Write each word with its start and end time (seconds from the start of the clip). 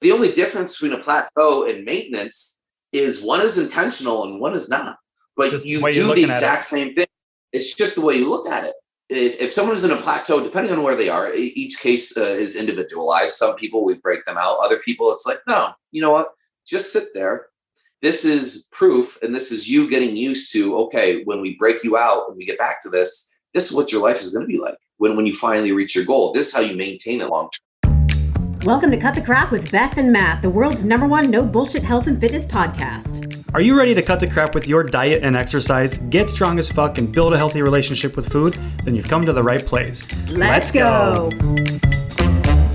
The 0.00 0.12
only 0.12 0.32
difference 0.32 0.78
between 0.78 0.98
a 0.98 1.02
plateau 1.02 1.66
and 1.68 1.84
maintenance 1.84 2.62
is 2.92 3.22
one 3.22 3.42
is 3.42 3.58
intentional 3.58 4.24
and 4.24 4.40
one 4.40 4.54
is 4.54 4.68
not. 4.68 4.96
But 5.36 5.50
Just 5.50 5.66
you 5.66 5.80
do 5.92 6.14
the 6.14 6.24
exact 6.24 6.64
same 6.64 6.94
thing. 6.94 7.06
It's 7.52 7.74
just 7.74 7.96
the 7.96 8.04
way 8.04 8.16
you 8.16 8.28
look 8.28 8.48
at 8.48 8.64
it. 8.64 8.74
If, 9.08 9.40
if 9.40 9.52
someone 9.52 9.76
is 9.76 9.84
in 9.84 9.90
a 9.90 9.96
plateau, 9.96 10.42
depending 10.42 10.72
on 10.72 10.82
where 10.82 10.96
they 10.96 11.08
are, 11.08 11.34
each 11.34 11.80
case 11.80 12.16
uh, 12.16 12.20
is 12.20 12.56
individualized. 12.56 13.34
Some 13.34 13.56
people 13.56 13.84
we 13.84 13.94
break 13.94 14.24
them 14.24 14.38
out. 14.38 14.58
Other 14.62 14.78
people, 14.78 15.12
it's 15.12 15.26
like, 15.26 15.38
no, 15.48 15.70
you 15.90 16.00
know 16.00 16.12
what? 16.12 16.28
Just 16.66 16.92
sit 16.92 17.08
there. 17.12 17.46
This 18.02 18.24
is 18.24 18.68
proof, 18.72 19.18
and 19.22 19.34
this 19.34 19.52
is 19.52 19.68
you 19.68 19.90
getting 19.90 20.16
used 20.16 20.52
to. 20.52 20.78
Okay, 20.82 21.22
when 21.24 21.40
we 21.40 21.56
break 21.56 21.84
you 21.84 21.98
out 21.98 22.28
and 22.28 22.36
we 22.36 22.46
get 22.46 22.58
back 22.58 22.80
to 22.82 22.88
this, 22.88 23.30
this 23.52 23.70
is 23.70 23.76
what 23.76 23.92
your 23.92 24.02
life 24.02 24.20
is 24.20 24.30
going 24.30 24.46
to 24.46 24.52
be 24.52 24.58
like 24.58 24.76
when 24.96 25.16
when 25.16 25.26
you 25.26 25.34
finally 25.34 25.72
reach 25.72 25.94
your 25.94 26.04
goal. 26.04 26.32
This 26.32 26.48
is 26.48 26.54
how 26.54 26.60
you 26.60 26.76
maintain 26.76 27.20
it 27.20 27.28
long 27.28 27.50
term. 27.50 27.69
Welcome 28.64 28.90
to 28.90 28.98
Cut 28.98 29.14
the 29.14 29.22
Crap 29.22 29.50
with 29.50 29.72
Beth 29.72 29.96
and 29.96 30.12
Matt, 30.12 30.42
the 30.42 30.50
world's 30.50 30.84
number 30.84 31.06
one 31.06 31.30
no 31.30 31.46
bullshit 31.46 31.82
health 31.82 32.08
and 32.08 32.20
fitness 32.20 32.44
podcast. 32.44 33.42
Are 33.54 33.62
you 33.62 33.74
ready 33.74 33.94
to 33.94 34.02
cut 34.02 34.20
the 34.20 34.26
crap 34.26 34.54
with 34.54 34.68
your 34.68 34.84
diet 34.84 35.24
and 35.24 35.34
exercise, 35.34 35.96
get 35.96 36.28
strong 36.28 36.58
as 36.58 36.70
fuck, 36.70 36.98
and 36.98 37.10
build 37.10 37.32
a 37.32 37.38
healthy 37.38 37.62
relationship 37.62 38.16
with 38.16 38.28
food? 38.30 38.58
Then 38.84 38.94
you've 38.94 39.08
come 39.08 39.22
to 39.22 39.32
the 39.32 39.42
right 39.42 39.64
place. 39.64 40.06
Let's 40.28 40.70
go. 40.70 41.30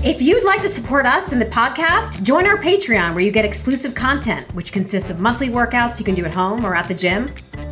If 0.04 0.20
you'd 0.20 0.44
like 0.44 0.60
to 0.62 0.68
support 0.68 1.06
us 1.06 1.32
in 1.32 1.38
the 1.38 1.46
podcast, 1.46 2.24
join 2.24 2.46
our 2.46 2.58
Patreon 2.58 3.14
where 3.14 3.22
you 3.22 3.30
get 3.30 3.44
exclusive 3.44 3.94
content, 3.94 4.52
which 4.56 4.72
consists 4.72 5.10
of 5.10 5.20
monthly 5.20 5.50
workouts 5.50 6.00
you 6.00 6.04
can 6.04 6.16
do 6.16 6.24
at 6.24 6.34
home 6.34 6.66
or 6.66 6.74
at 6.74 6.88
the 6.88 6.94
gym, 6.94 7.30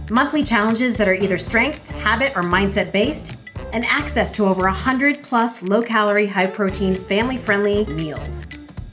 monthly 0.09 0.45
challenges 0.45 0.97
that 0.99 1.09
are 1.09 1.15
either 1.15 1.37
strength, 1.37 1.91
habit, 1.91 2.37
or 2.37 2.43
mindset 2.45 2.93
based, 2.93 3.35
and 3.75 3.85
access 3.87 4.33
to 4.33 4.47
over 4.47 4.63
100 4.63 5.23
plus 5.23 5.61
low 5.63 5.83
calorie, 5.83 6.27
high 6.27 6.47
protein, 6.47 6.95
family 6.95 7.37
friendly 7.37 7.85
meals. 7.87 8.47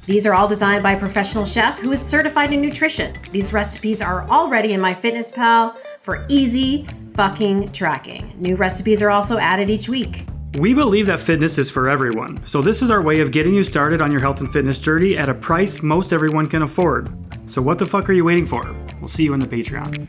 These 0.07 0.25
are 0.25 0.33
all 0.33 0.47
designed 0.47 0.81
by 0.81 0.93
a 0.93 0.99
professional 0.99 1.45
chef 1.45 1.79
who 1.79 1.91
is 1.91 2.01
certified 2.01 2.51
in 2.51 2.59
nutrition. 2.59 3.13
These 3.31 3.53
recipes 3.53 4.01
are 4.01 4.27
already 4.27 4.73
in 4.73 4.81
MyFitnessPal 4.81 5.77
for 6.01 6.25
easy 6.27 6.87
fucking 7.13 7.71
tracking. 7.71 8.33
New 8.37 8.55
recipes 8.55 9.03
are 9.03 9.11
also 9.11 9.37
added 9.37 9.69
each 9.69 9.87
week. 9.87 10.25
We 10.57 10.73
believe 10.73 11.05
that 11.05 11.19
fitness 11.19 11.57
is 11.57 11.69
for 11.71 11.87
everyone, 11.87 12.45
so 12.45 12.61
this 12.61 12.81
is 12.81 12.91
our 12.91 13.01
way 13.01 13.21
of 13.21 13.31
getting 13.31 13.53
you 13.53 13.63
started 13.63 14.01
on 14.01 14.11
your 14.11 14.19
health 14.19 14.41
and 14.41 14.51
fitness 14.51 14.79
journey 14.79 15.15
at 15.17 15.29
a 15.29 15.33
price 15.33 15.81
most 15.81 16.11
everyone 16.11 16.47
can 16.47 16.63
afford. 16.63 17.09
So 17.49 17.61
what 17.61 17.77
the 17.77 17.85
fuck 17.85 18.09
are 18.09 18.13
you 18.13 18.25
waiting 18.25 18.45
for? 18.45 18.75
We'll 18.99 19.07
see 19.07 19.23
you 19.23 19.33
in 19.33 19.39
the 19.39 19.47
Patreon. 19.47 20.07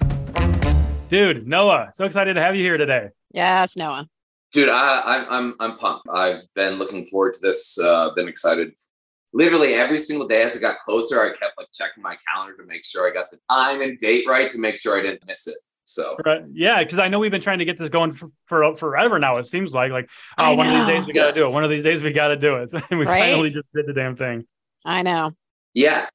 Dude, 1.09 1.47
Noah, 1.47 1.91
so 1.95 2.07
excited 2.07 2.35
to 2.35 2.41
have 2.41 2.57
you 2.57 2.63
here 2.63 2.79
today. 2.79 3.11
Yes, 3.33 3.77
Noah. 3.77 4.09
Dude, 4.53 4.69
I, 4.69 5.03
I'm 5.07 5.27
I'm 5.31 5.55
I'm 5.61 5.79
pumped. 5.79 6.09
I've 6.13 6.43
been 6.55 6.75
looking 6.75 7.07
forward 7.07 7.35
to 7.35 7.41
this. 7.41 7.79
Uh, 7.79 8.11
been 8.15 8.29
excited. 8.29 8.73
Literally 9.33 9.73
every 9.75 9.99
single 9.99 10.29
day 10.29 10.43
as 10.43 10.55
it 10.55 10.61
got 10.61 10.77
closer, 10.85 11.23
I 11.23 11.31
kept 11.31 11.57
like 11.57 11.69
checking 11.73 12.03
my 12.03 12.17
calendar 12.31 12.57
to 12.59 12.65
make 12.67 12.85
sure 12.85 13.09
I 13.09 13.15
got 13.15 13.31
the 13.31 13.39
time 13.49 13.81
and 13.81 13.99
date 13.99 14.27
right 14.29 14.51
to 14.53 14.59
make 14.59 14.79
sure 14.79 14.99
I 14.99 15.03
didn't 15.03 15.27
miss 15.27 15.47
it. 15.47 15.57
So 15.85 16.17
Right. 16.25 16.43
Yeah, 16.53 16.83
because 16.85 16.99
I 16.99 17.09
know 17.09 17.19
we've 17.19 17.31
been 17.31 17.41
trying 17.41 17.59
to 17.59 17.65
get 17.65 17.79
this 17.79 17.89
going 17.89 18.13
for, 18.13 18.29
for 18.47 18.77
forever 18.77 19.19
now. 19.19 19.39
It 19.39 19.47
seems 19.47 19.73
like 19.73 19.91
like 19.91 20.11
I 20.37 20.53
oh, 20.53 20.55
one 20.55 20.67
of 20.67 20.75
these 20.75 20.87
days 20.87 21.07
we 21.07 21.15
got 21.15 21.29
to 21.29 21.33
do 21.33 21.47
it. 21.47 21.53
One 21.53 21.65
of 21.65 21.71
these 21.71 21.83
days 21.83 22.03
we 22.03 22.13
got 22.13 22.29
to 22.29 22.37
do 22.37 22.57
it. 22.57 22.73
And 22.91 22.99
we 22.99 23.07
Right? 23.07 23.21
finally 23.21 23.51
just 23.51 23.73
did 23.73 23.87
the 23.87 23.95
damn 23.95 24.17
thing. 24.17 24.47
I 24.85 25.03
know. 25.03 25.33
yeah, 25.73 26.09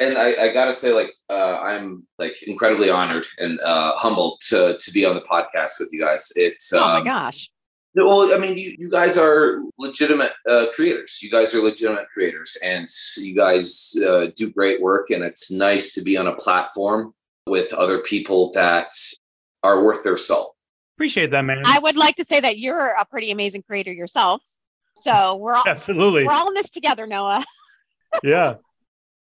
and 0.00 0.18
I, 0.18 0.46
I 0.46 0.52
gotta 0.52 0.74
say, 0.74 0.92
like, 0.92 1.12
uh, 1.30 1.58
I'm 1.60 2.06
like 2.18 2.34
incredibly 2.46 2.90
honored 2.90 3.26
and 3.38 3.60
uh, 3.60 3.96
humbled 3.96 4.40
to 4.48 4.76
to 4.78 4.92
be 4.92 5.04
on 5.04 5.14
the 5.14 5.22
podcast 5.22 5.78
with 5.78 5.90
you 5.92 6.00
guys. 6.00 6.32
It's 6.36 6.72
oh 6.72 6.80
my 6.80 6.98
um, 6.98 7.04
gosh. 7.04 7.50
No, 7.96 8.08
well, 8.08 8.34
I 8.34 8.38
mean, 8.38 8.58
you, 8.58 8.74
you 8.76 8.90
guys 8.90 9.16
are 9.16 9.62
legitimate 9.78 10.32
uh, 10.48 10.66
creators. 10.74 11.20
You 11.22 11.30
guys 11.30 11.54
are 11.54 11.62
legitimate 11.62 12.06
creators, 12.12 12.58
and 12.64 12.88
you 13.16 13.36
guys 13.36 13.96
uh, 14.04 14.26
do 14.34 14.50
great 14.50 14.82
work. 14.82 15.10
And 15.10 15.22
it's 15.22 15.52
nice 15.52 15.94
to 15.94 16.02
be 16.02 16.16
on 16.16 16.26
a 16.26 16.34
platform 16.34 17.14
with 17.46 17.72
other 17.72 18.00
people 18.00 18.50
that 18.52 18.92
are 19.62 19.84
worth 19.84 20.02
their 20.02 20.18
salt. 20.18 20.56
Appreciate 20.96 21.30
that, 21.30 21.42
man. 21.42 21.62
I 21.64 21.78
would 21.78 21.96
like 21.96 22.16
to 22.16 22.24
say 22.24 22.40
that 22.40 22.58
you're 22.58 22.94
a 22.98 23.04
pretty 23.04 23.30
amazing 23.30 23.62
creator 23.62 23.92
yourself. 23.92 24.42
So 24.96 25.36
we're 25.36 25.54
all 25.54 25.64
Absolutely. 25.66 26.24
we're 26.24 26.32
all 26.32 26.48
in 26.48 26.54
this 26.54 26.70
together, 26.70 27.06
Noah. 27.06 27.44
Yeah. 28.22 28.58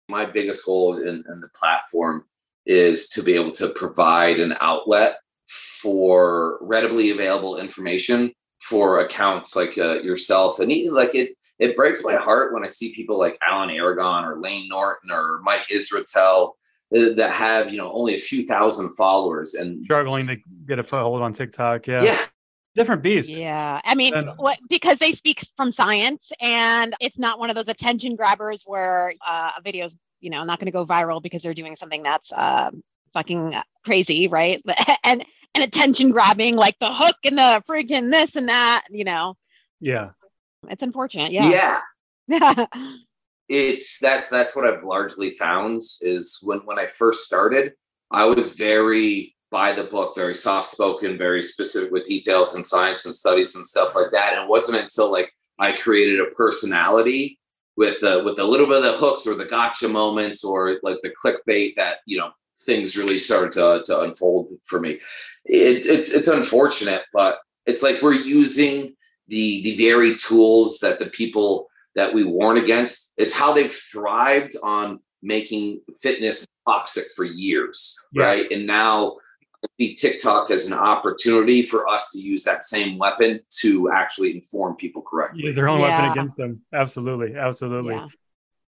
My 0.08 0.26
biggest 0.26 0.66
goal 0.66 0.96
in, 0.96 1.22
in 1.32 1.40
the 1.40 1.48
platform 1.54 2.24
is 2.66 3.08
to 3.10 3.22
be 3.22 3.34
able 3.34 3.52
to 3.52 3.68
provide 3.68 4.40
an 4.40 4.52
outlet 4.60 5.20
for 5.48 6.58
readily 6.60 7.10
available 7.10 7.56
information 7.60 8.32
for 8.60 9.00
accounts 9.00 9.56
like 9.56 9.76
uh, 9.78 10.00
yourself, 10.00 10.58
and 10.60 10.70
even 10.70 10.94
like 10.94 11.14
it. 11.14 11.36
It 11.58 11.76
breaks 11.76 12.02
my 12.06 12.14
heart 12.14 12.54
when 12.54 12.64
I 12.64 12.68
see 12.68 12.94
people 12.94 13.18
like 13.18 13.36
Alan 13.46 13.68
Aragon 13.68 14.24
or 14.24 14.40
Layne 14.40 14.66
Norton 14.70 15.10
or 15.10 15.40
Mike 15.42 15.66
Israetel 15.70 16.52
uh, 16.96 17.14
that 17.16 17.30
have 17.32 17.70
you 17.70 17.76
know 17.76 17.92
only 17.92 18.14
a 18.14 18.18
few 18.18 18.46
thousand 18.46 18.94
followers 18.94 19.54
and 19.54 19.84
Struggling 19.84 20.26
to 20.28 20.36
get 20.66 20.78
a 20.78 20.82
foothold 20.82 21.20
on 21.20 21.34
TikTok. 21.34 21.86
Yeah. 21.86 22.02
yeah 22.02 22.24
Different 22.76 23.02
beast. 23.02 23.30
Yeah. 23.30 23.80
I 23.84 23.94
mean, 23.94 24.14
And- 24.14 24.30
what 24.36 24.58
because 24.68 24.98
they 24.98 25.12
speak 25.12 25.40
from 25.56 25.70
science 25.70 26.30
and 26.40 26.94
it's 27.00 27.18
not 27.18 27.38
one 27.38 27.50
of 27.50 27.56
those 27.56 27.68
attention 27.68 28.14
grabbers 28.14 28.62
where 28.64 29.12
uh, 29.26 29.52
a 29.58 29.62
video's, 29.62 29.98
you 30.20 30.30
know, 30.30 30.44
not 30.44 30.60
going 30.60 30.66
to 30.66 30.72
go 30.72 30.86
viral 30.86 31.20
because 31.20 31.42
they're 31.42 31.54
doing 31.54 31.74
something 31.74 32.02
that's 32.02 32.32
um 32.36 32.82
fucking 33.12 33.54
crazy, 33.84 34.28
right? 34.28 34.62
and 35.04 35.24
and 35.54 35.64
attention 35.64 36.10
grabbing 36.10 36.56
like 36.56 36.78
the 36.78 36.92
hook 36.92 37.16
and 37.24 37.38
the 37.38 37.62
freaking 37.68 38.10
this 38.10 38.36
and 38.36 38.48
that, 38.48 38.84
you 38.90 39.04
know. 39.04 39.36
Yeah. 39.80 40.10
It's 40.68 40.82
unfortunate. 40.82 41.32
Yeah. 41.32 41.80
yeah 42.28 42.66
it's 43.50 43.98
that's 43.98 44.30
that's 44.30 44.54
what 44.54 44.66
I've 44.66 44.84
largely 44.84 45.32
found 45.32 45.82
is 46.00 46.38
when 46.42 46.60
when 46.60 46.78
I 46.78 46.86
first 46.86 47.24
started, 47.24 47.74
I 48.10 48.24
was 48.24 48.54
very 48.54 49.34
by 49.50 49.72
the 49.72 49.84
book, 49.84 50.14
very 50.14 50.36
soft 50.36 50.68
spoken, 50.68 51.18
very 51.18 51.42
specific 51.42 51.90
with 51.90 52.04
details 52.04 52.54
and 52.54 52.64
science 52.64 53.04
and 53.04 53.14
studies 53.14 53.56
and 53.56 53.66
stuff 53.66 53.96
like 53.96 54.12
that. 54.12 54.34
And 54.34 54.44
it 54.44 54.48
wasn't 54.48 54.82
until 54.82 55.10
like 55.10 55.32
I 55.58 55.72
created 55.72 56.20
a 56.20 56.30
personality 56.36 57.40
with 57.76 58.02
uh, 58.04 58.22
with 58.24 58.38
a 58.38 58.44
little 58.44 58.66
bit 58.66 58.76
of 58.76 58.82
the 58.84 58.92
hooks 58.92 59.26
or 59.26 59.34
the 59.34 59.46
gotcha 59.46 59.88
moments 59.88 60.44
or 60.44 60.78
like 60.84 60.98
the 61.02 61.12
clickbait 61.22 61.74
that 61.74 61.96
you 62.06 62.18
know 62.18 62.30
things 62.64 62.96
really 62.96 63.18
started 63.18 63.52
to, 63.52 63.82
to 63.86 64.00
unfold 64.02 64.52
for 64.64 64.80
me. 64.80 65.00
It, 65.44 65.86
it's 65.86 66.12
it's 66.12 66.28
unfortunate, 66.28 67.02
but 67.12 67.38
it's 67.66 67.82
like 67.82 68.02
we're 68.02 68.14
using 68.14 68.94
the 69.28 69.62
the 69.62 69.76
very 69.76 70.16
tools 70.16 70.78
that 70.80 70.98
the 70.98 71.06
people 71.06 71.68
that 71.96 72.12
we 72.14 72.24
warn 72.24 72.58
against. 72.58 73.12
It's 73.16 73.34
how 73.34 73.52
they've 73.52 73.72
thrived 73.72 74.54
on 74.62 75.00
making 75.22 75.80
fitness 76.02 76.46
toxic 76.66 77.04
for 77.16 77.24
years, 77.24 77.96
Yes. 78.12 78.22
right? 78.22 78.50
And 78.52 78.66
now 78.66 79.16
I 79.62 79.68
see 79.78 79.94
TikTok 79.94 80.50
as 80.50 80.66
an 80.68 80.72
opportunity 80.78 81.62
for 81.62 81.88
us 81.88 82.12
to 82.12 82.18
use 82.18 82.44
that 82.44 82.64
same 82.64 82.96
weapon 82.96 83.40
to 83.60 83.90
actually 83.90 84.34
inform 84.36 84.76
people 84.76 85.02
correctly. 85.02 85.42
Use 85.44 85.54
their 85.54 85.68
own 85.68 85.80
weapon 85.80 86.10
against 86.10 86.36
them. 86.36 86.62
Absolutely. 86.72 87.36
Absolutely. 87.36 87.94
Yeah. 87.94 88.06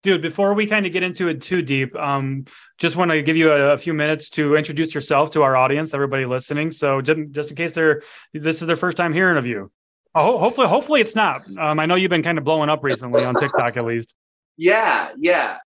Dude, 0.05 0.23
before 0.23 0.55
we 0.55 0.67
kind 0.67 0.87
of 0.87 0.93
get 0.93 1.03
into 1.03 1.29
it 1.29 1.43
too 1.43 1.61
deep, 1.61 1.97
um, 1.97 2.45
just 2.79 2.95
want 2.95 3.11
to 3.11 3.21
give 3.21 3.37
you 3.37 3.51
a, 3.51 3.73
a 3.73 3.79
few 3.79 3.93
minutes 3.93 4.31
to 4.31 4.55
introduce 4.55 4.95
yourself 4.95 5.33
to 5.33 5.43
our 5.43 5.57
audience, 5.57 5.93
everybody 5.93 6.25
listening. 6.25 6.71
So 6.71 7.01
just, 7.01 7.19
just 7.33 7.51
in 7.51 7.57
case 7.57 7.73
they're 7.73 8.03
this 8.33 8.61
is 8.61 8.69
their 8.69 8.77
first 8.77 8.97
time 8.97 9.13
hearing 9.13 9.37
of 9.37 9.47
you. 9.47 9.73
Oh, 10.15 10.23
ho- 10.23 10.39
hopefully, 10.39 10.69
hopefully 10.69 11.01
it's 11.01 11.17
not. 11.17 11.43
Um, 11.59 11.81
I 11.81 11.87
know 11.87 11.97
you've 11.97 12.11
been 12.11 12.23
kind 12.23 12.39
of 12.39 12.45
blowing 12.45 12.71
up 12.71 12.85
recently 12.85 13.25
on 13.25 13.35
TikTok, 13.35 13.77
at 13.77 13.85
least. 13.85 14.15
Yeah, 14.57 15.11
yeah. 15.17 15.59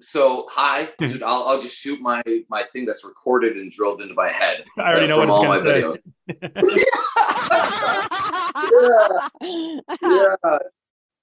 So 0.00 0.46
hi, 0.50 0.88
dude. 0.98 1.22
I'll, 1.22 1.44
I'll 1.48 1.62
just 1.62 1.76
shoot 1.76 2.00
my 2.00 2.22
my 2.48 2.62
thing 2.62 2.86
that's 2.86 3.04
recorded 3.04 3.56
and 3.56 3.70
drilled 3.70 4.00
into 4.02 4.14
my 4.14 4.30
head 4.30 4.64
I 4.78 4.92
already 4.92 5.04
uh, 5.04 5.08
know 5.08 5.20
from 5.20 5.28
what 5.28 5.48
all 5.48 5.52
it's 5.52 5.64
my 5.64 5.80
gonna 5.80 5.92
videos. 5.92 5.98
Yeah. 10.02 10.58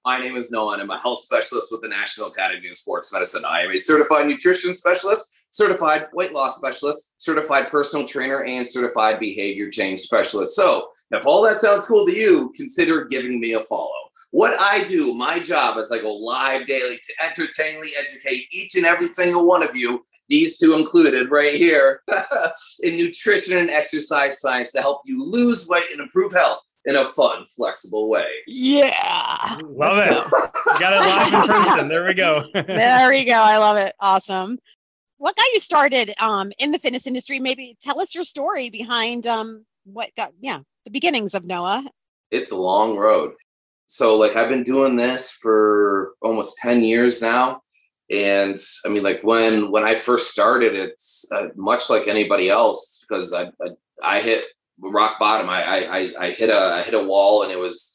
My 0.08 0.18
name 0.18 0.36
is 0.36 0.50
Noah, 0.50 0.72
and 0.72 0.80
I'm 0.80 0.88
a 0.88 0.98
health 0.98 1.18
specialist 1.18 1.70
with 1.70 1.82
the 1.82 1.88
National 1.88 2.28
Academy 2.28 2.66
of 2.70 2.76
Sports 2.76 3.12
Medicine. 3.12 3.42
I 3.46 3.64
am 3.64 3.72
a 3.72 3.76
certified 3.76 4.26
nutrition 4.26 4.72
specialist, 4.72 5.54
certified 5.54 6.06
weight 6.14 6.32
loss 6.32 6.56
specialist, 6.56 7.20
certified 7.20 7.70
personal 7.70 8.06
trainer, 8.06 8.42
and 8.42 8.66
certified 8.66 9.20
behavior 9.20 9.68
change 9.68 10.00
specialist. 10.00 10.56
So, 10.56 10.88
if 11.10 11.26
all 11.26 11.42
that 11.42 11.58
sounds 11.58 11.86
cool 11.86 12.06
to 12.06 12.12
you, 12.16 12.54
consider 12.56 13.04
giving 13.04 13.38
me 13.38 13.52
a 13.52 13.60
follow. 13.60 13.92
What 14.30 14.58
I 14.58 14.84
do, 14.84 15.12
my 15.12 15.40
job 15.40 15.76
is 15.76 15.92
I 15.92 15.98
go 15.98 16.14
live 16.14 16.66
daily 16.66 16.96
to 16.96 17.26
entertainingly 17.26 17.90
educate 18.00 18.46
each 18.50 18.76
and 18.76 18.86
every 18.86 19.08
single 19.08 19.44
one 19.44 19.62
of 19.62 19.76
you, 19.76 20.06
these 20.30 20.56
two 20.56 20.72
included 20.72 21.30
right 21.30 21.52
here, 21.52 22.00
in 22.82 22.96
nutrition 22.96 23.58
and 23.58 23.68
exercise 23.68 24.40
science 24.40 24.72
to 24.72 24.80
help 24.80 25.02
you 25.04 25.22
lose 25.22 25.68
weight 25.68 25.84
and 25.92 26.00
improve 26.00 26.32
health 26.32 26.62
in 26.84 26.96
a 26.96 27.06
fun, 27.06 27.44
flexible 27.54 28.08
way. 28.08 28.26
yeah. 28.46 29.58
Love 29.64 29.98
it. 29.98 30.80
Got 30.80 30.92
it 30.94 31.00
live 31.00 31.44
in 31.44 31.50
person. 31.50 31.88
There 31.88 32.06
we 32.06 32.14
go. 32.14 32.44
there 32.54 33.10
we 33.10 33.24
go. 33.24 33.32
I 33.32 33.58
love 33.58 33.76
it. 33.76 33.94
Awesome. 34.00 34.58
What 35.18 35.36
got 35.36 35.52
you 35.52 35.60
started 35.60 36.14
um, 36.18 36.52
in 36.58 36.70
the 36.70 36.78
fitness 36.78 37.06
industry? 37.06 37.40
Maybe 37.40 37.76
tell 37.82 38.00
us 38.00 38.14
your 38.14 38.24
story 38.24 38.70
behind 38.70 39.26
um, 39.26 39.64
what 39.84 40.10
got, 40.16 40.32
yeah, 40.40 40.60
the 40.84 40.90
beginnings 40.90 41.34
of 41.34 41.44
Noah. 41.44 41.84
it's 42.30 42.52
a 42.52 42.56
long 42.56 42.96
road. 42.96 43.32
So 43.86 44.16
like 44.16 44.36
I've 44.36 44.48
been 44.50 44.64
doing 44.64 44.96
this 44.96 45.32
for 45.32 46.12
almost 46.22 46.58
10 46.62 46.82
years 46.82 47.20
now 47.22 47.62
And 48.10 48.58
I 48.86 48.88
mean, 48.88 49.02
like 49.02 49.20
when 49.22 49.70
when 49.70 49.84
I 49.84 49.94
first 49.96 50.30
started, 50.30 50.74
it's 50.74 51.26
uh, 51.32 51.48
much 51.56 51.90
like 51.90 52.08
anybody 52.08 52.48
else 52.48 53.04
because 53.06 53.32
I, 53.34 53.44
I, 53.62 53.68
I 54.02 54.20
hit 54.20 54.44
rock 54.80 55.18
bottom. 55.18 55.48
I, 55.48 55.62
I 55.86 56.12
I 56.26 56.30
hit 56.30 56.50
a 56.50 56.58
I 56.76 56.82
hit 56.82 56.94
a 56.94 57.04
wall, 57.04 57.42
and 57.42 57.52
it 57.52 57.58
was 57.58 57.94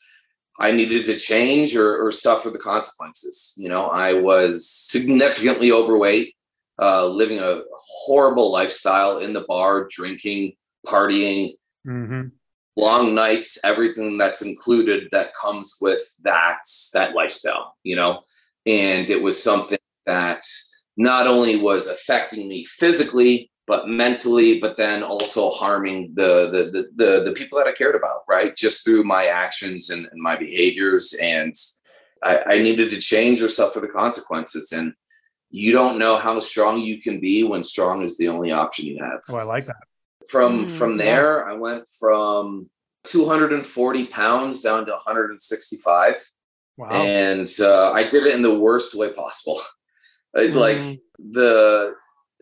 I 0.60 0.72
needed 0.72 1.06
to 1.06 1.18
change 1.18 1.76
or, 1.76 2.06
or 2.06 2.12
suffer 2.12 2.50
the 2.50 2.60
consequences. 2.60 3.56
You 3.58 3.70
know, 3.70 3.88
I 3.88 4.14
was 4.14 4.70
significantly 4.70 5.72
overweight, 5.72 6.36
uh, 6.80 7.08
living 7.08 7.40
a 7.40 7.62
horrible 8.06 8.52
lifestyle 8.52 9.18
in 9.18 9.34
the 9.34 9.46
bar, 9.48 9.88
drinking, 9.90 10.54
partying, 10.88 11.56
Mm-hmm. 11.86 12.30
long 12.78 13.14
nights, 13.14 13.60
everything 13.66 14.18
that's 14.18 14.42
included 14.42 15.10
that 15.12 15.36
comes 15.36 15.78
with 15.82 16.02
that 16.24 16.60
that 16.94 17.14
lifestyle. 17.14 17.76
You 17.84 17.98
know, 17.98 18.22
and 18.66 19.10
it 19.10 19.22
was 19.22 19.42
something 19.42 19.78
that 20.06 20.46
not 20.96 21.28
only 21.28 21.60
was 21.60 21.90
affecting 21.90 22.48
me 22.48 22.64
physically 22.64 23.52
but 23.66 23.88
mentally 23.88 24.60
but 24.60 24.76
then 24.78 25.04
also 25.04 25.50
harming 25.50 26.12
the 26.16 26.50
the 26.52 26.64
the 26.74 26.82
the, 27.02 27.24
the 27.24 27.32
people 27.34 27.58
that 27.58 27.68
i 27.68 27.72
cared 27.72 27.96
about 27.96 28.22
right 28.28 28.56
just 28.58 28.84
through 28.84 29.04
my 29.04 29.26
actions 29.28 29.90
and, 29.90 30.06
and 30.12 30.22
my 30.22 30.36
behaviors 30.36 31.14
and 31.22 31.54
I, 32.22 32.34
I 32.54 32.60
needed 32.60 32.90
to 32.92 33.00
change 33.00 33.42
or 33.42 33.50
suffer 33.50 33.80
the 33.82 33.88
consequences 33.90 34.72
and 34.72 34.94
you 35.50 35.72
don't 35.72 36.00
know 36.00 36.18
how 36.18 36.40
strong 36.40 36.80
you 36.82 37.02
can 37.02 37.20
be 37.20 37.44
when 37.44 37.64
strong 37.64 38.02
is 38.02 38.18
the 38.18 38.30
only 38.30 38.52
option 38.52 38.86
you 38.86 38.98
have 39.04 39.20
Oh, 39.30 39.36
I 39.38 39.44
like 39.44 39.66
that. 39.66 39.76
from 40.30 40.66
Mm, 40.66 40.70
from 40.70 40.92
yeah. 40.92 41.06
there 41.06 41.50
i 41.50 41.54
went 41.54 41.84
from 42.00 42.70
240 43.06 44.06
pounds 44.08 44.62
down 44.62 44.86
to 44.86 44.92
165 44.94 46.16
Wow. 46.76 46.90
and 46.90 47.48
uh, 47.60 47.92
I 47.92 48.04
did 48.10 48.26
it 48.26 48.34
in 48.34 48.42
the 48.42 48.58
worst 48.58 48.96
way 48.96 49.14
possible. 49.14 49.62
I- 50.36 50.46
Like 50.66 50.78
Mm. 50.78 51.00
the 51.34 51.96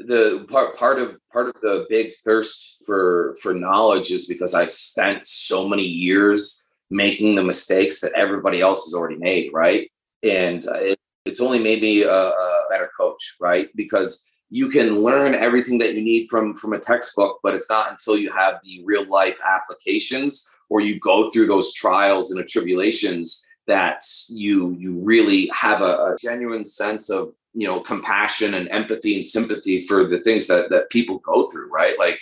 the 0.07 0.45
part 0.50 0.77
part 0.77 1.00
of 1.00 1.18
part 1.31 1.48
of 1.48 1.56
the 1.62 1.86
big 1.89 2.13
thirst 2.25 2.83
for 2.86 3.36
for 3.42 3.53
knowledge 3.53 4.12
is 4.12 4.27
because 4.27 4.53
I 4.53 4.65
spent 4.65 5.27
so 5.27 5.68
many 5.68 5.83
years 5.83 6.68
making 6.89 7.36
the 7.36 7.44
mistakes 7.44 8.01
that 8.01 8.13
everybody 8.15 8.62
else 8.62 8.86
has 8.86 8.94
already 8.94 9.18
made, 9.18 9.51
right? 9.53 9.89
And 10.24 10.68
uh, 10.68 10.74
it, 10.74 11.00
it's 11.25 11.42
only 11.42 11.59
made 11.59 11.81
me 11.81 12.03
a, 12.03 12.12
a 12.12 12.65
better 12.69 12.89
coach, 12.98 13.36
right? 13.39 13.69
Because 13.75 14.27
you 14.50 14.69
can 14.69 15.01
learn 15.01 15.33
everything 15.33 15.77
that 15.80 15.95
you 15.95 16.01
need 16.01 16.27
from 16.30 16.56
from 16.56 16.74
a 16.74 16.80
textbook, 16.80 17.39
but 17.42 17.56
it's 17.56 17.69
not 17.69 17.92
until 17.92 18.18
you 18.18 18.31
have 18.31 18.56
the 18.63 18.81
real 18.83 19.09
life 19.09 19.39
applications 19.47 20.50
or 20.69 20.81
you 20.81 21.00
go 21.00 21.31
through 21.31 21.47
those 21.47 21.74
trials 21.74 22.31
and 22.31 22.47
tribulations 22.47 23.45
that 23.68 24.04
you 24.30 24.75
you 24.77 25.00
really 25.00 25.47
have 25.54 25.81
a, 25.81 26.13
a 26.13 26.18
genuine 26.19 26.65
sense 26.65 27.09
of 27.09 27.33
you 27.53 27.68
know 27.68 27.80
compassion 27.80 28.53
and 28.53 28.69
empathy 28.69 29.15
and 29.15 29.25
sympathy 29.25 29.86
for 29.86 30.07
the 30.07 30.19
things 30.19 30.48
that 30.48 30.69
that 30.69 30.89
people 30.89 31.19
go 31.19 31.50
through 31.51 31.69
right? 31.69 31.98
Like 31.98 32.19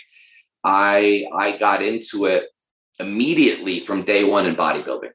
i 0.62 1.24
i 1.34 1.56
got 1.56 1.82
into 1.82 2.26
it 2.26 2.44
immediately 2.98 3.80
from 3.80 4.04
day 4.04 4.24
one 4.24 4.46
in 4.46 4.54
bodybuilding. 4.54 5.10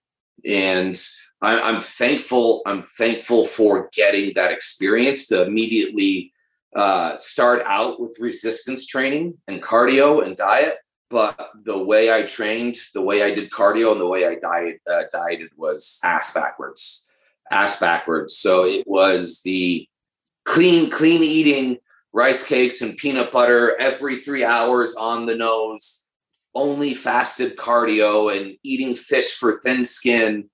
And 0.47 0.99
I, 1.41 1.61
i'm 1.61 1.81
thankful 1.81 2.63
i'm 2.65 2.83
thankful 2.97 3.45
for 3.45 3.89
getting 3.93 4.33
that 4.35 4.51
experience 4.51 5.27
to 5.27 5.43
immediately 5.43 6.33
uh, 6.75 7.15
start 7.17 7.63
out 7.65 7.99
with 8.01 8.19
resistance 8.19 8.85
training 8.85 9.33
and 9.47 9.63
cardio 9.63 10.25
and 10.25 10.35
diet. 10.35 10.77
But 11.09 11.51
the 11.63 11.81
way 11.81 12.13
I 12.13 12.23
trained, 12.23 12.75
the 12.93 13.01
way 13.01 13.23
I 13.23 13.33
did 13.33 13.49
cardio, 13.49 13.91
and 13.93 14.01
the 14.01 14.07
way 14.07 14.25
I 14.27 14.35
diet 14.35 14.81
uh, 14.89 15.03
dieted 15.11 15.51
was 15.55 16.01
ass 16.03 16.33
backwards, 16.33 17.09
ass 17.49 17.79
backwards. 17.79 18.35
So 18.35 18.65
it 18.65 18.85
was 18.87 19.41
the 19.43 19.87
clean, 20.45 20.89
clean 20.89 21.23
eating, 21.23 21.77
rice 22.13 22.47
cakes 22.47 22.81
and 22.81 22.97
peanut 22.97 23.31
butter 23.31 23.75
every 23.79 24.15
three 24.15 24.45
hours 24.45 24.95
on 24.95 25.25
the 25.25 25.35
nose, 25.35 26.07
only 26.53 26.93
fasted 26.93 27.57
cardio 27.57 28.35
and 28.35 28.55
eating 28.63 28.95
fish 28.95 29.35
for 29.35 29.59
thin 29.61 29.83
skin. 29.83 30.49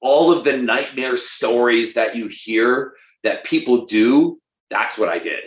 All 0.00 0.30
of 0.30 0.44
the 0.44 0.58
nightmare 0.58 1.16
stories 1.16 1.94
that 1.94 2.14
you 2.14 2.28
hear 2.30 2.92
that 3.24 3.44
people 3.44 3.86
do, 3.86 4.38
that's 4.70 4.98
what 4.98 5.08
I 5.08 5.18
did. 5.18 5.40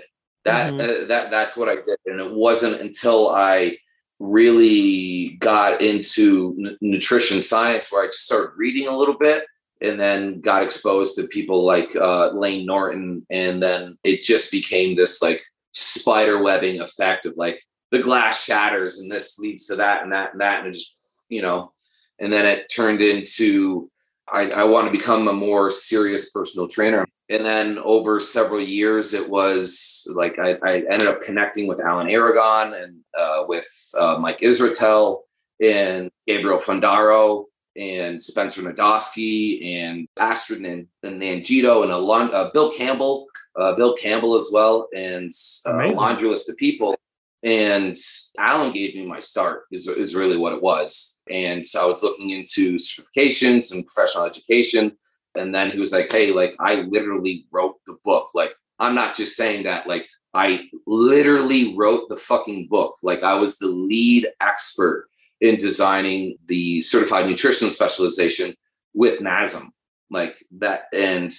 That 0.44 0.74
uh, 0.74 1.06
that 1.06 1.30
that's 1.30 1.56
what 1.56 1.70
I 1.70 1.76
did, 1.76 2.00
and 2.08 2.20
it 2.20 2.34
wasn't 2.34 2.82
until 2.82 3.30
I 3.30 3.78
really 4.18 5.38
got 5.40 5.82
into 5.82 6.56
n- 6.60 6.78
nutrition 6.82 7.44
science 7.44 7.92
where 7.92 8.04
I 8.04 8.08
just 8.08 8.26
started 8.26 8.54
reading 8.58 8.88
a 8.88 8.98
little 8.98 9.18
bit 9.18 9.46
and 9.82 10.00
then 10.00 10.42
got 10.42 10.64
exposed 10.64 11.16
to 11.16 11.28
people 11.28 11.64
like 11.64 11.90
uh, 11.96 12.30
Layne 12.30 12.66
Norton. 12.66 13.26
And 13.30 13.62
then 13.62 13.98
it 14.04 14.24
just 14.24 14.52
became 14.52 14.96
this 14.96 15.22
like 15.22 15.42
spider 15.74 16.42
webbing 16.42 16.82
effect 16.82 17.26
of 17.26 17.36
like 17.38 17.62
the 17.92 18.02
glass 18.02 18.44
shatters 18.44 19.00
and 19.00 19.12
this 19.12 19.40
leads 19.40 19.68
to 19.68 19.76
that 19.78 20.04
and 20.04 20.12
that 20.12 20.34
and 20.34 20.42
that. 20.42 20.60
And 20.60 20.68
it 20.68 20.74
just, 20.74 21.24
you 21.30 21.42
know, 21.42 21.74
and 22.20 22.32
then 22.32 22.46
it 22.46 22.72
turned 22.74 23.02
into 23.02 23.90
I, 24.32 24.52
I 24.52 24.64
want 24.64 24.86
to 24.86 24.98
become 24.98 25.28
a 25.28 25.34
more 25.34 25.70
serious 25.70 26.32
personal 26.32 26.68
trainer. 26.68 27.06
And 27.30 27.46
then 27.46 27.78
over 27.80 28.20
several 28.20 28.62
years, 28.62 29.14
it 29.14 29.30
was 29.30 30.10
like 30.16 30.40
I, 30.40 30.58
I 30.64 30.84
ended 30.90 31.08
up 31.08 31.22
connecting 31.22 31.68
with 31.68 31.82
Alan 31.82 32.10
Aragon 32.10 32.74
and 32.74 33.00
uh, 33.18 33.44
with 33.48 33.68
uh, 33.98 34.18
Mike 34.20 34.40
Israetel 34.40 35.22
and 35.62 36.10
Gabrielle 36.28 36.60
Fundaro 36.60 37.46
and 37.76 38.22
Spencer 38.22 38.62
Nadolsky 38.62 39.76
and 39.76 40.08
Astrid 40.18 40.62
and, 40.62 40.88
and 41.04 41.22
Nangito 41.22 41.84
and 41.84 41.92
Alon, 41.92 42.34
uh, 42.34 42.50
Bill 42.54 42.72
Campbell, 42.74 43.28
uh, 43.56 43.74
Bill 43.76 43.96
Campbell 43.96 44.36
as 44.36 44.50
well, 44.54 44.88
and 44.96 45.32
uh, 45.68 45.80
a 45.80 45.92
laundry 45.92 46.30
list 46.30 46.50
of 46.50 46.58
people. 46.58 46.96
And 47.44 47.96
Alan 48.38 48.72
gave 48.72 48.94
me 48.94 49.06
my 49.06 49.20
start 49.20 49.64
is, 49.72 49.88
is 49.88 50.16
really 50.16 50.38
what 50.38 50.54
it 50.54 50.62
was. 50.62 51.22
And 51.30 51.66
so 51.66 51.84
I 51.84 51.88
was 51.88 52.04
looking 52.04 52.30
into 52.30 52.76
certifications 52.76 53.74
and 53.74 53.86
professional 53.88 54.26
education. 54.26 54.96
And 55.36 55.56
then 55.56 55.72
he 55.72 55.80
was 55.80 55.92
like, 55.92 56.12
Hey, 56.12 56.32
like 56.32 56.54
I 56.60 56.82
literally 56.82 57.48
wrote 57.52 57.78
the 57.88 57.98
book. 58.04 58.30
Like, 58.36 58.54
I'm 58.78 58.96
not 58.96 59.16
just 59.16 59.36
saying 59.36 59.64
that, 59.64 59.88
like, 59.88 60.06
I 60.34 60.68
literally 60.88 61.76
wrote 61.76 62.10
the 62.10 62.16
fucking 62.16 62.68
book. 62.70 62.98
Like, 63.04 63.24
I 63.24 63.36
was 63.36 63.58
the 63.58 63.68
lead 63.68 64.28
expert 64.40 65.08
in 65.42 65.58
designing 65.58 66.38
the 66.48 66.82
certified 66.82 67.26
nutrition 67.28 67.70
specialization 67.70 68.54
with 68.94 69.20
NASM. 69.20 69.68
Like 70.10 70.38
that. 70.60 70.86
And 70.94 71.32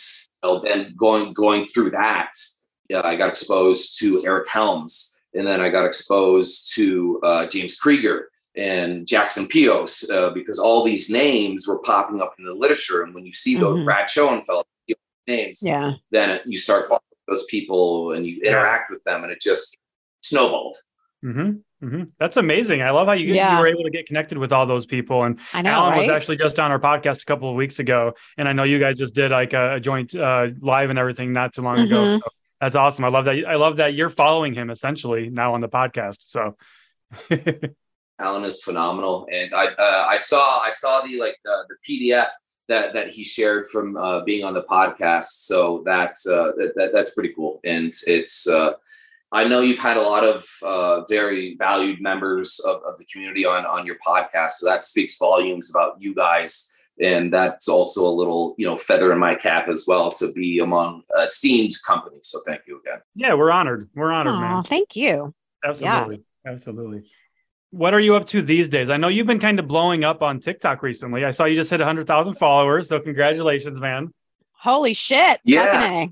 then 0.43 0.94
going, 0.96 1.32
going 1.34 1.66
through 1.66 1.90
that, 1.90 2.32
yeah, 2.88 3.02
I 3.04 3.16
got 3.16 3.28
exposed 3.28 3.99
to 4.00 4.25
Eric 4.25 4.49
Helms. 4.49 5.16
And 5.35 5.47
then 5.47 5.61
I 5.61 5.68
got 5.71 5.85
exposed 5.87 6.75
to 6.75 7.21
uh, 7.23 7.47
James 7.49 7.76
Krieger 7.76 8.28
and 8.56 9.06
Jackson 9.06 9.47
Peos 9.47 10.11
uh, 10.11 10.30
because 10.30 10.59
all 10.59 10.85
these 10.85 11.11
names 11.11 11.66
were 11.68 11.80
popping 11.82 12.21
up 12.21 12.35
in 12.38 12.44
the 12.44 12.52
literature. 12.52 13.02
And 13.02 13.14
when 13.14 13.25
you 13.25 13.32
see 13.32 13.56
those 13.56 13.78
Mhm. 13.78 13.85
Brad 13.85 14.11
Schoenfeld 14.11 14.64
names, 15.26 15.62
Yeah. 15.62 15.92
then 16.11 16.40
you 16.47 16.59
start 16.59 16.85
following 16.88 17.00
those 17.28 17.44
people 17.47 18.12
and 18.12 18.26
you 18.26 18.40
interact 18.42 18.90
with 18.90 19.02
them, 19.04 19.23
and 19.23 19.32
it 19.32 19.40
just 19.40 19.76
snowballed. 20.23 20.76
Hmm 21.23 21.50
hmm 21.81 22.02
That's 22.19 22.37
amazing. 22.37 22.83
I 22.83 22.91
love 22.91 23.07
how 23.07 23.12
you, 23.14 23.35
Yeah. 23.35 23.55
you 23.55 23.61
were 23.61 23.69
able 23.69 23.85
to 23.85 23.91
get 23.91 24.07
connected 24.07 24.38
with 24.38 24.52
all 24.52 24.67
those 24.67 24.87
people. 24.87 25.25
And 25.25 25.38
I 25.52 25.62
know, 25.62 25.71
Alan 25.71 25.91
right? 25.93 25.99
was 25.99 26.09
actually 26.09 26.37
just 26.37 26.59
on 26.61 26.71
our 26.71 26.79
podcast 26.79 27.23
a 27.23 27.25
couple 27.25 27.49
of 27.49 27.57
weeks 27.57 27.79
ago, 27.79 28.14
and 28.37 28.49
I 28.49 28.52
know 28.52 28.62
you 28.64 28.79
guys 28.79 28.99
just 28.99 29.14
did 29.14 29.31
like 29.31 29.52
a, 29.52 29.75
a 29.75 29.81
joint 29.81 30.14
uh, 30.14 30.49
live 30.61 30.91
and 30.91 30.99
everything 30.99 31.33
not 31.33 31.55
too 31.55 31.62
long 31.62 31.79
ago. 31.79 32.05
Mhm. 32.05 32.19
So 32.19 32.25
that's 32.61 32.75
awesome. 32.76 33.05
I 33.05 33.09
love 33.09 33.25
that. 33.25 33.45
I 33.47 33.57
love 33.57 33.76
that 33.79 33.95
you're 33.95 34.11
following 34.11 34.55
him 34.55 34.71
essentially 34.71 35.29
now 35.31 35.55
on 35.55 35.61
the 35.61 35.69
podcast. 35.69 36.19
So 36.21 36.57
Alan 38.19 38.45
is 38.45 38.62
phenomenal, 38.62 39.26
and 39.33 39.52
I 39.52 39.67
uh, 39.67 40.07
I 40.09 40.17
saw 40.17 40.61
I 40.61 40.71
saw 40.71 41.00
the 41.00 41.19
like 41.19 41.37
uh, 41.49 41.62
the 41.69 41.76
PDF 41.88 42.29
that 42.69 42.95
that 42.95 43.09
he 43.11 43.25
shared 43.25 43.69
from 43.71 43.97
uh, 43.97 44.23
being 44.25 44.45
on 44.45 44.55
the 44.55 44.62
podcast. 44.62 45.25
So 45.47 45.83
that's 45.85 46.26
uh, 46.29 46.52
that, 46.59 46.73
that 46.76 46.93
that's 46.93 47.14
pretty 47.14 47.33
cool, 47.35 47.61
and 47.64 47.93
it's. 48.07 48.49
Uh, 48.49 48.73
I 49.32 49.48
know 49.48 49.62
you've 49.62 49.78
had 49.78 49.96
a 49.96 50.02
lot 50.02 50.24
of 50.24 50.46
uh, 50.62 51.04
very 51.06 51.56
valued 51.56 52.02
members 52.02 52.60
of, 52.66 52.82
of 52.82 52.98
the 52.98 53.04
community 53.06 53.46
on 53.46 53.64
on 53.64 53.86
your 53.86 53.96
podcast, 54.06 54.52
so 54.52 54.66
that 54.68 54.84
speaks 54.84 55.18
volumes 55.18 55.74
about 55.74 55.96
you 56.00 56.14
guys, 56.14 56.70
and 57.00 57.32
that's 57.32 57.66
also 57.68 58.02
a 58.06 58.12
little 58.12 58.54
you 58.58 58.66
know 58.66 58.76
feather 58.76 59.10
in 59.12 59.18
my 59.18 59.34
cap 59.34 59.68
as 59.68 59.86
well 59.88 60.10
to 60.12 60.32
be 60.32 60.58
among 60.58 61.02
esteemed 61.18 61.72
companies. 61.86 62.28
So 62.28 62.40
thank 62.46 62.62
you 62.66 62.80
again. 62.80 63.00
yeah, 63.14 63.32
we're 63.34 63.50
honored. 63.50 63.88
We're 63.94 64.12
honored, 64.12 64.34
Aw, 64.34 64.40
man. 64.40 64.62
thank 64.64 64.96
you. 64.96 65.34
Absolutely. 65.64 66.24
Absolutely. 66.46 67.04
What 67.70 67.94
are 67.94 68.00
you 68.00 68.16
up 68.16 68.26
to 68.28 68.42
these 68.42 68.68
days? 68.68 68.90
I 68.90 68.98
know 68.98 69.08
you've 69.08 69.26
been 69.26 69.38
kind 69.38 69.58
of 69.58 69.66
blowing 69.66 70.04
up 70.04 70.22
on 70.22 70.40
TikTok 70.40 70.82
recently. 70.82 71.24
I 71.24 71.30
saw 71.30 71.46
you 71.46 71.56
just 71.56 71.70
hit 71.70 71.80
100,000 71.80 72.34
followers. 72.34 72.88
So, 72.88 73.00
congratulations, 73.00 73.80
man. 73.80 74.12
Holy 74.50 74.92
shit. 74.92 75.40
Yeah. 75.44 76.06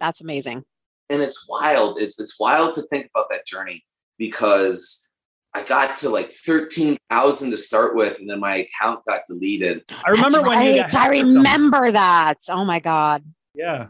That's 0.00 0.22
amazing. 0.22 0.64
And 1.10 1.22
it's 1.22 1.48
wild. 1.48 2.00
It's 2.00 2.18
it's 2.20 2.38
wild 2.38 2.74
to 2.74 2.82
think 2.82 3.10
about 3.14 3.26
that 3.30 3.46
journey 3.46 3.84
because 4.18 5.08
I 5.54 5.62
got 5.62 5.96
to 5.98 6.08
like 6.08 6.32
thirteen 6.34 6.96
thousand 7.10 7.50
to 7.52 7.58
start 7.58 7.94
with, 7.94 8.18
and 8.18 8.28
then 8.28 8.40
my 8.40 8.56
account 8.56 9.04
got 9.08 9.22
deleted. 9.28 9.82
I 10.04 10.10
remember 10.10 10.38
That's 10.38 10.48
when 10.48 10.58
right. 10.58 10.74
I 10.74 10.76
hacked 10.78 10.94
or 10.94 11.14
something. 11.14 11.34
remember 11.34 11.90
that. 11.92 12.38
Oh 12.50 12.64
my 12.64 12.80
God. 12.80 13.24
Yeah. 13.54 13.86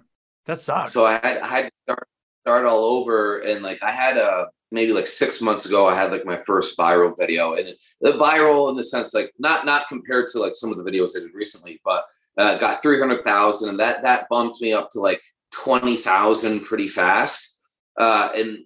That 0.47 0.59
sucks. 0.59 0.93
So 0.93 1.07
I 1.07 1.19
had 1.19 1.39
I 1.39 1.49
had 1.49 1.65
to 1.65 1.71
start 1.85 2.09
start 2.43 2.67
all 2.67 2.85
over, 2.85 3.39
and 3.41 3.63
like 3.63 3.83
I 3.83 3.91
had 3.91 4.19
a 4.19 4.49
maybe 4.71 4.93
like 4.93 5.07
six 5.07 5.41
months 5.41 5.67
ago, 5.67 5.89
I 5.89 5.99
had 5.99 6.11
like 6.11 6.27
my 6.27 6.43
first 6.45 6.77
viral 6.77 7.15
video, 7.19 7.55
and 7.55 7.75
the 8.01 8.11
viral 8.11 8.71
in 8.71 8.77
the 8.77 8.85
sense 8.85 9.15
like 9.15 9.33
not 9.39 9.65
not 9.65 9.89
compared 9.89 10.29
to 10.29 10.41
like 10.41 10.55
some 10.55 10.71
of 10.71 10.77
the 10.77 10.85
videos 10.85 11.17
I 11.17 11.21
did 11.21 11.35
recently, 11.35 11.81
but 11.85 12.05
uh, 12.37 12.59
got 12.59 12.83
three 12.83 12.99
hundred 13.01 13.25
thousand, 13.25 13.71
and 13.71 13.79
that 13.79 14.03
that 14.03 14.29
bumped 14.29 14.61
me 14.61 14.75
up 14.75 14.91
to 14.91 15.01
like 15.01 15.23
twenty 15.55 15.97
thousand 15.97 16.61
pretty 16.61 16.89
fast, 16.89 17.63
uh, 17.99 18.31
and 18.35 18.59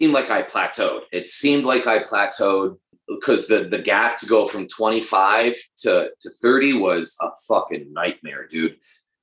seemed 0.00 0.14
like 0.14 0.30
I 0.30 0.42
plateaued. 0.42 1.02
It 1.12 1.28
seemed 1.28 1.64
like 1.64 1.86
I 1.86 2.02
plateaued 2.02 2.78
because 3.08 3.46
the 3.48 3.64
the 3.64 3.82
gap 3.82 4.18
to 4.18 4.26
go 4.26 4.46
from 4.46 4.68
25 4.68 5.54
to 5.78 6.10
to 6.20 6.30
30 6.42 6.74
was 6.74 7.16
a 7.20 7.28
fucking 7.48 7.92
nightmare, 7.92 8.46
dude. 8.46 8.76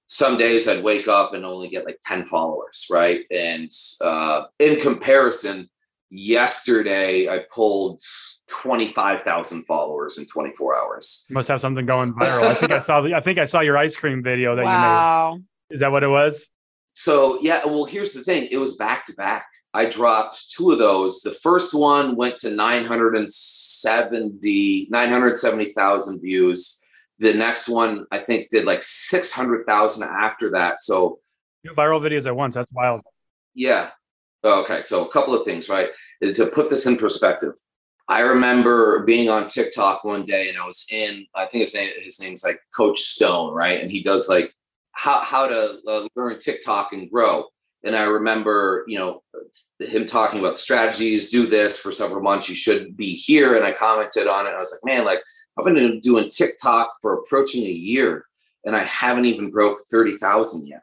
Some 0.07 0.38
days 0.38 0.67
I'd 0.67 0.83
wake 0.83 1.07
up 1.07 1.33
and 1.33 1.45
only 1.45 1.67
get 1.67 1.86
like 1.86 2.00
10 2.05 2.27
followers, 2.27 2.88
right? 2.89 3.25
And 3.29 3.69
uh, 4.01 4.43
in 4.57 4.79
comparison, 4.79 5.69
yesterday 6.09 7.27
I 7.27 7.39
pulled 7.53 8.00
25,000 8.47 9.65
followers 9.65 10.17
in 10.17 10.25
24 10.27 10.77
hours. 10.77 11.27
Must 11.31 11.50
have 11.50 11.59
something 11.59 11.86
going 11.86 12.13
viral. 12.13 12.43
I 12.43 12.53
think 12.53 12.71
I 12.71 12.79
saw 12.79 13.01
the, 13.01 13.15
I 13.15 13.19
think 13.19 13.38
I 13.38 13.43
saw 13.43 13.59
your 13.59 13.77
ice 13.77 13.97
cream 13.97 14.24
video 14.24 14.55
that 14.55 14.63
wow. 14.63 14.71
you 14.71 14.77
made. 14.79 14.88
Wow. 14.88 15.39
Is 15.71 15.79
that 15.81 15.91
what 15.91 16.03
it 16.03 16.07
was? 16.07 16.50
So 16.99 17.39
yeah, 17.41 17.61
well, 17.63 17.85
here's 17.85 18.13
the 18.13 18.23
thing. 18.23 18.47
It 18.49 18.57
was 18.57 18.75
back 18.75 19.05
to 19.05 19.13
back. 19.13 19.45
I 19.71 19.85
dropped 19.85 20.51
two 20.51 20.71
of 20.71 20.79
those. 20.79 21.21
The 21.21 21.29
first 21.29 21.75
one 21.75 22.15
went 22.15 22.39
to 22.39 22.49
970, 22.49 24.87
970,000 24.89 26.19
views. 26.19 26.83
The 27.19 27.35
next 27.35 27.69
one, 27.69 28.07
I 28.11 28.17
think, 28.17 28.49
did 28.49 28.65
like 28.65 28.81
600,000 28.81 30.09
after 30.09 30.49
that. 30.51 30.81
So 30.81 31.19
Two 31.63 31.73
viral 31.73 32.01
videos 32.01 32.25
at 32.25 32.35
once. 32.35 32.55
That's 32.55 32.71
wild. 32.71 33.01
Yeah. 33.53 33.91
Okay. 34.43 34.81
So 34.81 35.05
a 35.05 35.11
couple 35.11 35.35
of 35.35 35.45
things, 35.45 35.69
right? 35.69 35.89
To 36.23 36.47
put 36.47 36.71
this 36.71 36.87
in 36.87 36.97
perspective, 36.97 37.53
I 38.07 38.21
remember 38.21 39.03
being 39.03 39.29
on 39.29 39.49
TikTok 39.49 40.03
one 40.03 40.25
day 40.25 40.49
and 40.49 40.57
I 40.57 40.65
was 40.65 40.87
in, 40.91 41.27
I 41.35 41.45
think 41.45 41.61
his 41.61 41.75
name, 41.75 41.91
his 42.01 42.19
name's 42.19 42.43
like 42.43 42.59
Coach 42.75 43.01
Stone, 43.01 43.53
right? 43.53 43.81
And 43.81 43.91
he 43.91 44.01
does 44.01 44.27
like 44.27 44.51
how, 44.97 45.21
how 45.21 45.47
to 45.47 45.79
uh, 45.87 46.07
learn 46.15 46.39
TikTok 46.39 46.91
and 46.91 47.09
grow. 47.09 47.45
And 47.83 47.95
I 47.95 48.05
remember, 48.05 48.83
you 48.87 48.97
know, 48.97 49.21
him 49.79 50.07
talking 50.07 50.39
about 50.39 50.59
strategies, 50.59 51.29
do 51.29 51.45
this 51.45 51.79
for 51.79 51.91
several 51.91 52.21
months. 52.21 52.49
You 52.49 52.55
should 52.55 52.97
be 52.97 53.13
here. 53.13 53.55
And 53.55 53.63
I 53.63 53.71
commented 53.71 54.27
on 54.27 54.47
it. 54.47 54.53
I 54.53 54.57
was 54.57 54.77
like, 54.83 54.91
man, 54.91 55.05
like 55.05 55.19
I've 55.57 55.65
been 55.65 55.99
doing 55.99 56.29
TikTok 56.29 56.95
for 57.01 57.13
approaching 57.13 57.63
a 57.63 57.71
year 57.71 58.25
and 58.65 58.75
I 58.75 58.83
haven't 58.83 59.25
even 59.25 59.51
broke 59.51 59.79
30,000 59.91 60.67
yet. 60.67 60.81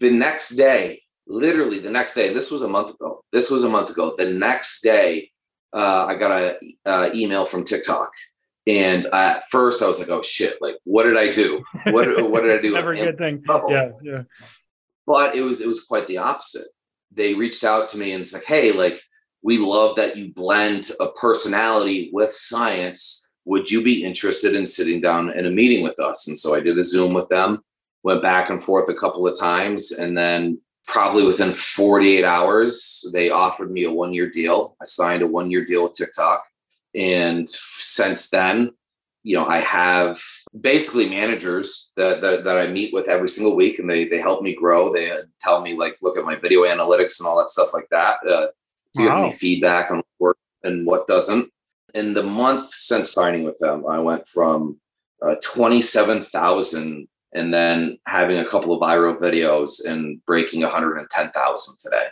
The 0.00 0.10
next 0.10 0.56
day, 0.56 1.02
literally 1.28 1.78
the 1.78 1.90
next 1.90 2.14
day, 2.14 2.34
this 2.34 2.50
was 2.50 2.62
a 2.62 2.68
month 2.68 2.94
ago. 2.94 3.22
This 3.32 3.50
was 3.52 3.62
a 3.62 3.68
month 3.68 3.88
ago. 3.88 4.14
The 4.18 4.30
next 4.30 4.82
day, 4.82 5.30
uh, 5.72 6.06
I 6.08 6.16
got 6.16 6.32
a 6.32 6.58
uh, 6.84 7.10
email 7.14 7.46
from 7.46 7.64
TikTok. 7.64 8.10
And 8.66 9.06
at 9.06 9.44
first 9.50 9.82
I 9.82 9.88
was 9.88 9.98
like, 9.98 10.10
oh 10.10 10.22
shit, 10.22 10.58
like 10.60 10.76
what 10.84 11.04
did 11.04 11.16
I 11.16 11.30
do? 11.32 11.64
What, 11.86 12.30
what 12.30 12.42
did 12.42 12.58
I 12.58 12.62
do? 12.62 12.72
Never 12.74 12.92
a 12.92 12.96
good 12.96 13.18
thing. 13.18 13.42
trouble. 13.42 13.70
Yeah, 13.70 13.90
yeah. 14.02 14.22
but 15.06 15.34
it 15.34 15.42
was 15.42 15.60
it 15.60 15.68
was 15.68 15.84
quite 15.84 16.06
the 16.06 16.18
opposite 16.18 16.66
they 17.14 17.34
reached 17.34 17.64
out 17.64 17.88
to 17.90 17.98
me 17.98 18.12
and 18.12 18.22
it's 18.22 18.32
like 18.32 18.44
hey 18.44 18.72
like 18.72 19.00
we 19.42 19.58
love 19.58 19.96
that 19.96 20.16
you 20.16 20.32
blend 20.32 20.90
a 21.00 21.08
personality 21.12 22.10
with 22.12 22.32
science 22.32 23.28
would 23.44 23.70
you 23.70 23.82
be 23.82 24.04
interested 24.04 24.54
in 24.54 24.64
sitting 24.64 25.00
down 25.00 25.30
in 25.36 25.46
a 25.46 25.50
meeting 25.50 25.82
with 25.82 25.98
us 25.98 26.28
and 26.28 26.38
so 26.38 26.54
i 26.54 26.60
did 26.60 26.78
a 26.78 26.84
zoom 26.84 27.12
with 27.12 27.28
them 27.28 27.62
went 28.02 28.22
back 28.22 28.50
and 28.50 28.64
forth 28.64 28.88
a 28.88 28.94
couple 28.94 29.26
of 29.26 29.38
times 29.38 29.92
and 29.92 30.16
then 30.16 30.58
probably 30.86 31.24
within 31.24 31.54
48 31.54 32.24
hours 32.24 33.08
they 33.12 33.30
offered 33.30 33.70
me 33.70 33.84
a 33.84 33.90
one 33.90 34.12
year 34.12 34.30
deal 34.30 34.76
i 34.80 34.84
signed 34.84 35.22
a 35.22 35.26
one 35.26 35.50
year 35.50 35.64
deal 35.64 35.84
with 35.84 35.94
tiktok 35.94 36.44
and 36.94 37.48
since 37.48 38.30
then 38.30 38.70
you 39.22 39.36
know 39.36 39.46
i 39.46 39.58
have 39.58 40.20
basically 40.60 41.08
managers 41.08 41.92
that, 41.96 42.20
that, 42.20 42.44
that 42.44 42.58
i 42.58 42.66
meet 42.68 42.92
with 42.92 43.08
every 43.08 43.28
single 43.28 43.56
week 43.56 43.78
and 43.78 43.88
they 43.88 44.06
they 44.08 44.18
help 44.20 44.42
me 44.42 44.54
grow 44.54 44.92
they 44.92 45.10
tell 45.40 45.62
me 45.62 45.76
like 45.76 45.96
look 46.02 46.18
at 46.18 46.24
my 46.24 46.34
video 46.36 46.62
analytics 46.62 47.18
and 47.20 47.26
all 47.28 47.38
that 47.38 47.48
stuff 47.50 47.72
like 47.72 47.88
that 47.90 48.16
uh, 48.28 48.46
Wow. 48.94 49.04
give 49.16 49.24
me 49.24 49.32
feedback 49.32 49.90
on 49.90 49.96
what 49.96 50.04
works 50.18 50.40
and 50.64 50.84
what 50.86 51.06
doesn't 51.06 51.50
in 51.94 52.12
the 52.12 52.22
month 52.22 52.74
since 52.74 53.10
signing 53.12 53.42
with 53.44 53.58
them 53.58 53.86
i 53.88 53.98
went 53.98 54.28
from 54.28 54.78
uh, 55.24 55.36
27000 55.40 57.08
and 57.34 57.54
then 57.54 57.98
having 58.06 58.38
a 58.38 58.48
couple 58.50 58.74
of 58.74 58.80
viral 58.82 59.18
videos 59.18 59.86
and 59.88 60.22
breaking 60.26 60.60
110000 60.62 61.78
today 61.82 62.06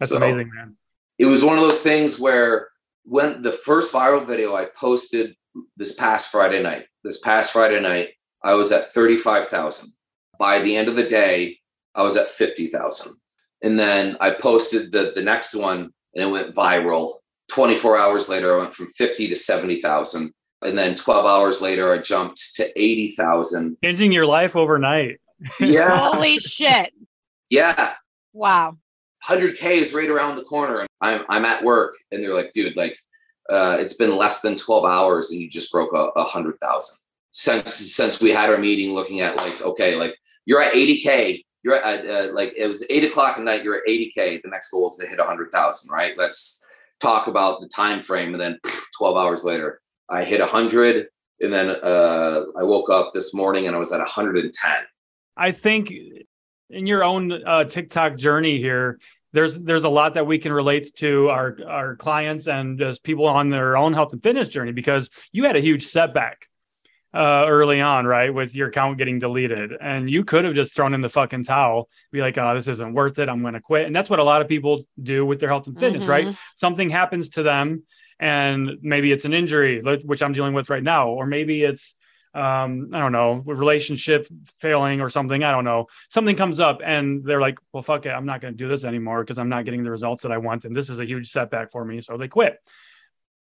That's 0.00 0.10
So- 0.10 0.16
amazing, 0.18 0.50
man. 0.54 0.76
it 1.18 1.26
was 1.26 1.44
one 1.44 1.58
of 1.58 1.64
those 1.64 1.82
things 1.82 2.18
where 2.18 2.68
when 3.04 3.42
the 3.42 3.52
first 3.52 3.92
viral 3.94 4.26
video 4.26 4.54
I 4.54 4.66
posted 4.76 5.34
this 5.76 5.94
past 5.96 6.30
Friday 6.30 6.62
night, 6.62 6.86
this 7.04 7.20
past 7.20 7.52
Friday 7.52 7.80
night, 7.80 8.10
I 8.42 8.54
was 8.54 8.72
at 8.72 8.92
35,000. 8.92 9.92
By 10.38 10.60
the 10.60 10.76
end 10.76 10.88
of 10.88 10.96
the 10.96 11.08
day, 11.08 11.58
I 11.94 12.02
was 12.02 12.16
at 12.16 12.28
50,000. 12.28 13.14
And 13.62 13.78
then 13.78 14.16
I 14.20 14.30
posted 14.30 14.92
the, 14.92 15.12
the 15.14 15.22
next 15.22 15.54
one 15.54 15.90
and 16.14 16.24
it 16.24 16.30
went 16.30 16.54
viral. 16.54 17.14
24 17.50 17.98
hours 17.98 18.28
later, 18.28 18.54
I 18.54 18.62
went 18.62 18.74
from 18.74 18.90
50 18.96 19.28
to 19.28 19.36
70,000. 19.36 20.32
And 20.62 20.78
then 20.78 20.94
12 20.94 21.26
hours 21.26 21.60
later, 21.60 21.92
I 21.92 21.98
jumped 21.98 22.54
to 22.56 22.68
80,000. 22.76 23.76
Changing 23.84 24.12
your 24.12 24.26
life 24.26 24.56
overnight. 24.56 25.18
Yeah. 25.58 25.98
Holy 26.12 26.38
shit. 26.38 26.92
Yeah. 27.50 27.94
Wow. 28.32 28.76
100k 29.28 29.64
is 29.72 29.92
right 29.92 30.08
around 30.08 30.36
the 30.36 30.44
corner 30.44 30.80
and 30.80 30.88
i'm 31.02 31.22
i'm 31.28 31.44
at 31.44 31.62
work 31.62 31.96
and 32.10 32.22
they're 32.22 32.34
like 32.34 32.52
dude 32.52 32.76
like 32.76 32.96
uh 33.50 33.76
it's 33.78 33.94
been 33.94 34.16
less 34.16 34.40
than 34.40 34.56
12 34.56 34.84
hours 34.84 35.30
and 35.30 35.40
you 35.40 35.48
just 35.48 35.72
broke 35.72 35.92
a, 35.92 36.10
a 36.18 36.24
hundred 36.24 36.58
thousand. 36.60 37.04
Since 37.32 37.74
since 37.94 38.20
we 38.20 38.30
had 38.30 38.50
our 38.50 38.58
meeting 38.58 38.94
looking 38.94 39.20
at 39.20 39.36
like 39.36 39.60
okay 39.60 39.96
like 39.96 40.16
you're 40.44 40.62
at 40.62 40.74
80k 40.74 41.42
you're 41.62 41.74
at 41.74 42.06
uh, 42.06 42.32
like 42.34 42.54
it 42.56 42.66
was 42.66 42.86
eight 42.90 43.04
o'clock 43.04 43.38
at 43.38 43.44
night 43.44 43.64
you're 43.64 43.76
at 43.76 43.88
80k 43.88 44.42
the 44.42 44.48
next 44.48 44.70
goal 44.70 44.88
is 44.88 44.96
to 44.96 45.06
hit 45.06 45.18
a 45.18 45.24
100000 45.24 45.92
right? 45.92 46.16
Let's 46.16 46.64
talk 47.00 47.26
about 47.26 47.60
the 47.60 47.68
time 47.68 48.02
frame 48.02 48.34
and 48.34 48.40
then 48.40 48.58
12 48.96 49.16
hours 49.16 49.44
later 49.44 49.80
i 50.08 50.22
hit 50.22 50.38
a 50.38 50.44
100 50.44 51.08
and 51.40 51.52
then 51.52 51.70
uh 51.70 52.44
i 52.56 52.62
woke 52.62 52.90
up 52.90 53.12
this 53.12 53.34
morning 53.34 53.66
and 53.66 53.74
i 53.74 53.78
was 53.78 53.92
at 53.92 53.98
110 53.98 54.52
I 55.36 55.52
think 55.52 55.92
in 56.70 56.86
your 56.86 57.04
own 57.04 57.32
uh, 57.32 57.64
TikTok 57.64 58.16
journey 58.16 58.58
here, 58.58 58.98
there's 59.32 59.58
there's 59.58 59.84
a 59.84 59.88
lot 59.88 60.14
that 60.14 60.26
we 60.26 60.38
can 60.38 60.52
relate 60.52 60.94
to 60.96 61.28
our 61.30 61.56
our 61.66 61.96
clients 61.96 62.46
and 62.46 62.78
just 62.78 63.02
people 63.02 63.26
on 63.26 63.50
their 63.50 63.76
own 63.76 63.92
health 63.92 64.12
and 64.12 64.22
fitness 64.22 64.48
journey 64.48 64.72
because 64.72 65.08
you 65.32 65.44
had 65.44 65.56
a 65.56 65.60
huge 65.60 65.86
setback 65.86 66.48
uh, 67.14 67.44
early 67.46 67.80
on, 67.80 68.06
right, 68.06 68.32
with 68.32 68.54
your 68.54 68.68
account 68.68 68.96
getting 68.96 69.18
deleted, 69.18 69.72
and 69.78 70.08
you 70.08 70.24
could 70.24 70.46
have 70.46 70.54
just 70.54 70.74
thrown 70.74 70.94
in 70.94 71.02
the 71.02 71.10
fucking 71.10 71.44
towel, 71.44 71.88
be 72.10 72.20
like, 72.20 72.38
"Oh, 72.38 72.54
this 72.54 72.68
isn't 72.68 72.94
worth 72.94 73.18
it. 73.18 73.28
I'm 73.28 73.42
going 73.42 73.54
to 73.54 73.60
quit." 73.60 73.86
And 73.86 73.94
that's 73.94 74.08
what 74.08 74.18
a 74.18 74.24
lot 74.24 74.40
of 74.40 74.48
people 74.48 74.84
do 75.02 75.26
with 75.26 75.38
their 75.38 75.50
health 75.50 75.66
and 75.66 75.78
fitness, 75.78 76.04
right? 76.06 76.26
Mhm. 76.26 76.36
Something 76.56 76.88
happens 76.88 77.28
to 77.30 77.42
them, 77.42 77.82
and 78.18 78.78
maybe 78.80 79.12
it's 79.12 79.26
an 79.26 79.34
injury, 79.34 79.82
which 79.82 80.22
I'm 80.22 80.32
dealing 80.32 80.54
with 80.54 80.70
right 80.70 80.82
now, 80.82 81.08
or 81.08 81.26
maybe 81.26 81.64
it's 81.64 81.94
um, 82.34 82.90
I 82.92 82.98
don't 82.98 83.12
know, 83.12 83.42
relationship 83.44 84.26
failing 84.58 85.00
or 85.00 85.10
something. 85.10 85.44
I 85.44 85.50
don't 85.50 85.64
know. 85.64 85.86
Something 86.08 86.36
comes 86.36 86.60
up 86.60 86.80
and 86.84 87.24
they're 87.24 87.40
like, 87.40 87.58
well, 87.72 87.82
fuck 87.82 88.06
it. 88.06 88.10
I'm 88.10 88.26
not 88.26 88.40
going 88.40 88.54
to 88.54 88.58
do 88.58 88.68
this 88.68 88.84
anymore 88.84 89.22
because 89.22 89.38
I'm 89.38 89.48
not 89.48 89.64
getting 89.64 89.84
the 89.84 89.90
results 89.90 90.22
that 90.22 90.32
I 90.32 90.38
want. 90.38 90.64
And 90.64 90.74
this 90.74 90.88
is 90.88 90.98
a 90.98 91.04
huge 91.04 91.30
setback 91.30 91.70
for 91.70 91.84
me. 91.84 92.00
So 92.00 92.16
they 92.16 92.28
quit. 92.28 92.58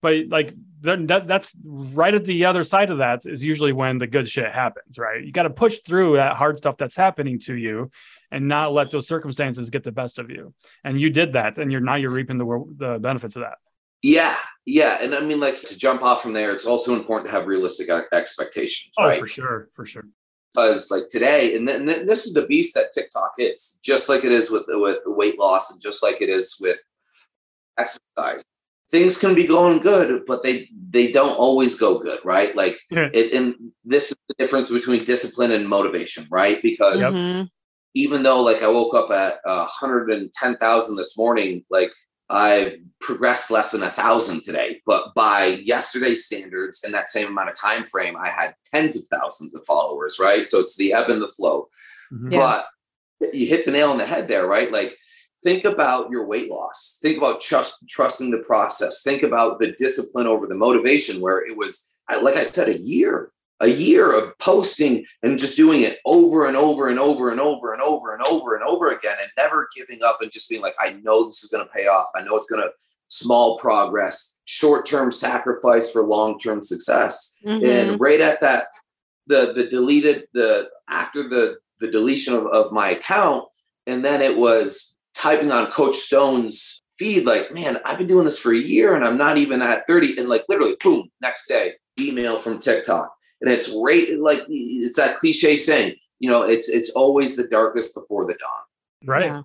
But 0.02 0.30
like 0.30 0.56
that- 0.82 1.28
that's 1.28 1.56
right 1.64 2.14
at 2.14 2.26
the 2.26 2.46
other 2.46 2.64
side 2.64 2.90
of 2.90 2.98
that 2.98 3.22
is 3.26 3.44
usually 3.44 3.72
when 3.72 4.00
the 4.00 4.08
good 4.08 4.28
shit 4.28 4.52
happens, 4.52 4.98
right? 4.98 5.24
You 5.24 5.32
got 5.32 5.44
to 5.44 5.52
push 5.52 5.80
through 5.86 6.16
that 6.16 6.38
hard 6.38 6.58
stuff 6.58 6.76
that's 6.78 6.96
happening 6.96 7.40
to 7.42 7.56
you 7.56 7.92
and 8.32 8.48
not 8.48 8.74
let 8.74 8.90
those 8.90 9.08
circumstances 9.08 9.70
get 9.70 9.84
the 9.84 9.92
best 9.92 10.18
of 10.18 10.32
you. 10.32 10.56
And 10.84 11.00
you 11.00 11.12
did 11.12 11.34
that. 11.34 11.60
And 11.60 11.72
you're 11.72 11.82
now 11.82 11.96
you're 11.96 12.10
reaping 12.10 12.40
the, 12.40 12.66
the 12.78 12.98
benefits 13.00 13.36
of 13.36 13.44
that. 13.44 13.58
Yeah, 14.04 14.36
yeah, 14.66 14.98
and 15.02 15.14
I 15.14 15.22
mean, 15.22 15.40
like 15.40 15.60
to 15.62 15.78
jump 15.78 16.02
off 16.04 16.22
from 16.24 16.34
there, 16.34 16.52
it's 16.52 16.66
also 16.66 16.96
important 16.96 17.30
to 17.30 17.38
have 17.38 17.48
realistic 17.48 17.88
e- 17.90 18.16
expectations, 18.16 18.94
Oh, 18.98 19.08
right? 19.08 19.20
for 19.20 19.28
sure. 19.28 19.70
For 19.76 19.86
sure. 19.86 20.04
Because 20.54 20.92
like 20.92 21.04
today, 21.10 21.56
and, 21.56 21.68
th- 21.68 21.80
and 21.80 21.88
th- 21.88 22.08
this 22.08 22.26
is 22.26 22.34
the 22.34 22.46
beast 22.48 22.74
that 22.76 22.92
TikTok 22.94 23.34
is, 23.38 23.80
just 23.84 24.10
like 24.10 24.24
it 24.26 24.32
is 24.32 24.52
with 24.52 24.64
with 24.68 24.98
weight 25.06 25.40
loss, 25.40 25.72
and 25.72 25.82
just 25.82 26.04
like 26.04 26.22
it 26.22 26.30
is 26.30 26.58
with 26.60 26.78
exercise. 27.78 28.44
Things 28.92 29.20
can 29.20 29.34
be 29.34 29.48
going 29.48 29.80
good, 29.80 30.24
but 30.28 30.44
they 30.44 30.68
they 30.90 31.12
don't 31.14 31.38
always 31.38 31.80
go 31.80 32.00
good, 32.00 32.20
right? 32.26 32.54
Like, 32.56 32.78
Yeah. 32.90 33.10
it, 33.14 33.32
and 33.34 33.56
this 33.86 34.10
is 34.12 34.18
the 34.28 34.36
difference 34.38 34.70
between 34.70 35.06
discipline 35.06 35.52
and 35.52 35.68
motivation, 35.70 36.28
right? 36.30 36.62
Because 36.62 37.16
Mhm. 37.16 37.50
even 37.94 38.24
though 38.24 38.42
like 38.42 38.62
I 38.62 38.68
woke 38.68 38.94
up 38.94 39.10
at 39.12 39.40
uh, 39.46 39.68
110,000 39.68 40.96
this 40.98 41.18
morning, 41.18 41.64
like 41.70 41.92
I've 42.32 42.78
progressed 43.02 43.52
less 43.52 43.72
than 43.72 43.84
a 43.84 43.92
thousand 43.92 44.44
today. 44.44 44.82
But 44.86 45.14
by 45.16 45.46
yesterday's 45.46 46.26
standards 46.26 46.84
in 46.84 46.92
that 46.92 47.10
same 47.10 47.28
amount 47.28 47.50
of 47.50 47.56
time 47.56 47.86
frame, 47.86 48.16
I 48.16 48.30
had 48.30 48.56
tens 48.72 48.98
of 48.98 49.20
thousands 49.20 49.56
of 49.56 49.66
followers, 49.66 50.20
right? 50.20 50.48
So 50.48 50.60
it's 50.60 50.78
the 50.78 50.94
ebb 50.94 51.10
and 51.10 51.22
the 51.22 51.28
flow. 51.30 51.70
Mhm. 52.14 52.32
Yeah. 52.32 52.64
But 53.20 53.34
you 53.34 53.48
hit 53.48 53.66
the 53.66 53.72
nail 53.72 53.92
on 53.92 53.98
the 53.98 54.06
head 54.06 54.28
there, 54.28 54.48
right? 54.48 54.72
Like 54.72 54.98
think 55.44 55.66
about 55.66 56.10
your 56.12 56.26
weight 56.26 56.50
loss. 56.50 57.00
Think 57.02 57.18
about 57.18 57.42
trust 57.42 57.88
trusting 57.90 58.32
the 58.32 58.40
process. 58.40 59.04
Think 59.04 59.24
about 59.24 59.60
the 59.60 59.74
discipline 59.74 60.28
over 60.28 60.48
the 60.48 60.56
motivation 60.56 61.22
where 61.22 61.40
it 61.46 61.56
was 61.58 61.92
like 62.22 62.36
I 62.36 62.44
said 62.44 62.68
a 62.68 62.78
year 62.78 63.32
a 63.62 63.68
year 63.68 64.12
of 64.12 64.38
posting 64.40 65.06
and 65.22 65.38
just 65.38 65.56
doing 65.56 65.82
it 65.82 66.00
over 66.06 66.48
and 66.48 66.58
over 66.58 66.90
and 66.90 67.00
over 67.00 67.30
and 67.30 67.40
over 67.40 67.74
and 67.74 67.82
over 67.84 68.14
and 68.14 68.24
over 68.24 68.56
and 68.56 68.64
over 68.64 68.92
again 68.92 69.16
and 69.22 69.30
never 69.38 69.70
giving 69.76 70.04
up 70.04 70.18
and 70.22 70.32
just 70.32 70.50
being 70.50 70.62
like, 70.62 70.74
I 70.80 70.94
know 71.04 71.26
this 71.26 71.44
is 71.44 71.52
going 71.52 71.66
to 71.66 71.72
pay 71.72 71.86
off. 71.86 72.08
I 72.16 72.24
know 72.24 72.36
it's 72.36 72.50
going 72.50 72.64
to 72.64 72.72
small 73.08 73.60
progress, 73.60 74.40
short 74.46 74.88
term 74.88 75.12
sacrifice 75.12 75.92
for 75.92 76.04
long 76.04 76.40
term 76.40 76.64
success. 76.64 77.36
Mm-hmm. 77.46 77.66
And 77.66 78.02
right 78.02 78.20
at 78.20 78.42
that, 78.42 78.66
the 79.28 79.54
the 79.54 79.68
deleted 79.68 80.28
the 80.34 80.70
after 80.90 81.22
the 81.22 81.58
the 81.80 81.92
deletion 81.92 82.34
of, 82.34 82.48
of 82.48 82.72
my 82.72 82.90
account, 82.90 83.48
and 83.86 84.04
then 84.04 84.22
it 84.22 84.36
was 84.36 84.98
typing 85.14 85.52
on 85.52 85.68
Coach 85.68 85.98
Stone's 85.98 86.82
feed 86.98 87.26
like, 87.26 87.52
man, 87.54 87.78
I've 87.86 88.00
been 88.00 88.08
doing 88.08 88.24
this 88.24 88.40
for 88.40 88.54
a 88.54 88.58
year 88.58 88.96
and 88.96 89.04
I'm 89.04 89.18
not 89.18 89.38
even 89.38 89.62
at 89.62 89.88
30. 89.88 90.20
And 90.20 90.30
like 90.30 90.44
literally, 90.48 90.76
boom, 90.82 91.10
next 91.20 91.48
day, 91.48 91.74
email 92.00 92.38
from 92.38 92.60
TikTok 92.60 93.12
and 93.42 93.52
it's 93.52 93.74
right 93.84 94.20
like 94.20 94.40
it's 94.48 94.96
that 94.96 95.20
cliche 95.20 95.58
saying 95.58 95.96
you 96.20 96.30
know 96.30 96.44
it's 96.44 96.70
it's 96.70 96.92
always 96.92 97.36
the 97.36 97.48
darkest 97.48 97.94
before 97.94 98.26
the 98.26 98.34
dawn 98.34 99.06
right 99.06 99.26
yeah. 99.26 99.42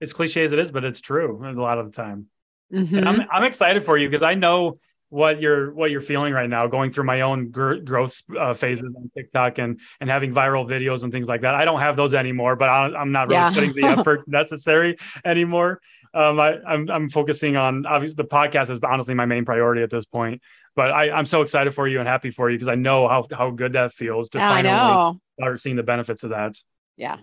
it's 0.00 0.12
cliche 0.12 0.44
as 0.44 0.52
it 0.52 0.58
is 0.58 0.70
but 0.70 0.84
it's 0.84 1.00
true 1.00 1.42
a 1.44 1.52
lot 1.52 1.78
of 1.78 1.86
the 1.86 1.92
time 1.92 2.26
mm-hmm. 2.72 2.96
and 2.96 3.08
I'm, 3.08 3.22
I'm 3.30 3.44
excited 3.44 3.82
for 3.82 3.96
you 3.96 4.08
because 4.08 4.22
i 4.22 4.34
know 4.34 4.78
what 5.08 5.40
you're 5.40 5.72
what 5.72 5.92
you're 5.92 6.00
feeling 6.00 6.32
right 6.32 6.50
now 6.50 6.66
going 6.66 6.90
through 6.90 7.04
my 7.04 7.20
own 7.20 7.50
gr- 7.50 7.76
growth 7.76 8.20
uh, 8.38 8.54
phases 8.54 8.92
on 8.96 9.10
tiktok 9.16 9.58
and 9.58 9.80
and 10.00 10.10
having 10.10 10.34
viral 10.34 10.66
videos 10.68 11.04
and 11.04 11.12
things 11.12 11.28
like 11.28 11.42
that 11.42 11.54
i 11.54 11.64
don't 11.64 11.80
have 11.80 11.96
those 11.96 12.12
anymore 12.12 12.56
but 12.56 12.68
I, 12.68 13.00
am 13.00 13.12
not 13.12 13.28
really 13.28 13.40
yeah. 13.40 13.52
putting 13.52 13.72
the 13.72 13.84
effort 13.84 14.26
necessary 14.26 14.96
anymore 15.24 15.80
um, 16.14 16.40
I, 16.40 16.58
I'm, 16.66 16.88
I'm 16.90 17.10
focusing 17.10 17.56
on 17.56 17.84
obviously 17.84 18.14
the 18.16 18.24
podcast 18.24 18.70
is 18.70 18.78
honestly 18.82 19.12
my 19.12 19.26
main 19.26 19.44
priority 19.44 19.82
at 19.82 19.90
this 19.90 20.06
point 20.06 20.40
but 20.76 20.92
I, 20.92 21.10
I'm 21.10 21.26
so 21.26 21.42
excited 21.42 21.74
for 21.74 21.88
you 21.88 21.98
and 21.98 22.06
happy 22.06 22.30
for 22.30 22.50
you 22.50 22.58
because 22.58 22.70
I 22.70 22.76
know 22.76 23.08
how 23.08 23.26
how 23.32 23.50
good 23.50 23.72
that 23.72 23.92
feels 23.92 24.28
to 24.30 24.38
yeah, 24.38 24.48
finally 24.48 25.20
start 25.40 25.60
seeing 25.60 25.76
the 25.76 25.82
benefits 25.82 26.22
of 26.22 26.30
that. 26.30 26.56
Yeah. 26.96 27.18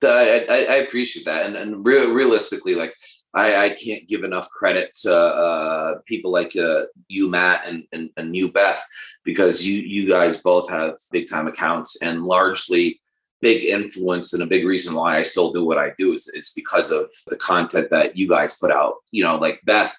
I, 0.00 0.46
I, 0.48 0.54
I 0.54 0.76
appreciate 0.76 1.24
that. 1.24 1.46
And, 1.46 1.56
and 1.56 1.84
re- 1.84 2.06
realistically, 2.06 2.76
like 2.76 2.94
I, 3.34 3.64
I 3.64 3.70
can't 3.70 4.08
give 4.08 4.24
enough 4.24 4.48
credit 4.48 4.94
to 5.02 5.14
uh, 5.14 5.94
people 6.06 6.30
like 6.30 6.54
uh, 6.56 6.82
you, 7.08 7.28
Matt, 7.28 7.66
and, 7.66 7.84
and, 7.92 8.10
and 8.16 8.36
you, 8.36 8.52
Beth, 8.52 8.84
because 9.24 9.66
you 9.66 9.80
you 9.80 10.08
guys 10.08 10.42
both 10.42 10.70
have 10.70 10.94
big 11.10 11.28
time 11.28 11.48
accounts 11.48 12.02
and 12.02 12.24
largely 12.24 13.00
big 13.40 13.64
influence 13.64 14.34
and 14.34 14.42
a 14.42 14.46
big 14.46 14.66
reason 14.66 14.94
why 14.94 15.16
I 15.16 15.22
still 15.22 15.52
do 15.52 15.64
what 15.64 15.78
I 15.78 15.92
do 15.98 16.12
is, 16.12 16.28
is 16.28 16.52
because 16.54 16.90
of 16.90 17.10
the 17.26 17.36
content 17.36 17.90
that 17.90 18.16
you 18.16 18.28
guys 18.28 18.58
put 18.58 18.70
out. 18.70 18.94
You 19.10 19.24
know, 19.24 19.36
like 19.36 19.60
Beth 19.64 19.96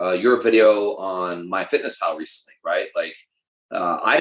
uh, 0.00 0.12
your 0.12 0.42
video 0.42 0.96
on 0.96 1.48
MyFitnessPal 1.48 2.16
recently, 2.16 2.54
right? 2.64 2.88
Like 2.94 3.14
uh, 3.70 3.98
I 4.02 4.20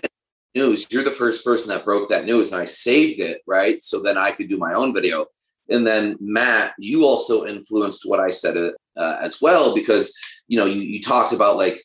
news. 0.56 0.88
You're 0.92 1.04
the 1.04 1.12
first 1.12 1.44
person 1.44 1.74
that 1.74 1.86
broke 1.86 2.10
that 2.10 2.26
news, 2.26 2.52
and 2.52 2.62
I 2.62 2.66
saved 2.66 3.20
it, 3.20 3.42
right? 3.48 3.82
So 3.84 4.02
then 4.02 4.18
I 4.18 4.32
could 4.32 4.50
do 4.50 4.58
my 4.58 4.74
own 4.74 4.94
video. 4.94 5.28
And 5.70 5.86
then 5.86 6.18
Matt, 6.20 6.74
you 6.80 7.06
also 7.06 7.46
influenced 7.46 8.04
what 8.06 8.20
I 8.20 8.32
said 8.32 8.74
uh, 8.98 9.18
as 9.22 9.42
well 9.42 9.76
because 9.76 10.18
you 10.48 10.58
know 10.58 10.66
you, 10.66 10.82
you 10.82 11.02
talked 11.02 11.34
about 11.34 11.58
like 11.58 11.84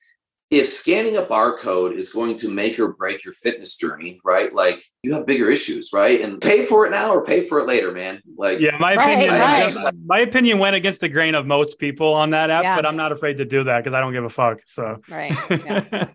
if 0.54 0.68
scanning 0.68 1.16
a 1.16 1.22
barcode 1.22 1.96
is 1.96 2.12
going 2.12 2.36
to 2.38 2.48
make 2.48 2.78
or 2.78 2.92
break 2.92 3.24
your 3.24 3.34
fitness 3.34 3.76
journey, 3.76 4.20
right? 4.24 4.54
Like 4.54 4.84
you 5.02 5.12
have 5.14 5.26
bigger 5.26 5.50
issues, 5.50 5.90
right? 5.92 6.20
And 6.20 6.40
pay 6.40 6.64
for 6.64 6.86
it 6.86 6.90
now 6.90 7.12
or 7.12 7.24
pay 7.24 7.46
for 7.46 7.58
it 7.58 7.66
later, 7.66 7.90
man. 7.90 8.22
Like 8.36 8.60
yeah, 8.60 8.76
my 8.78 8.94
right, 8.94 9.10
opinion, 9.10 9.30
right. 9.34 9.74
my 10.06 10.20
opinion 10.20 10.58
went 10.60 10.76
against 10.76 11.00
the 11.00 11.08
grain 11.08 11.34
of 11.34 11.44
most 11.46 11.78
people 11.78 12.14
on 12.14 12.30
that 12.30 12.50
app, 12.50 12.62
yeah. 12.62 12.76
but 12.76 12.86
I'm 12.86 12.96
not 12.96 13.10
afraid 13.10 13.38
to 13.38 13.44
do 13.44 13.64
that 13.64 13.82
because 13.82 13.94
I 13.96 14.00
don't 14.00 14.12
give 14.12 14.24
a 14.24 14.30
fuck. 14.30 14.60
So 14.66 15.00
right. 15.10 15.36
Yeah. 15.50 16.08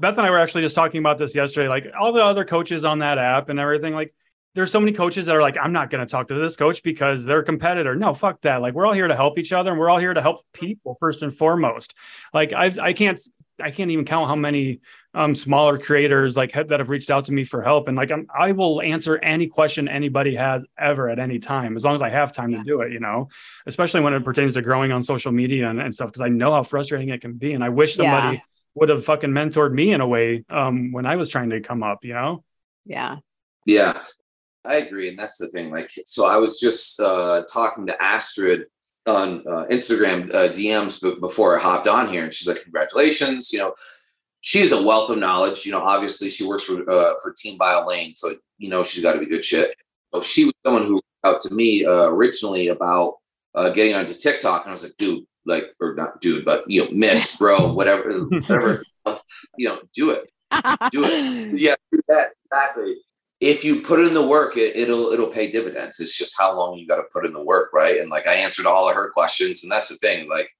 Beth 0.00 0.16
and 0.16 0.24
I 0.24 0.30
were 0.30 0.38
actually 0.38 0.62
just 0.62 0.76
talking 0.76 1.00
about 1.00 1.18
this 1.18 1.34
yesterday. 1.34 1.68
Like 1.68 1.86
all 1.98 2.12
the 2.12 2.24
other 2.24 2.44
coaches 2.44 2.84
on 2.84 3.00
that 3.00 3.18
app 3.18 3.48
and 3.48 3.58
everything, 3.58 3.94
like 3.94 4.14
there's 4.54 4.72
so 4.72 4.80
many 4.80 4.92
coaches 4.92 5.26
that 5.26 5.36
are 5.36 5.42
like, 5.42 5.56
I'm 5.60 5.72
not 5.72 5.90
going 5.90 6.04
to 6.04 6.10
talk 6.10 6.28
to 6.28 6.34
this 6.34 6.56
coach 6.56 6.82
because 6.82 7.24
they're 7.24 7.40
a 7.40 7.44
competitor. 7.44 7.94
No, 7.94 8.14
fuck 8.14 8.40
that. 8.42 8.60
Like 8.60 8.74
we're 8.74 8.86
all 8.86 8.94
here 8.94 9.08
to 9.08 9.14
help 9.16 9.38
each 9.38 9.52
other 9.52 9.70
and 9.70 9.78
we're 9.78 9.90
all 9.90 9.98
here 9.98 10.14
to 10.14 10.22
help 10.22 10.40
people 10.52 10.96
first 10.98 11.22
and 11.22 11.34
foremost. 11.34 11.94
Like 12.32 12.52
I, 12.52 12.74
I 12.80 12.92
can't, 12.92 13.20
I 13.60 13.70
can't 13.70 13.90
even 13.90 14.04
count 14.04 14.28
how 14.28 14.36
many 14.36 14.80
um, 15.14 15.34
smaller 15.34 15.78
creators 15.78 16.36
like 16.36 16.52
that 16.52 16.70
have 16.70 16.88
reached 16.88 17.10
out 17.10 17.24
to 17.24 17.32
me 17.32 17.44
for 17.44 17.62
help. 17.62 17.88
And 17.88 17.96
like 17.96 18.10
I'm, 18.10 18.26
I 18.32 18.52
will 18.52 18.80
answer 18.80 19.18
any 19.18 19.48
question 19.48 19.88
anybody 19.88 20.36
has 20.36 20.62
ever 20.78 21.08
at 21.08 21.18
any 21.18 21.38
time, 21.38 21.76
as 21.76 21.84
long 21.84 21.94
as 21.94 22.02
I 22.02 22.08
have 22.08 22.32
time 22.32 22.50
yeah. 22.50 22.58
to 22.58 22.64
do 22.64 22.80
it. 22.82 22.92
You 22.92 23.00
know, 23.00 23.28
especially 23.66 24.00
when 24.00 24.14
it 24.14 24.24
pertains 24.24 24.54
to 24.54 24.62
growing 24.62 24.92
on 24.92 25.02
social 25.02 25.32
media 25.32 25.68
and, 25.68 25.80
and 25.80 25.94
stuff, 25.94 26.08
because 26.08 26.20
I 26.20 26.28
know 26.28 26.52
how 26.52 26.62
frustrating 26.62 27.08
it 27.08 27.20
can 27.20 27.34
be. 27.34 27.52
And 27.52 27.64
I 27.64 27.68
wish 27.68 27.96
somebody 27.96 28.36
yeah. 28.36 28.42
would 28.74 28.90
have 28.90 29.04
fucking 29.04 29.30
mentored 29.30 29.72
me 29.72 29.92
in 29.92 30.00
a 30.00 30.06
way 30.06 30.44
um, 30.50 30.92
when 30.92 31.04
I 31.06 31.16
was 31.16 31.28
trying 31.28 31.50
to 31.50 31.60
come 31.60 31.82
up. 31.82 32.04
You 32.04 32.14
know. 32.14 32.44
Yeah. 32.84 33.16
Yeah. 33.66 34.00
I 34.68 34.76
agree, 34.76 35.08
and 35.08 35.18
that's 35.18 35.38
the 35.38 35.48
thing. 35.48 35.70
Like, 35.70 35.90
so 36.04 36.26
I 36.26 36.36
was 36.36 36.60
just 36.60 37.00
uh, 37.00 37.44
talking 37.50 37.86
to 37.86 38.02
Astrid 38.02 38.66
on 39.06 39.42
uh, 39.48 39.64
Instagram 39.70 40.32
uh, 40.34 40.48
DMs 40.50 41.00
b- 41.00 41.16
before 41.20 41.58
I 41.58 41.62
hopped 41.62 41.88
on 41.88 42.12
here, 42.12 42.24
and 42.24 42.34
she's 42.34 42.46
like, 42.46 42.62
"Congratulations!" 42.62 43.50
You 43.50 43.60
know, 43.60 43.74
she's 44.42 44.72
a 44.72 44.82
wealth 44.82 45.08
of 45.08 45.18
knowledge. 45.18 45.64
You 45.64 45.72
know, 45.72 45.80
obviously 45.80 46.28
she 46.28 46.46
works 46.46 46.64
for 46.64 46.88
uh, 46.88 47.14
for 47.22 47.32
Team 47.32 47.58
Biolayne, 47.58 48.18
so 48.18 48.36
you 48.58 48.68
know 48.68 48.84
she's 48.84 49.02
got 49.02 49.14
to 49.14 49.18
be 49.18 49.26
good 49.26 49.44
shit. 49.44 49.74
So 50.14 50.20
she 50.20 50.44
was 50.44 50.54
someone 50.66 50.86
who 50.86 51.00
out 51.24 51.40
to 51.40 51.54
me 51.54 51.86
uh, 51.86 52.08
originally 52.08 52.68
about 52.68 53.16
uh, 53.54 53.70
getting 53.70 53.94
onto 53.94 54.12
TikTok, 54.12 54.62
and 54.64 54.70
I 54.70 54.72
was 54.72 54.82
like, 54.82 54.96
"Dude, 54.98 55.24
like, 55.46 55.74
or 55.80 55.94
not 55.94 56.20
dude, 56.20 56.44
but 56.44 56.70
you 56.70 56.84
know, 56.84 56.90
miss, 56.92 57.38
bro, 57.38 57.72
whatever, 57.72 58.20
whatever, 58.24 58.84
you 59.56 59.68
know, 59.68 59.80
do 59.94 60.10
it, 60.10 60.30
do 60.90 61.04
it, 61.04 61.54
yeah, 61.58 61.76
do 61.90 62.00
that 62.08 62.32
exactly." 62.44 62.96
If 63.40 63.64
you 63.64 63.82
put 63.82 64.00
in 64.00 64.14
the 64.14 64.26
work, 64.26 64.56
it, 64.56 64.88
will 64.88 65.12
it'll 65.12 65.28
pay 65.30 65.50
dividends. 65.50 66.00
It's 66.00 66.16
just 66.16 66.38
how 66.38 66.56
long 66.56 66.76
you 66.76 66.88
got 66.88 66.96
to 66.96 67.04
put 67.12 67.24
in 67.24 67.32
the 67.32 67.42
work, 67.42 67.72
right? 67.72 68.00
And 68.00 68.10
like 68.10 68.26
I 68.26 68.34
answered 68.34 68.66
all 68.66 68.88
of 68.88 68.96
her 68.96 69.10
questions, 69.10 69.62
and 69.62 69.70
that's 69.70 69.88
the 69.88 69.96
thing. 69.96 70.28
Like 70.28 70.50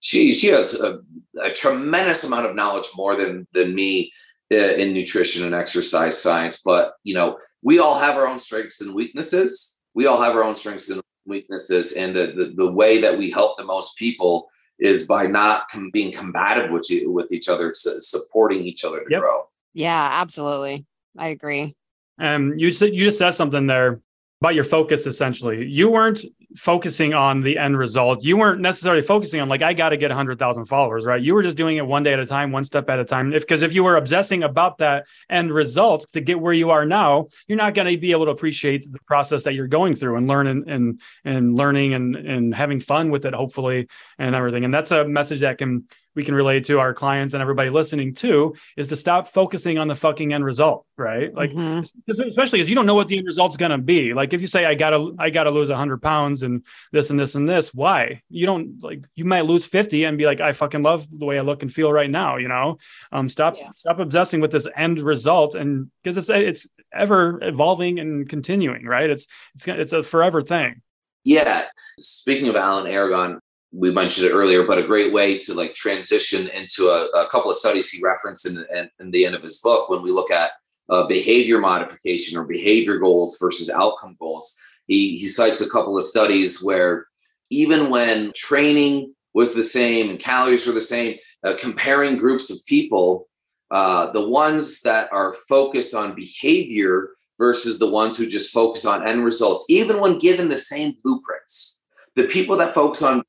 she 0.00 0.32
she 0.34 0.48
has 0.48 0.80
a, 0.80 1.00
a 1.42 1.52
tremendous 1.52 2.24
amount 2.24 2.46
of 2.46 2.56
knowledge 2.56 2.88
more 2.96 3.16
than 3.16 3.46
than 3.52 3.74
me 3.74 4.12
uh, 4.52 4.56
in 4.56 4.92
nutrition 4.92 5.44
and 5.44 5.54
exercise 5.54 6.20
science. 6.20 6.60
But 6.64 6.94
you 7.04 7.14
know, 7.14 7.38
we 7.62 7.78
all 7.78 7.98
have 7.98 8.16
our 8.16 8.26
own 8.26 8.38
strengths 8.38 8.80
and 8.80 8.94
weaknesses. 8.94 9.80
We 9.94 10.06
all 10.06 10.20
have 10.20 10.34
our 10.34 10.42
own 10.42 10.56
strengths 10.56 10.90
and 10.90 11.00
weaknesses, 11.26 11.92
and 11.92 12.16
the 12.16 12.26
the, 12.26 12.54
the 12.56 12.72
way 12.72 13.00
that 13.00 13.16
we 13.16 13.30
help 13.30 13.58
the 13.58 13.64
most 13.64 13.96
people 13.96 14.48
is 14.80 15.06
by 15.06 15.26
not 15.26 15.70
com- 15.70 15.90
being 15.92 16.12
combative 16.12 16.72
with 16.72 16.90
you, 16.90 17.12
with 17.12 17.30
each 17.30 17.48
other, 17.48 17.72
supporting 17.74 18.64
each 18.64 18.84
other 18.84 19.04
to 19.04 19.06
yep. 19.08 19.20
grow. 19.20 19.46
Yeah, 19.72 20.08
absolutely. 20.10 20.84
I 21.16 21.28
agree. 21.28 21.76
Um, 22.18 22.54
you 22.58 22.70
said 22.70 22.94
you 22.94 23.04
just 23.04 23.18
said 23.18 23.32
something 23.32 23.66
there 23.66 24.00
about 24.40 24.54
your 24.54 24.64
focus. 24.64 25.06
Essentially, 25.06 25.66
you 25.66 25.90
weren't 25.90 26.24
focusing 26.56 27.14
on 27.14 27.40
the 27.40 27.58
end 27.58 27.76
result. 27.76 28.22
You 28.22 28.36
weren't 28.36 28.60
necessarily 28.60 29.02
focusing 29.02 29.40
on 29.40 29.48
like 29.48 29.62
I 29.62 29.72
got 29.72 29.88
to 29.88 29.96
get 29.96 30.10
hundred 30.10 30.38
thousand 30.38 30.66
followers, 30.66 31.04
right? 31.04 31.20
You 31.20 31.34
were 31.34 31.42
just 31.42 31.56
doing 31.56 31.76
it 31.76 31.86
one 31.86 32.02
day 32.02 32.12
at 32.12 32.20
a 32.20 32.26
time, 32.26 32.52
one 32.52 32.64
step 32.64 32.88
at 32.88 33.00
a 33.00 33.04
time. 33.04 33.32
If 33.32 33.42
because 33.42 33.62
if 33.62 33.72
you 33.72 33.82
were 33.82 33.96
obsessing 33.96 34.42
about 34.42 34.78
that 34.78 35.06
end 35.28 35.50
result 35.50 36.06
to 36.12 36.20
get 36.20 36.38
where 36.40 36.52
you 36.52 36.70
are 36.70 36.86
now, 36.86 37.28
you're 37.48 37.58
not 37.58 37.74
going 37.74 37.92
to 37.92 37.98
be 37.98 38.12
able 38.12 38.26
to 38.26 38.30
appreciate 38.30 38.90
the 38.90 39.00
process 39.06 39.44
that 39.44 39.54
you're 39.54 39.66
going 39.66 39.96
through 39.96 40.16
and 40.16 40.28
learning 40.28 40.64
and 40.68 41.00
and 41.24 41.56
learning 41.56 41.94
and 41.94 42.14
and 42.14 42.54
having 42.54 42.80
fun 42.80 43.10
with 43.10 43.24
it, 43.24 43.34
hopefully, 43.34 43.88
and 44.18 44.34
everything. 44.34 44.64
And 44.64 44.72
that's 44.72 44.90
a 44.90 45.04
message 45.04 45.40
that 45.40 45.58
can 45.58 45.86
we 46.14 46.24
can 46.24 46.34
relate 46.34 46.64
to 46.66 46.78
our 46.78 46.94
clients 46.94 47.34
and 47.34 47.42
everybody 47.42 47.70
listening 47.70 48.14
too 48.14 48.54
is 48.76 48.88
to 48.88 48.96
stop 48.96 49.28
focusing 49.28 49.78
on 49.78 49.88
the 49.88 49.94
fucking 49.94 50.32
end 50.32 50.44
result 50.44 50.86
right? 50.96 51.34
Like 51.34 51.50
mm-hmm. 51.50 51.80
especially 52.10 52.58
because 52.58 52.68
you 52.68 52.76
don't 52.76 52.86
know 52.86 52.94
what 52.94 53.08
the 53.08 53.18
end 53.18 53.26
result's 53.26 53.56
going 53.56 53.70
to 53.70 53.78
be. 53.78 54.14
Like 54.14 54.32
if 54.32 54.40
you 54.40 54.46
say 54.46 54.64
i 54.64 54.74
gotta 54.74 55.12
i 55.18 55.30
gotta 55.30 55.50
lose 55.50 55.68
100 55.68 56.00
pounds 56.00 56.42
and 56.42 56.64
this 56.92 57.10
and 57.10 57.18
this 57.18 57.34
and 57.34 57.48
this 57.48 57.74
why? 57.74 58.22
You 58.28 58.46
don't 58.46 58.82
like 58.82 59.04
you 59.14 59.24
might 59.24 59.46
lose 59.46 59.66
50 59.66 60.04
and 60.04 60.18
be 60.18 60.26
like 60.26 60.40
i 60.40 60.52
fucking 60.52 60.82
love 60.82 61.06
the 61.10 61.24
way 61.24 61.38
i 61.38 61.42
look 61.42 61.62
and 61.62 61.72
feel 61.72 61.92
right 61.92 62.10
now 62.10 62.36
you 62.36 62.48
know? 62.48 62.78
Um 63.12 63.28
stop 63.28 63.56
yeah. 63.56 63.70
stop 63.74 63.98
obsessing 63.98 64.40
with 64.40 64.52
this 64.52 64.68
end 64.76 65.00
result 65.00 65.54
and 65.54 65.90
because 66.02 66.16
it's 66.16 66.30
it's 66.30 66.68
ever 66.92 67.42
evolving 67.42 67.98
and 67.98 68.28
continuing 68.28 68.86
right? 68.86 69.10
It's 69.10 69.26
it's 69.54 69.66
it's 69.66 69.92
a 69.92 70.02
forever 70.02 70.42
thing. 70.42 70.80
Yeah. 71.24 71.64
Speaking 71.98 72.48
of 72.48 72.56
alan 72.56 72.86
aragon 72.86 73.40
we 73.74 73.92
mentioned 73.92 74.28
it 74.28 74.32
earlier, 74.32 74.64
but 74.64 74.78
a 74.78 74.86
great 74.86 75.12
way 75.12 75.36
to 75.38 75.52
like 75.52 75.74
transition 75.74 76.48
into 76.48 76.86
a, 76.86 77.06
a 77.18 77.28
couple 77.28 77.50
of 77.50 77.56
studies 77.56 77.90
he 77.90 78.02
referenced 78.02 78.46
in, 78.46 78.64
in, 78.72 78.88
in, 79.00 79.10
the 79.10 79.26
end 79.26 79.34
of 79.34 79.42
his 79.42 79.60
book 79.60 79.88
when 79.88 80.00
we 80.00 80.12
look 80.12 80.30
at 80.30 80.52
uh, 80.90 81.06
behavior 81.08 81.58
modification 81.58 82.38
or 82.38 82.44
behavior 82.44 82.98
goals 82.98 83.36
versus 83.40 83.70
outcome 83.70 84.16
goals. 84.20 84.56
He, 84.86 85.18
he 85.18 85.26
cites 85.26 85.60
a 85.60 85.70
couple 85.70 85.96
of 85.96 86.04
studies 86.04 86.62
where 86.62 87.06
even 87.50 87.90
when 87.90 88.32
training 88.36 89.12
was 89.32 89.54
the 89.54 89.64
same 89.64 90.08
and 90.08 90.20
calories 90.20 90.66
were 90.66 90.72
the 90.72 90.80
same, 90.80 91.18
uh, 91.42 91.54
comparing 91.60 92.16
groups 92.16 92.50
of 92.50 92.64
people, 92.66 93.28
uh, 93.72 94.12
the 94.12 94.28
ones 94.28 94.82
that 94.82 95.12
are 95.12 95.34
focused 95.48 95.94
on 95.94 96.14
behavior 96.14 97.08
versus 97.38 97.80
the 97.80 97.90
ones 97.90 98.16
who 98.16 98.28
just 98.28 98.54
focus 98.54 98.86
on 98.86 99.06
end 99.06 99.24
results, 99.24 99.66
even 99.68 100.00
when 100.00 100.18
given 100.18 100.48
the 100.48 100.56
same 100.56 100.94
blueprints. 101.02 101.82
The 102.14 102.28
people 102.28 102.56
that 102.58 102.74
focus 102.74 103.02
on 103.02 103.24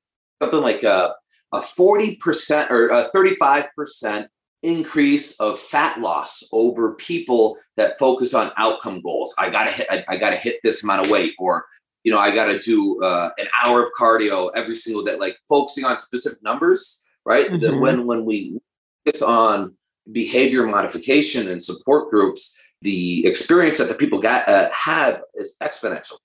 something 0.45 0.61
like 0.61 0.83
a, 0.83 1.13
a 1.53 1.59
40% 1.59 2.69
or 2.69 2.87
a 2.87 3.09
35% 3.15 4.27
increase 4.63 5.39
of 5.39 5.59
fat 5.59 5.99
loss 6.01 6.49
over 6.51 6.95
people 6.95 7.57
that 7.77 7.99
focus 7.99 8.33
on 8.33 8.51
outcome 8.57 9.01
goals. 9.01 9.33
I 9.37 9.49
gotta 9.49 9.71
hit, 9.71 9.87
I, 9.89 10.03
I 10.07 10.17
gotta 10.17 10.37
hit 10.37 10.59
this 10.63 10.83
amount 10.83 11.05
of 11.05 11.11
weight, 11.11 11.33
or 11.37 11.65
you 12.03 12.11
know, 12.11 12.19
I 12.19 12.33
gotta 12.33 12.59
do 12.59 13.01
uh, 13.03 13.29
an 13.37 13.47
hour 13.63 13.83
of 13.83 13.89
cardio 13.97 14.51
every 14.55 14.75
single 14.75 15.03
day. 15.03 15.15
Like 15.17 15.37
focusing 15.47 15.85
on 15.85 15.99
specific 16.01 16.43
numbers, 16.43 17.03
right? 17.25 17.45
Mm-hmm. 17.45 17.59
That 17.59 17.79
when 17.79 18.05
when 18.05 18.25
we 18.25 18.59
focus 19.05 19.21
on 19.21 19.75
behavior 20.11 20.65
modification 20.65 21.49
and 21.49 21.63
support 21.63 22.09
groups, 22.09 22.59
the 22.81 23.25
experience 23.25 23.77
that 23.79 23.87
the 23.87 23.95
people 23.95 24.21
got 24.21 24.47
uh, 24.47 24.69
have 24.71 25.21
is 25.35 25.57
exponential. 25.61 26.17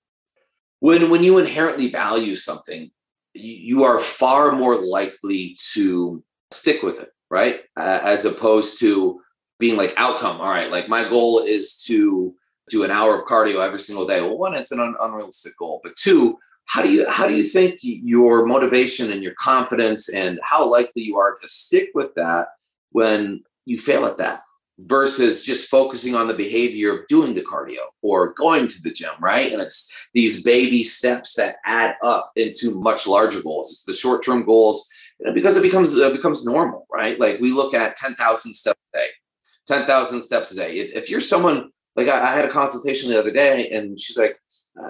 When 0.81 1.11
when 1.11 1.23
you 1.23 1.39
inherently 1.39 1.89
value 1.89 2.37
something, 2.37 2.91
you, 3.35 3.85
are 3.85 4.01
far 4.01 4.53
more 4.53 4.77
likely 4.77 5.57
to 5.73 6.23
stick 6.51 6.83
with 6.83 6.99
it, 6.99 7.11
right? 7.31 7.63
As 7.77 8.25
opposed 8.25 8.81
to 8.81 9.21
being 9.59 9.77
like 9.77 9.95
outcome. 9.97 10.41
All 10.41 10.49
right, 10.49 10.71
like 10.71 10.89
my 10.89 11.09
goal 11.09 11.41
is 11.41 11.83
to 11.85 12.35
do 12.71 12.85
an 12.85 12.91
hour 12.91 13.17
of 13.17 13.27
cardio 13.27 13.65
every 13.65 13.81
single 13.81 14.07
day. 14.07 14.21
Well, 14.21 14.39
one, 14.39 14.55
it's 14.55 14.73
an 14.73 14.81
un- 14.81 14.97
unrealistic 15.01 15.57
goal, 15.59 15.81
but 15.83 15.97
two, 15.97 16.39
how 16.67 16.83
do 16.83 16.93
you 16.93 17.09
how 17.09 17.27
do 17.27 17.37
you 17.37 17.43
think 17.43 17.79
your 17.83 18.47
motivation 18.47 19.11
and 19.11 19.23
your 19.23 19.35
confidence 19.41 20.13
and 20.13 20.39
how 20.43 20.71
likely 20.71 21.03
you 21.03 21.17
are 21.19 21.37
to 21.37 21.49
stick 21.49 21.91
with 21.95 22.15
that 22.15 22.49
when 22.93 23.43
you 23.67 23.79
fail 23.79 24.07
at 24.07 24.19
that 24.19 24.43
versus 24.87 25.45
just 25.45 25.69
focusing 25.69 26.15
on 26.15 26.29
the 26.29 26.35
behavior 26.35 26.93
of 26.93 27.09
doing 27.09 27.35
the 27.35 27.43
cardio 27.43 27.79
or 28.03 28.33
going 28.35 28.69
to 28.69 28.83
the 28.83 28.93
gym, 28.93 29.13
right? 29.21 29.53
And 29.53 29.61
it's 29.61 30.09
these 30.15 30.43
baby 30.43 30.85
steps 30.85 31.35
that 31.35 31.57
add 31.65 31.97
up 32.03 32.31
into 32.37 32.81
much 32.81 33.07
larger 33.07 33.43
goals. 33.43 33.71
It's 33.71 33.85
the 33.85 33.93
short-term 33.93 34.45
goals 34.45 34.91
you 35.19 35.27
know, 35.27 35.33
because 35.33 35.57
it 35.57 35.63
becomes 35.63 35.99
uh, 35.99 36.11
becomes 36.11 36.47
normal, 36.47 36.87
right? 36.91 37.19
Like 37.19 37.41
we 37.41 37.53
look 37.53 37.75
at 37.75 37.97
10,000 37.97 38.55
steps 38.55 38.81
a 38.95 38.99
day, 38.99 39.09
10,000 39.69 40.23
steps 40.23 40.53
a 40.53 40.57
day. 40.57 40.79
If, 40.79 40.95
if 40.95 41.11
you're 41.11 41.21
someone 41.21 41.71
like 41.97 42.09
I, 42.09 42.33
I, 42.33 42.37
had 42.37 42.45
a 42.45 42.53
consultation 42.53 43.11
the 43.11 43.19
other 43.19 43.33
day 43.33 43.71
and 43.71 44.01
she's 44.01 44.17
like 44.17 44.39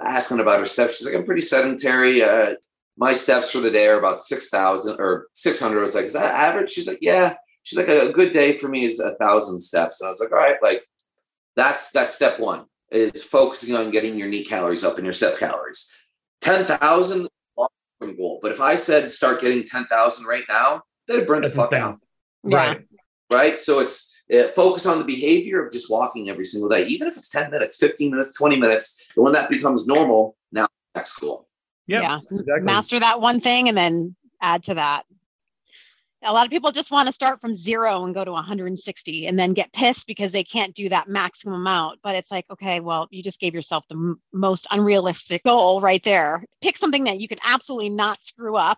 asking 0.05 0.39
about 0.39 0.59
her 0.59 0.65
steps. 0.65 0.97
She's 0.97 1.07
like, 1.07 1.15
I'm 1.15 1.25
pretty 1.25 1.41
sedentary. 1.41 2.23
Uh, 2.23 2.53
my 2.97 3.13
steps 3.13 3.51
for 3.51 3.59
the 3.59 3.71
day 3.71 3.87
are 3.87 3.97
about 3.97 4.21
6,000 4.21 4.99
or 4.99 5.27
600. 5.33 5.79
I 5.79 5.81
was 5.81 5.95
like, 5.95 6.05
is 6.05 6.13
that 6.13 6.35
average? 6.35 6.69
She's 6.69 6.87
like, 6.87 6.99
yeah 7.01 7.35
she's 7.63 7.77
like 7.77 7.87
a, 7.87 8.11
good 8.11 8.33
day 8.33 8.53
for 8.53 8.67
me 8.67 8.85
is 8.85 8.99
a 8.99 9.15
thousand 9.15 9.61
steps. 9.61 10.01
And 10.01 10.07
i 10.07 10.11
was 10.11 10.19
like 10.19 10.31
all 10.31 10.37
right 10.37 10.57
like 10.61 10.83
that's 11.55 11.91
that's 11.91 12.15
step 12.15 12.39
one 12.39 12.65
is 12.91 13.23
focusing 13.23 13.75
on 13.75 13.91
getting 13.91 14.17
your 14.17 14.27
NEAT 14.27 14.47
calories 14.47 14.83
up 14.83 14.97
and 14.97 15.05
your 15.05 15.13
step 15.13 15.39
calories. 15.39 15.95
10000 16.41 17.27
long-term 17.55 18.17
goal 18.17 18.39
but 18.41 18.51
if 18.51 18.59
i 18.59 18.73
said 18.73 19.11
start 19.11 19.39
getting 19.39 19.63
10000 19.63 20.25
right 20.25 20.43
now 20.49 20.81
they'd 21.07 21.27
burn 21.27 21.41
that's 21.41 21.53
the 21.53 21.61
fuck 21.61 21.71
insane. 21.71 21.83
out. 21.83 21.99
Right. 22.43 22.81
Right. 23.31 23.61
So 23.61 23.79
it's 23.79 24.23
uh, 24.33 24.43
focus 24.55 24.85
on 24.85 24.97
the 24.97 25.03
behavior 25.03 25.65
of 25.65 25.71
just 25.71 25.91
walking 25.91 26.29
every 26.29 26.45
single 26.45 26.69
day. 26.69 26.85
Even 26.85 27.07
if 27.07 27.17
it's 27.17 27.29
10 27.29 27.51
minutes 27.51 27.77
15 27.77 28.11
minutes 28.11 28.37
20 28.37 28.57
minutes 28.57 28.99
and 29.15 29.23
when 29.23 29.33
that 29.33 29.49
becomes 29.49 29.87
normal 29.87 30.35
now 30.51 30.67
next 30.95 31.19
goal. 31.19 31.47
Yep, 31.87 32.03
yeah. 32.03 32.19
Exactly. 32.31 32.61
master 32.61 32.99
that 32.99 33.21
one 33.21 33.39
thing 33.39 33.67
and 33.67 33.77
then 33.77 34.15
add 34.41 34.63
to 34.63 34.73
that 34.73 35.05
a 36.23 36.33
lot 36.33 36.45
of 36.45 36.51
people 36.51 36.71
just 36.71 36.91
want 36.91 37.07
to 37.07 37.13
start 37.13 37.41
from 37.41 37.53
zero 37.53 38.03
and 38.03 38.13
go 38.13 38.23
to 38.23 38.31
160 38.31 39.27
and 39.27 39.39
then 39.39 39.53
get 39.53 39.73
pissed 39.73 40.05
because 40.05 40.31
they 40.31 40.43
can't 40.43 40.75
do 40.75 40.89
that 40.89 41.09
maximum 41.09 41.55
amount. 41.55 41.99
But 42.03 42.15
it's 42.15 42.29
like, 42.29 42.45
okay, 42.51 42.79
well, 42.79 43.07
you 43.09 43.23
just 43.23 43.39
gave 43.39 43.55
yourself 43.55 43.85
the 43.87 43.95
m- 43.95 44.21
most 44.31 44.67
unrealistic 44.69 45.43
goal 45.43 45.81
right 45.81 46.03
there. 46.03 46.45
Pick 46.61 46.77
something 46.77 47.05
that 47.05 47.19
you 47.19 47.27
can 47.27 47.39
absolutely 47.43 47.89
not 47.89 48.21
screw 48.21 48.55
up 48.55 48.77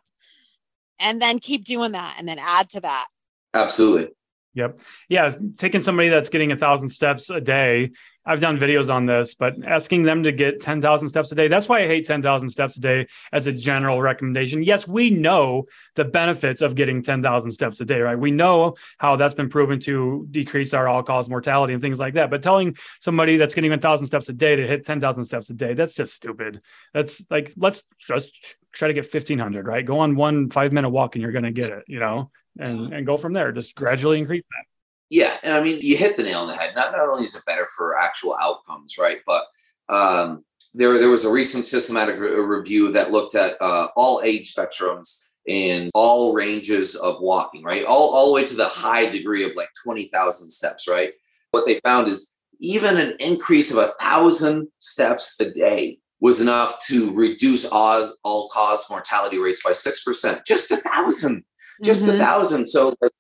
and 1.00 1.22
then 1.22 1.40
keep 1.40 1.66
doing 1.66 1.92
that 1.92 2.16
and 2.18 2.28
then 2.28 2.40
add 2.40 2.70
to 2.70 2.82
that. 2.82 3.08
Absolutely. 3.54 4.14
Yep. 4.54 4.80
Yeah. 5.10 5.36
Taking 5.58 5.82
somebody 5.82 6.10
that's 6.10 6.30
getting 6.30 6.52
a 6.52 6.58
thousand 6.58 6.92
steps 6.92 7.30
a 7.30 7.42
day 7.42 7.92
I've 8.26 8.40
done 8.40 8.58
videos 8.58 8.94
on 8.94 9.06
this, 9.06 9.36
but 9.36 9.56
asking 9.66 10.04
them 10.04 10.24
to 10.24 10.32
get 10.32 10.62
10,000 10.62 11.10
steps 11.10 11.32
a 11.32 11.36
day, 11.36 11.50
that's 11.50 11.68
why 11.68 11.84
I 11.84 11.88
hate 11.88 12.06
10,000 12.06 12.50
steps 12.50 12.78
a 12.78 12.80
day 12.80 13.08
as 13.34 13.48
a 13.48 13.52
general 13.52 14.02
recommendation. 14.02 14.64
Yes, 14.64 14.88
we 14.88 15.10
know 15.10 15.66
the 15.96 16.06
benefits 16.06 16.62
of 16.62 16.76
getting 16.76 17.04
10,000 17.04 17.52
steps 17.52 17.82
a 17.82 17.86
day, 17.86 18.00
right? 18.00 18.18
We 18.18 18.32
know 18.32 18.76
how 18.98 19.18
that's 19.18 19.34
been 19.34 19.50
proven 19.50 19.80
to 19.82 20.26
decrease 20.32 20.74
our 20.74 20.88
all 20.88 21.04
cause 21.04 21.28
mortality 21.28 21.74
and 21.74 21.82
things 21.82 22.00
like 22.00 22.14
that. 22.14 22.30
But 22.30 22.42
telling 22.42 22.78
somebody 23.02 23.36
that's 23.36 23.56
getting 23.56 23.72
1,000 23.72 24.08
steps 24.08 24.30
a 24.30 24.34
day 24.34 24.56
to 24.56 24.66
hit 24.66 24.86
10,000 24.86 25.26
steps 25.26 25.50
a 25.50 25.54
day, 25.54 25.74
that's 25.74 25.96
just 25.96 26.14
stupid. 26.14 26.62
That's 26.94 27.22
like, 27.30 27.52
let's 27.58 27.84
just 28.00 28.56
try 28.72 28.88
to 28.88 28.94
get 28.94 29.12
1,500, 29.12 29.68
right? 29.68 29.86
Go 29.86 30.00
on 30.00 30.16
one 30.16 30.50
five 30.50 30.72
minute 30.72 30.90
walk 30.90 31.16
and 31.16 31.22
you're 31.22 31.34
going 31.34 31.44
to 31.44 31.52
get 31.52 31.72
it, 31.72 31.84
you 31.88 32.00
know, 32.00 32.32
and, 32.58 32.94
and 32.94 33.06
go 33.06 33.18
from 33.18 33.34
there. 33.34 33.52
Just 33.52 33.76
gradually 33.76 34.20
increase 34.20 34.44
that. 34.50 34.73
Yeah, 35.10 35.38
and 35.44 35.54
I 35.54 35.62
mean, 35.62 35.80
you 35.82 35.98
hit 35.98 36.18
the 36.18 36.24
nail 36.24 36.42
on 36.42 36.48
the 36.48 36.56
head. 36.56 36.74
Not 36.76 36.92
not 36.94 37.08
only 37.10 37.26
is 37.26 37.36
it 37.36 37.46
better 37.46 37.68
for 37.76 37.98
actual 37.98 38.36
outcomes, 38.40 38.98
right? 38.98 39.20
But 39.26 39.46
um, 39.90 40.44
there 40.74 40.98
there 40.98 41.10
was 41.10 41.26
a 41.26 41.32
recent 41.32 41.66
systematic 41.66 42.20
re- 42.20 42.36
review 42.40 42.92
that 42.94 43.12
looked 43.12 43.36
at 43.36 43.62
uh, 43.62 43.90
all 43.96 44.22
age 44.24 44.54
spectrums 44.54 45.28
and 45.48 45.92
all 45.94 46.34
ranges 46.34 46.96
of 46.96 47.22
walking, 47.22 47.64
right? 47.64 47.86
All 47.86 48.14
all 48.14 48.28
the 48.28 48.34
way 48.34 48.46
to 48.46 48.56
the 48.56 48.68
high 48.68 49.10
degree 49.10 49.44
of 49.44 49.56
like 49.56 49.70
twenty 49.84 50.06
thousand 50.06 50.50
steps, 50.50 50.88
right? 50.88 51.12
What 51.52 51.68
they 51.68 51.80
found 51.82 52.08
is 52.08 52.34
even 52.60 52.98
an 52.98 53.14
increase 53.20 53.72
of 53.72 53.78
a 53.78 53.94
thousand 54.00 54.70
steps 54.80 55.40
a 55.40 55.52
day 55.54 56.00
was 56.24 56.40
enough 56.40 56.80
to 56.86 57.14
reduce 57.14 57.70
all, 57.70 58.10
all 58.24 58.48
cause 58.48 58.90
mortality 58.90 59.38
rates 59.38 59.62
by 59.62 59.72
6%. 59.72 60.46
Just 60.48 60.72
a 60.72 60.78
thousand, 60.78 61.44
just 61.84 62.08
mm-hmm. 62.08 62.16
a 62.16 62.18
thousand. 62.18 62.66
So 62.66 62.96
like, 63.02 63.12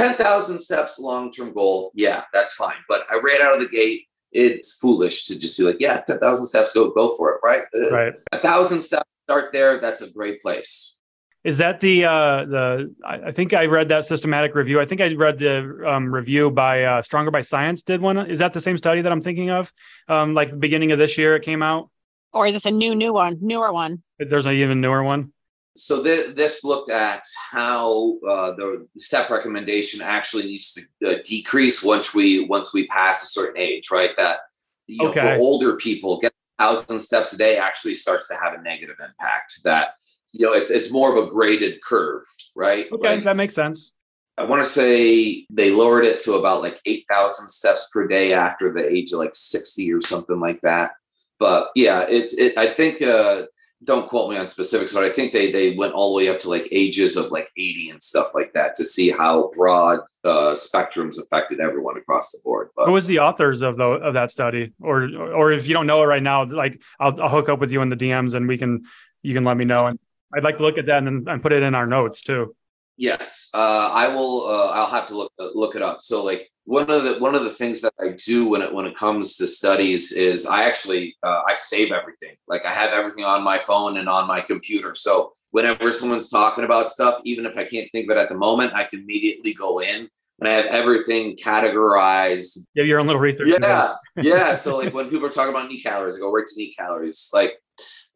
10,000 0.00 0.58
steps 0.58 0.98
long 0.98 1.30
term 1.30 1.52
goal. 1.52 1.92
Yeah, 1.94 2.24
that's 2.32 2.54
fine. 2.54 2.76
But 2.88 3.04
I 3.10 3.16
ran 3.16 3.42
out 3.42 3.54
of 3.54 3.60
the 3.60 3.68
gate. 3.68 4.06
It's 4.32 4.78
foolish 4.78 5.26
to 5.26 5.38
just 5.38 5.58
be 5.58 5.64
like, 5.64 5.76
yeah, 5.80 6.00
10,000 6.00 6.46
steps, 6.46 6.74
go, 6.74 6.90
go 6.90 7.16
for 7.16 7.32
it. 7.34 7.40
Right. 7.42 7.62
Right. 7.90 8.14
A 8.32 8.38
thousand 8.38 8.82
steps, 8.82 9.08
start 9.26 9.52
there. 9.52 9.80
That's 9.80 10.02
a 10.02 10.10
great 10.10 10.40
place. 10.40 11.00
Is 11.42 11.58
that 11.58 11.80
the, 11.80 12.04
uh, 12.04 12.44
the, 12.44 12.94
I 13.04 13.32
think 13.32 13.54
I 13.54 13.66
read 13.66 13.88
that 13.88 14.04
systematic 14.04 14.54
review. 14.54 14.78
I 14.80 14.84
think 14.84 15.00
I 15.00 15.12
read 15.14 15.38
the 15.38 15.82
um, 15.86 16.14
review 16.14 16.50
by 16.50 16.84
uh, 16.84 17.02
Stronger 17.02 17.30
by 17.30 17.40
Science 17.40 17.82
did 17.82 18.00
one. 18.00 18.18
Is 18.18 18.38
that 18.40 18.52
the 18.52 18.60
same 18.60 18.76
study 18.76 19.00
that 19.00 19.10
I'm 19.10 19.22
thinking 19.22 19.50
of? 19.50 19.72
Um, 20.06 20.34
like 20.34 20.50
the 20.50 20.58
beginning 20.58 20.92
of 20.92 20.98
this 20.98 21.16
year 21.16 21.36
it 21.36 21.42
came 21.42 21.62
out? 21.62 21.90
Or 22.32 22.46
is 22.46 22.54
this 22.54 22.66
a 22.66 22.70
new, 22.70 22.94
new 22.94 23.12
one, 23.12 23.38
newer 23.40 23.72
one? 23.72 24.02
There's 24.18 24.46
an 24.46 24.52
even 24.52 24.80
newer 24.80 25.02
one 25.02 25.32
so 25.76 26.02
th- 26.02 26.34
this 26.34 26.64
looked 26.64 26.90
at 26.90 27.24
how 27.50 28.18
uh, 28.28 28.52
the 28.52 28.86
step 28.96 29.30
recommendation 29.30 30.02
actually 30.02 30.44
needs 30.44 30.74
to 30.74 31.10
uh, 31.10 31.18
decrease 31.24 31.82
once 31.84 32.14
we 32.14 32.44
once 32.44 32.74
we 32.74 32.86
pass 32.88 33.22
a 33.22 33.26
certain 33.26 33.60
age, 33.60 33.90
right? 33.90 34.10
That 34.16 34.40
you 34.86 35.04
know, 35.04 35.12
for 35.12 35.36
older 35.36 35.76
people, 35.76 36.18
get 36.18 36.32
thousand 36.58 37.00
steps 37.00 37.32
a 37.32 37.38
day 37.38 37.56
actually 37.56 37.94
starts 37.94 38.28
to 38.28 38.34
have 38.36 38.52
a 38.52 38.62
negative 38.62 38.96
impact. 39.00 39.62
That 39.64 39.94
you 40.32 40.46
know, 40.46 40.52
it's 40.52 40.70
it's 40.70 40.92
more 40.92 41.16
of 41.16 41.24
a 41.24 41.30
graded 41.30 41.82
curve, 41.82 42.24
right? 42.54 42.86
Okay, 42.92 43.16
like, 43.16 43.24
that 43.24 43.36
makes 43.36 43.54
sense. 43.54 43.94
I 44.36 44.44
want 44.44 44.64
to 44.64 44.70
say 44.70 45.46
they 45.50 45.70
lowered 45.70 46.06
it 46.06 46.20
to 46.22 46.34
about 46.34 46.62
like 46.62 46.80
eight 46.86 47.04
thousand 47.10 47.50
steps 47.50 47.90
per 47.92 48.06
day 48.06 48.32
after 48.32 48.72
the 48.72 48.88
age 48.88 49.12
of 49.12 49.18
like 49.18 49.34
sixty 49.34 49.92
or 49.92 50.02
something 50.02 50.40
like 50.40 50.60
that. 50.62 50.92
But 51.38 51.70
yeah, 51.74 52.06
it, 52.08 52.34
it 52.36 52.58
I 52.58 52.66
think 52.66 53.02
uh, 53.02 53.44
don't 53.84 54.08
quote 54.08 54.30
me 54.30 54.36
on 54.36 54.46
specifics, 54.46 54.92
but 54.92 55.04
I 55.04 55.10
think 55.10 55.32
they 55.32 55.50
they 55.50 55.74
went 55.74 55.94
all 55.94 56.12
the 56.12 56.16
way 56.16 56.28
up 56.28 56.40
to 56.40 56.50
like 56.50 56.68
ages 56.70 57.16
of 57.16 57.30
like 57.30 57.48
80 57.56 57.90
and 57.90 58.02
stuff 58.02 58.34
like 58.34 58.52
that 58.52 58.74
to 58.76 58.84
see 58.84 59.10
how 59.10 59.50
broad 59.54 60.00
uh, 60.22 60.52
spectrums 60.52 61.18
affected 61.18 61.60
everyone 61.60 61.96
across 61.96 62.32
the 62.32 62.40
board. 62.44 62.68
But 62.76 62.86
who 62.86 62.92
was 62.92 63.06
the 63.06 63.20
authors 63.20 63.62
of 63.62 63.78
the 63.78 63.84
of 63.84 64.14
that 64.14 64.30
study, 64.30 64.72
or 64.80 65.04
or 65.16 65.52
if 65.52 65.66
you 65.66 65.72
don't 65.72 65.86
know 65.86 66.02
it 66.02 66.06
right 66.06 66.22
now, 66.22 66.44
like 66.44 66.80
I'll, 66.98 67.18
I'll 67.20 67.30
hook 67.30 67.48
up 67.48 67.58
with 67.58 67.72
you 67.72 67.80
in 67.80 67.88
the 67.88 67.96
DMs 67.96 68.34
and 68.34 68.46
we 68.46 68.58
can 68.58 68.84
you 69.22 69.32
can 69.32 69.44
let 69.44 69.56
me 69.56 69.64
know, 69.64 69.86
and 69.86 69.98
I'd 70.34 70.44
like 70.44 70.58
to 70.58 70.62
look 70.62 70.76
at 70.76 70.86
that 70.86 71.02
and 71.02 71.26
and 71.26 71.42
put 71.42 71.52
it 71.52 71.62
in 71.62 71.74
our 71.74 71.86
notes 71.86 72.20
too. 72.20 72.54
Yes, 72.98 73.50
uh, 73.54 73.90
I 73.94 74.08
will. 74.08 74.46
Uh, 74.46 74.72
I'll 74.72 74.90
have 74.90 75.06
to 75.06 75.16
look 75.16 75.32
look 75.38 75.74
it 75.74 75.80
up. 75.80 76.02
So 76.02 76.22
like 76.22 76.50
one 76.70 76.88
of 76.88 77.02
the 77.02 77.14
one 77.18 77.34
of 77.34 77.42
the 77.42 77.50
things 77.50 77.80
that 77.80 77.92
I 78.00 78.10
do 78.24 78.48
when 78.48 78.62
it 78.62 78.72
when 78.72 78.86
it 78.86 78.96
comes 78.96 79.36
to 79.38 79.46
studies 79.48 80.12
is 80.12 80.46
I 80.46 80.62
actually 80.64 81.16
uh, 81.24 81.40
I 81.48 81.54
save 81.54 81.90
everything. 81.90 82.36
Like 82.46 82.64
I 82.64 82.70
have 82.70 82.92
everything 82.92 83.24
on 83.24 83.42
my 83.42 83.58
phone 83.58 83.96
and 83.96 84.08
on 84.08 84.28
my 84.28 84.40
computer. 84.40 84.94
So 84.94 85.32
whenever 85.50 85.90
someone's 85.90 86.30
talking 86.30 86.62
about 86.62 86.88
stuff, 86.88 87.22
even 87.24 87.44
if 87.44 87.58
I 87.58 87.64
can't 87.64 87.90
think 87.90 88.08
of 88.08 88.16
it 88.16 88.20
at 88.20 88.28
the 88.28 88.36
moment, 88.36 88.72
I 88.72 88.84
can 88.84 89.00
immediately 89.00 89.52
go 89.52 89.80
in 89.80 90.08
and 90.38 90.48
I 90.48 90.52
have 90.52 90.66
everything 90.66 91.36
categorized. 91.36 92.60
Yeah, 92.74 92.84
your 92.84 93.00
own 93.00 93.08
little 93.08 93.20
research. 93.20 93.48
Yeah, 93.48 93.94
yeah. 94.22 94.54
So 94.54 94.78
like 94.78 94.94
when 94.94 95.10
people 95.10 95.26
are 95.26 95.30
talking 95.30 95.52
about 95.52 95.68
NEAT 95.68 95.82
calories, 95.82 96.18
I 96.18 96.20
go 96.20 96.32
right 96.32 96.46
to 96.46 96.54
NEAT 96.56 96.76
calories. 96.78 97.32
Like 97.34 97.58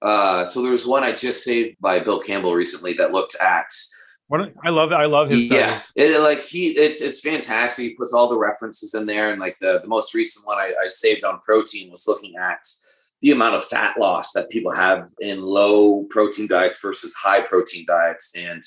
uh, 0.00 0.44
so 0.44 0.62
there 0.62 0.70
was 0.70 0.86
one 0.86 1.02
I 1.02 1.10
just 1.10 1.42
saved 1.42 1.76
by 1.80 1.98
Bill 1.98 2.20
Campbell 2.20 2.54
recently 2.54 2.92
that 2.94 3.10
looked 3.10 3.34
at 3.40 3.66
I 4.64 4.70
love, 4.70 4.92
I 4.92 5.04
love 5.04 5.30
his 5.30 5.46
yeah, 5.46 5.78
it 5.96 6.18
like 6.20 6.40
he 6.40 6.68
it's 6.68 7.02
it's 7.02 7.20
fantastic. 7.20 7.90
He 7.90 7.94
puts 7.94 8.14
all 8.14 8.28
the 8.28 8.38
references 8.38 8.94
in 8.94 9.06
there, 9.06 9.30
and 9.30 9.40
like 9.40 9.56
the 9.60 9.80
the 9.82 9.88
most 9.88 10.14
recent 10.14 10.46
one 10.46 10.56
I, 10.56 10.72
I 10.82 10.88
saved 10.88 11.24
on 11.24 11.40
protein 11.40 11.90
was 11.90 12.08
looking 12.08 12.36
at 12.36 12.66
the 13.20 13.32
amount 13.32 13.56
of 13.56 13.64
fat 13.64 13.98
loss 13.98 14.32
that 14.32 14.48
people 14.48 14.72
have 14.72 15.10
in 15.20 15.42
low 15.42 16.04
protein 16.04 16.46
diets 16.46 16.80
versus 16.80 17.14
high 17.14 17.42
protein 17.42 17.84
diets, 17.86 18.34
and 18.36 18.62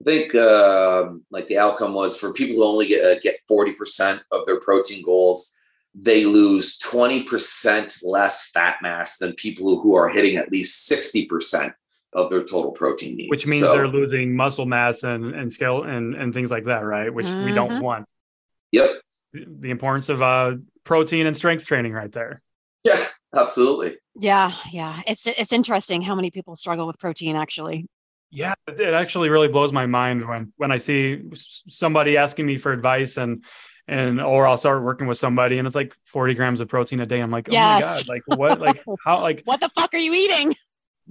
I 0.00 0.04
think 0.04 0.34
um, 0.36 1.24
like 1.30 1.48
the 1.48 1.58
outcome 1.58 1.94
was 1.94 2.16
for 2.16 2.32
people 2.32 2.56
who 2.56 2.64
only 2.64 2.86
get 2.86 3.04
uh, 3.04 3.18
get 3.20 3.40
forty 3.48 3.72
percent 3.72 4.22
of 4.30 4.46
their 4.46 4.60
protein 4.60 5.04
goals, 5.04 5.56
they 5.92 6.24
lose 6.24 6.78
twenty 6.78 7.24
percent 7.24 7.96
less 8.04 8.50
fat 8.52 8.76
mass 8.80 9.18
than 9.18 9.34
people 9.34 9.80
who 9.80 9.96
are 9.96 10.08
hitting 10.08 10.36
at 10.36 10.52
least 10.52 10.86
sixty 10.86 11.26
percent 11.26 11.72
of 12.12 12.28
their 12.30 12.40
total 12.40 12.72
protein 12.72 13.16
needs. 13.16 13.30
which 13.30 13.46
means 13.46 13.62
So, 13.62 13.72
they're 13.72 13.86
losing 13.88 14.34
muscle 14.34 14.66
mass 14.66 15.02
and 15.04 15.34
and 15.34 15.52
scale 15.52 15.84
and 15.84 16.14
and 16.14 16.34
things 16.34 16.50
like 16.50 16.64
that, 16.64 16.80
right? 16.84 17.12
Which 17.12 17.26
we 17.26 17.52
don't 17.52 17.70
Mhm. 17.72 17.82
want. 17.82 18.10
Yep. 18.72 18.90
The 19.32 19.46
the 19.60 19.70
importance 19.70 20.08
of 20.08 20.20
uh 20.22 20.56
protein 20.84 21.26
and 21.26 21.36
strength 21.36 21.66
training 21.66 21.92
right 21.92 22.10
there. 22.12 22.42
Yeah. 22.84 22.96
Absolutely. 23.34 23.96
Yeah, 24.16 24.52
yeah. 24.72 25.02
It's 25.06 25.24
it's 25.26 25.52
interesting 25.52 26.02
how 26.02 26.16
many 26.16 26.32
people 26.32 26.56
struggle 26.56 26.86
with 26.88 26.98
protein 26.98 27.36
actually. 27.36 27.86
Yeah, 28.32 28.54
it 28.66 28.80
it 28.80 28.92
actually 28.94 29.28
really 29.28 29.48
blows 29.48 29.72
my 29.72 29.86
mind 29.86 30.26
when 30.28 30.52
when 30.56 30.72
I 30.72 30.78
see 30.78 31.22
somebody 31.68 32.16
asking 32.16 32.46
me 32.46 32.56
for 32.58 32.72
advice 32.72 33.16
and 33.18 33.44
and 33.86 34.20
or 34.20 34.46
I'll 34.48 34.56
start 34.58 34.82
working 34.82 35.06
with 35.06 35.18
somebody 35.18 35.58
and 35.58 35.66
it's 35.66 35.76
like 35.76 35.96
40 36.06 36.34
grams 36.34 36.60
of 36.60 36.68
protein 36.68 37.00
a 37.00 37.06
day. 37.06 37.20
I'm 37.20 37.30
like, 37.30 37.48
oh 37.50 37.52
my 37.54 37.80
god, 37.80 38.08
like 38.08 38.22
what, 38.26 38.60
like 38.60 38.82
how, 39.04 39.20
like 39.20 39.42
What 39.46 39.60
the 39.60 39.68
fuck 39.68 39.94
are 39.94 39.98
you 39.98 40.12
eating? 40.14 40.54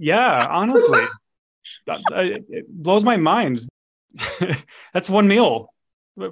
Yeah, 0.00 0.46
honestly, 0.48 1.00
That- 1.86 2.00
I- 2.12 2.42
it 2.48 2.68
blows 2.68 3.04
my 3.04 3.16
mind. 3.16 3.60
That's 4.94 5.08
one 5.08 5.28
meal. 5.28 5.72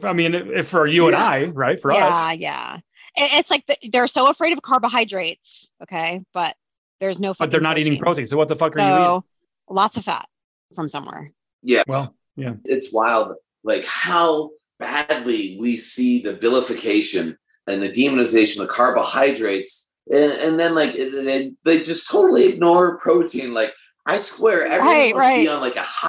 I 0.03 0.13
mean, 0.13 0.35
if 0.35 0.69
for 0.69 0.87
you 0.87 1.07
and 1.07 1.15
I, 1.17 1.45
right, 1.47 1.81
for 1.81 1.93
yeah, 1.93 2.07
us, 2.09 2.39
yeah. 2.39 2.77
It- 3.17 3.31
it's 3.39 3.51
like 3.51 3.65
the, 3.67 3.77
they're 3.91 4.09
so 4.09 4.29
afraid 4.29 4.53
of 4.53 4.63
carbohydrates, 4.63 5.69
okay? 5.83 6.23
But 6.35 6.57
there's 7.01 7.21
no 7.21 7.35
but 7.35 7.51
they're 7.51 7.61
fucking 7.61 7.63
not 7.63 7.79
eating 7.79 7.99
protein. 7.99 8.27
So 8.27 8.37
what 8.37 8.49
the 8.49 8.57
fuck 8.57 8.75
are 8.77 8.81
you 8.81 8.85
eating? 8.85 9.05
So 9.05 9.25
lots 9.71 9.97
of 9.97 10.05
fat 10.05 10.27
from 10.75 10.89
somewhere. 10.89 11.33
Yeah. 11.63 11.83
Well, 11.87 12.15
yeah, 12.37 12.55
it's 12.65 12.93
wild 12.93 13.35
like 13.65 13.85
how 13.85 14.51
badly 14.79 15.57
we 15.61 15.77
see 15.77 16.23
the 16.23 16.37
vilification 16.37 17.37
and 17.67 17.83
the 17.83 17.91
demonization 17.91 18.61
of 18.63 18.69
carbohydrates 18.69 19.88
and, 20.13 20.33
and 20.33 20.59
then 20.59 20.75
like 20.75 20.95
they, 20.95 21.53
they 21.65 21.79
just 21.79 22.11
totally 22.11 22.47
ignore 22.47 22.99
protein. 22.99 23.55
Like 23.55 23.73
i 24.07 24.17
swear 24.17 24.67
everyone 24.67 24.87
Right, 24.87 25.15
must 25.15 25.35
be 25.35 25.49
on 25.49 25.61
like 25.61 25.77
a 25.77 25.83
high 25.83 26.09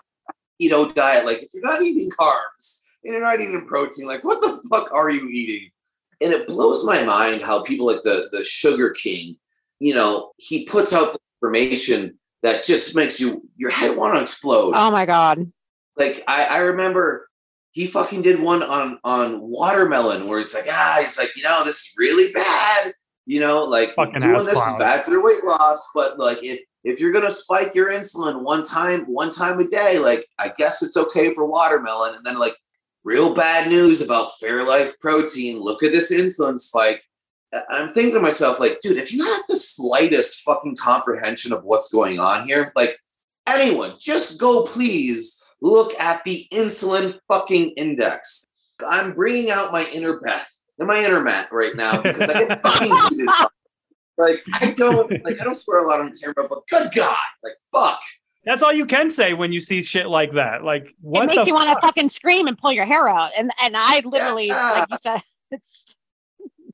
keto 0.62 0.94
diet. 0.94 1.26
Like 1.26 1.44
if 1.44 1.50
you're 1.54 1.64
not 1.64 1.82
eating 1.82 2.10
carbs 2.12 2.84
and 3.04 3.14
you're 3.14 3.24
not 3.24 3.40
eating 3.40 3.66
protein 3.68 4.08
like 4.08 4.24
what 4.24 4.42
the 4.42 4.62
fuck 4.70 4.92
are 4.94 5.10
you 5.10 5.28
eating? 5.30 5.70
And 6.22 6.34
it 6.34 6.48
blows 6.48 6.86
my 6.86 7.04
mind 7.04 7.42
how 7.42 7.64
people 7.64 7.88
like 7.88 8.04
the 8.04 8.30
the 8.32 8.44
sugar 8.44 8.92
king 8.92 9.38
you 9.80 9.94
know 9.94 10.32
he 10.38 10.66
puts 10.66 10.94
out 10.94 11.14
the 11.14 11.20
information 11.42 12.18
that 12.44 12.64
just 12.64 12.96
makes 12.96 13.20
you 13.20 13.48
your 13.58 13.72
head 13.72 13.98
want 13.98 14.16
to 14.16 14.22
explode. 14.22 14.74
Oh 14.76 14.92
my 14.92 15.06
god. 15.06 15.52
like 15.98 16.24
I, 16.28 16.46
I 16.46 16.58
remember 16.60 17.30
he 17.72 17.86
fucking 17.86 18.22
did 18.24 18.40
one 18.42 18.64
on 18.64 19.00
on 19.04 19.40
watermelon 19.42 20.28
where 20.28 20.40
he's 20.40 20.54
like, 20.54 20.68
ah, 20.70 20.98
he's 21.02 21.18
like, 21.18 21.36
you 21.36 21.44
know, 21.44 21.64
this 21.64 21.76
is 21.78 21.96
really 21.98 22.32
bad. 22.34 22.94
You 23.30 23.40
know, 23.40 23.62
like 23.62 23.94
Fucking 23.94 24.22
doing 24.22 24.44
this 24.44 24.54
clown. 24.56 24.74
is 24.74 24.80
bad 24.80 25.06
for 25.06 25.12
your 25.12 25.24
weight 25.24 25.44
loss, 25.44 25.92
but 25.94 26.18
like 26.18 26.40
if 26.42 26.62
if 26.84 27.00
you're 27.00 27.12
gonna 27.12 27.30
spike 27.30 27.76
your 27.76 27.92
insulin 27.92 28.42
one 28.42 28.66
time 28.66 29.02
one 29.02 29.30
time 29.30 29.60
a 29.60 29.68
day, 29.68 30.00
like 30.00 30.26
I 30.40 30.52
guess 30.58 30.82
it's 30.82 30.98
okay 30.98 31.32
for 31.36 31.46
watermelon. 31.46 32.16
And 32.16 32.26
then 32.26 32.40
like 32.40 32.56
real 33.04 33.36
bad 33.36 33.70
news 33.70 34.02
about 34.02 34.32
Fairlife 34.42 34.94
protein. 35.00 35.60
Look 35.60 35.84
at 35.84 35.92
this 35.92 36.12
insulin 36.12 36.60
spike. 36.60 37.04
I'm 37.70 37.94
thinking 37.94 38.16
to 38.16 38.20
myself, 38.20 38.60
like, 38.60 38.80
dude, 38.82 38.98
if 38.98 39.14
you 39.14 39.24
have 39.24 39.44
the 39.48 39.58
slightest 39.58 40.42
fucking 40.42 40.78
comprehension 40.78 41.54
of 41.54 41.64
what's 41.64 41.94
going 41.94 42.20
on 42.20 42.48
here, 42.48 42.72
like 42.76 42.98
anyone, 43.48 43.94
just 44.00 44.40
go 44.40 44.66
please 44.66 45.40
look 45.62 45.94
at 46.00 46.24
the 46.24 46.48
insulin 46.52 47.20
fucking 47.28 47.74
index. 47.78 48.48
I'm 48.84 49.14
bringing 49.14 49.52
out 49.52 49.72
my 49.72 49.88
inner 49.94 50.20
Beth 50.20 50.59
and 50.80 50.88
my 50.88 51.00
inner 51.04 51.22
Matt 51.22 51.52
right 51.52 51.76
now 51.76 52.02
because 52.02 52.30
I 52.30 52.46
get 52.48 52.62
fucking 52.62 52.96
heated. 53.10 53.30
Like 54.18 54.44
I 54.54 54.72
don't 54.72 55.12
like 55.24 55.40
I 55.40 55.44
don't 55.44 55.56
swear 55.58 55.80
a 55.80 55.88
lot 55.88 56.02
on 56.02 56.14
camera, 56.18 56.48
but 56.50 56.60
good 56.70 56.90
God, 56.96 57.18
like 57.44 57.54
fuck. 57.72 58.00
that's 58.44 58.62
all 58.62 58.74
you 58.74 58.86
can 58.86 59.12
say 59.12 59.34
when 59.34 59.54
you 59.54 59.62
see 59.62 59.82
shit 59.84 60.08
like 60.10 60.34
that. 60.34 60.64
Like 60.64 60.94
what 61.02 61.24
it 61.24 61.28
makes 61.28 61.42
the 61.44 61.48
you 61.48 61.54
want 61.54 61.70
to 61.70 61.80
fucking 61.80 62.10
scream 62.10 62.48
and 62.48 62.58
pull 62.58 62.72
your 62.74 62.86
hair 62.86 63.08
out. 63.08 63.32
And 63.38 63.50
and 63.64 63.76
I 63.78 64.02
literally, 64.04 64.48
Yeah. 64.48 64.72
like 64.72 64.88
you 64.92 64.98
said, 65.02 65.22
it's 65.52 65.96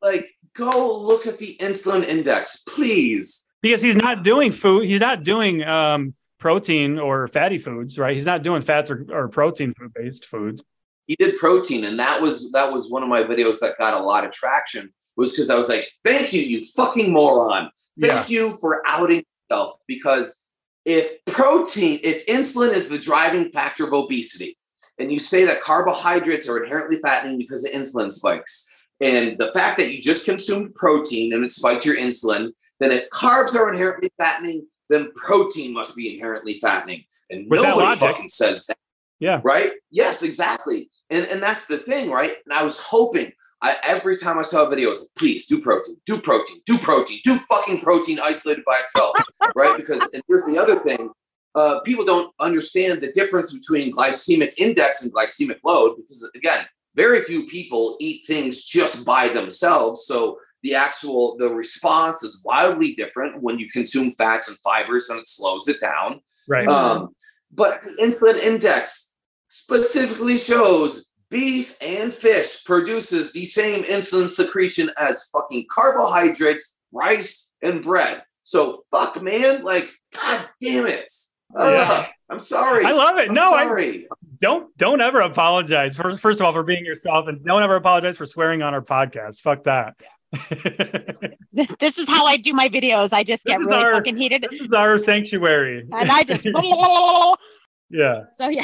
Like 0.01 0.27
go 0.55 0.97
look 0.97 1.27
at 1.27 1.37
the 1.37 1.55
insulin 1.59 2.03
index, 2.07 2.63
please. 2.67 3.45
because 3.61 3.81
he's 3.81 3.95
not 3.95 4.23
doing 4.23 4.51
food. 4.51 4.85
He's 4.85 5.01
not 5.01 5.23
doing 5.23 5.63
um 5.63 6.15
protein 6.39 6.97
or 6.97 7.27
fatty 7.27 7.57
foods, 7.59 7.99
right? 7.99 8.15
He's 8.15 8.25
not 8.25 8.41
doing 8.43 8.61
fats 8.63 8.89
or, 8.89 9.05
or 9.11 9.27
protein 9.27 9.73
food 9.77 9.91
based 9.93 10.25
foods. 10.25 10.63
He 11.07 11.15
did 11.15 11.37
protein, 11.37 11.85
and 11.85 11.99
that 11.99 12.21
was 12.21 12.51
that 12.51 12.71
was 12.71 12.89
one 12.89 13.03
of 13.03 13.09
my 13.09 13.23
videos 13.23 13.59
that 13.59 13.77
got 13.77 13.99
a 13.99 14.03
lot 14.03 14.25
of 14.25 14.31
traction. 14.31 14.93
Was 15.17 15.31
because 15.31 15.49
I 15.49 15.55
was 15.55 15.69
like, 15.69 15.87
"Thank 16.03 16.33
you, 16.33 16.41
you 16.41 16.63
fucking 16.63 17.11
moron! 17.11 17.69
Yeah. 17.95 18.15
Thank 18.15 18.29
you 18.29 18.57
for 18.57 18.81
outing 18.87 19.23
yourself." 19.49 19.75
Because 19.87 20.45
if 20.83 21.23
protein, 21.25 21.99
if 22.03 22.25
insulin 22.25 22.73
is 22.73 22.89
the 22.89 22.97
driving 22.97 23.51
factor 23.51 23.85
of 23.85 23.93
obesity, 23.93 24.57
and 24.97 25.11
you 25.11 25.19
say 25.19 25.45
that 25.45 25.61
carbohydrates 25.61 26.49
are 26.49 26.63
inherently 26.63 26.97
fattening 26.97 27.37
because 27.37 27.65
of 27.65 27.71
insulin 27.71 28.11
spikes, 28.11 28.73
and 29.01 29.37
the 29.37 29.51
fact 29.51 29.77
that 29.77 29.93
you 29.93 30.01
just 30.01 30.25
consumed 30.25 30.73
protein 30.75 31.33
and 31.33 31.43
it 31.43 31.51
spiked 31.51 31.85
your 31.85 31.97
insulin, 31.97 32.51
then 32.79 32.91
if 32.91 33.09
carbs 33.09 33.55
are 33.55 33.71
inherently 33.71 34.09
fattening, 34.17 34.67
then 34.89 35.11
protein 35.15 35.73
must 35.73 35.95
be 35.95 36.13
inherently 36.13 36.55
fattening. 36.55 37.03
And 37.29 37.49
With 37.49 37.61
nobody 37.61 37.99
fucking 37.99 38.29
says 38.29 38.67
that 38.67 38.77
Yeah. 39.19 39.41
right? 39.43 39.73
Yes, 39.91 40.23
exactly. 40.23 40.89
And 41.09 41.27
and 41.27 41.41
that's 41.41 41.67
the 41.67 41.77
thing, 41.77 42.11
right? 42.11 42.35
And 42.45 42.53
I 42.53 42.63
was 42.63 42.79
hoping 42.79 43.31
I 43.61 43.77
every 43.83 44.17
time 44.17 44.37
I 44.37 44.43
saw 44.43 44.65
a 44.65 44.69
video, 44.69 44.87
I 44.87 44.89
was 44.91 45.01
like, 45.01 45.15
please 45.17 45.47
do 45.47 45.61
protein, 45.61 45.97
do 46.05 46.19
protein, 46.19 46.61
do 46.65 46.77
protein, 46.77 47.19
do 47.23 47.37
fucking 47.49 47.81
protein 47.81 48.19
isolated 48.19 48.63
by 48.65 48.79
itself, 48.79 49.15
right? 49.55 49.77
Because 49.77 50.01
and 50.13 50.21
here's 50.27 50.45
the 50.45 50.57
other 50.57 50.79
thing. 50.79 51.09
Uh, 51.53 51.79
people 51.81 52.03
don't 52.03 52.33
understand 52.41 52.99
the 53.01 53.11
difference 53.13 53.57
between 53.57 53.95
glycemic 53.95 54.53
index 54.57 55.03
and 55.03 55.13
glycemic 55.13 55.57
load 55.63 55.95
because 55.95 56.29
again, 56.35 56.65
very 56.95 57.21
few 57.21 57.45
people 57.47 57.95
eat 57.99 58.25
things 58.27 58.65
just 58.65 59.05
by 59.05 59.29
themselves. 59.29 60.05
So 60.05 60.37
the 60.63 60.75
actual 60.75 61.37
the 61.37 61.49
response 61.49 62.23
is 62.23 62.43
wildly 62.45 62.93
different 62.95 63.41
when 63.41 63.57
you 63.57 63.69
consume 63.69 64.11
fats 64.13 64.49
and 64.49 64.57
fibers 64.59 65.09
and 65.09 65.19
it 65.19 65.27
slows 65.27 65.67
it 65.67 65.79
down. 65.79 66.19
Right. 66.47 66.67
Um, 66.67 67.15
but 67.51 67.81
the 67.83 68.03
insulin 68.03 68.37
index 68.43 69.14
specifically 69.55 70.37
shows 70.37 71.11
beef 71.29 71.77
and 71.81 72.13
fish 72.13 72.63
produces 72.65 73.31
the 73.33 73.45
same 73.45 73.83
insulin 73.85 74.29
secretion 74.29 74.89
as 74.97 75.23
fucking 75.31 75.65
carbohydrates, 75.71 76.77
rice, 76.91 77.51
and 77.61 77.83
bread. 77.83 78.21
So 78.43 78.83
fuck, 78.91 79.21
man. 79.21 79.63
Like, 79.63 79.89
god 80.13 80.47
damn 80.61 80.85
it. 80.87 81.11
Ugh, 81.57 81.71
Yeah. 81.71 82.07
I'm 82.29 82.39
sorry. 82.39 82.85
I 82.85 82.91
love 82.91 83.17
it. 83.17 83.29
I'm 83.29 83.35
no, 83.35 83.53
I 83.53 84.03
don't 84.41 84.75
don't 84.77 84.99
ever 84.99 85.21
apologize. 85.21 85.95
First, 85.95 86.19
first 86.19 86.39
of 86.39 86.45
all, 86.45 86.53
for 86.53 86.63
being 86.63 86.83
yourself, 86.83 87.27
and 87.27 87.43
don't 87.45 87.61
ever 87.61 87.75
apologize 87.75 88.17
for 88.17 88.25
swearing 88.25 88.61
on 88.63 88.73
our 88.73 88.81
podcast. 88.81 89.39
Fuck 89.41 89.63
that. 89.65 89.95
this 91.79 91.97
is 91.97 92.09
how 92.09 92.25
I 92.25 92.37
do 92.37 92.51
my 92.53 92.67
videos. 92.67 93.13
I 93.13 93.23
just 93.23 93.45
This 93.45 93.53
get 93.53 93.61
is 93.61 93.67
really 93.67 93.83
our- 93.83 93.93
fucking 93.93 94.17
heated, 94.17 94.47
this 94.49 94.59
is 94.59 94.73
our 94.73 94.97
sanctuary. 94.97 95.87
and 95.91 96.11
I 96.11 96.23
just 96.23 96.45
yeah, 97.89 98.23
so 98.33 98.49
yeah. 98.49 98.63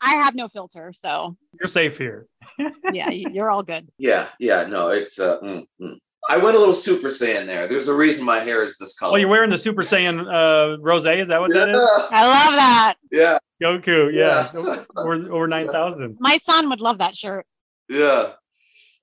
I 0.00 0.14
have 0.16 0.34
no 0.34 0.48
filter, 0.48 0.92
so 0.94 1.36
you're 1.58 1.68
safe 1.68 1.98
here. 1.98 2.26
yeah, 2.92 3.10
you're 3.10 3.50
all 3.50 3.62
good. 3.62 3.88
Yeah, 3.98 4.28
yeah, 4.38 4.64
no, 4.66 4.88
it's 4.88 5.18
uh 5.20 5.40
mm, 5.40 5.64
mm. 5.80 5.98
I 6.28 6.36
went 6.36 6.54
a 6.54 6.58
little 6.58 6.74
super 6.74 7.08
saiyan 7.08 7.46
there. 7.46 7.66
There's 7.66 7.88
a 7.88 7.94
reason 7.94 8.26
my 8.26 8.40
hair 8.40 8.62
is 8.64 8.76
this 8.76 8.98
color. 8.98 9.14
Oh, 9.14 9.16
you're 9.16 9.28
wearing 9.28 9.50
the 9.50 9.56
Super 9.56 9.82
Saiyan 9.82 10.20
uh, 10.20 10.78
rose. 10.80 11.06
Is 11.06 11.28
that 11.28 11.40
what 11.40 11.50
yeah, 11.52 11.60
that 11.60 11.70
is? 11.70 11.80
I 12.10 12.26
love 12.26 12.54
that. 12.56 12.94
yeah, 13.10 13.38
Goku. 13.62 14.12
Yeah, 14.12 14.48
Yeah. 14.54 14.84
over 14.96 15.32
over 15.32 15.48
nine 15.56 15.68
thousand. 15.68 16.18
My 16.20 16.36
son 16.36 16.68
would 16.68 16.80
love 16.80 16.98
that 16.98 17.16
shirt. 17.16 17.46
yeah. 17.88 18.32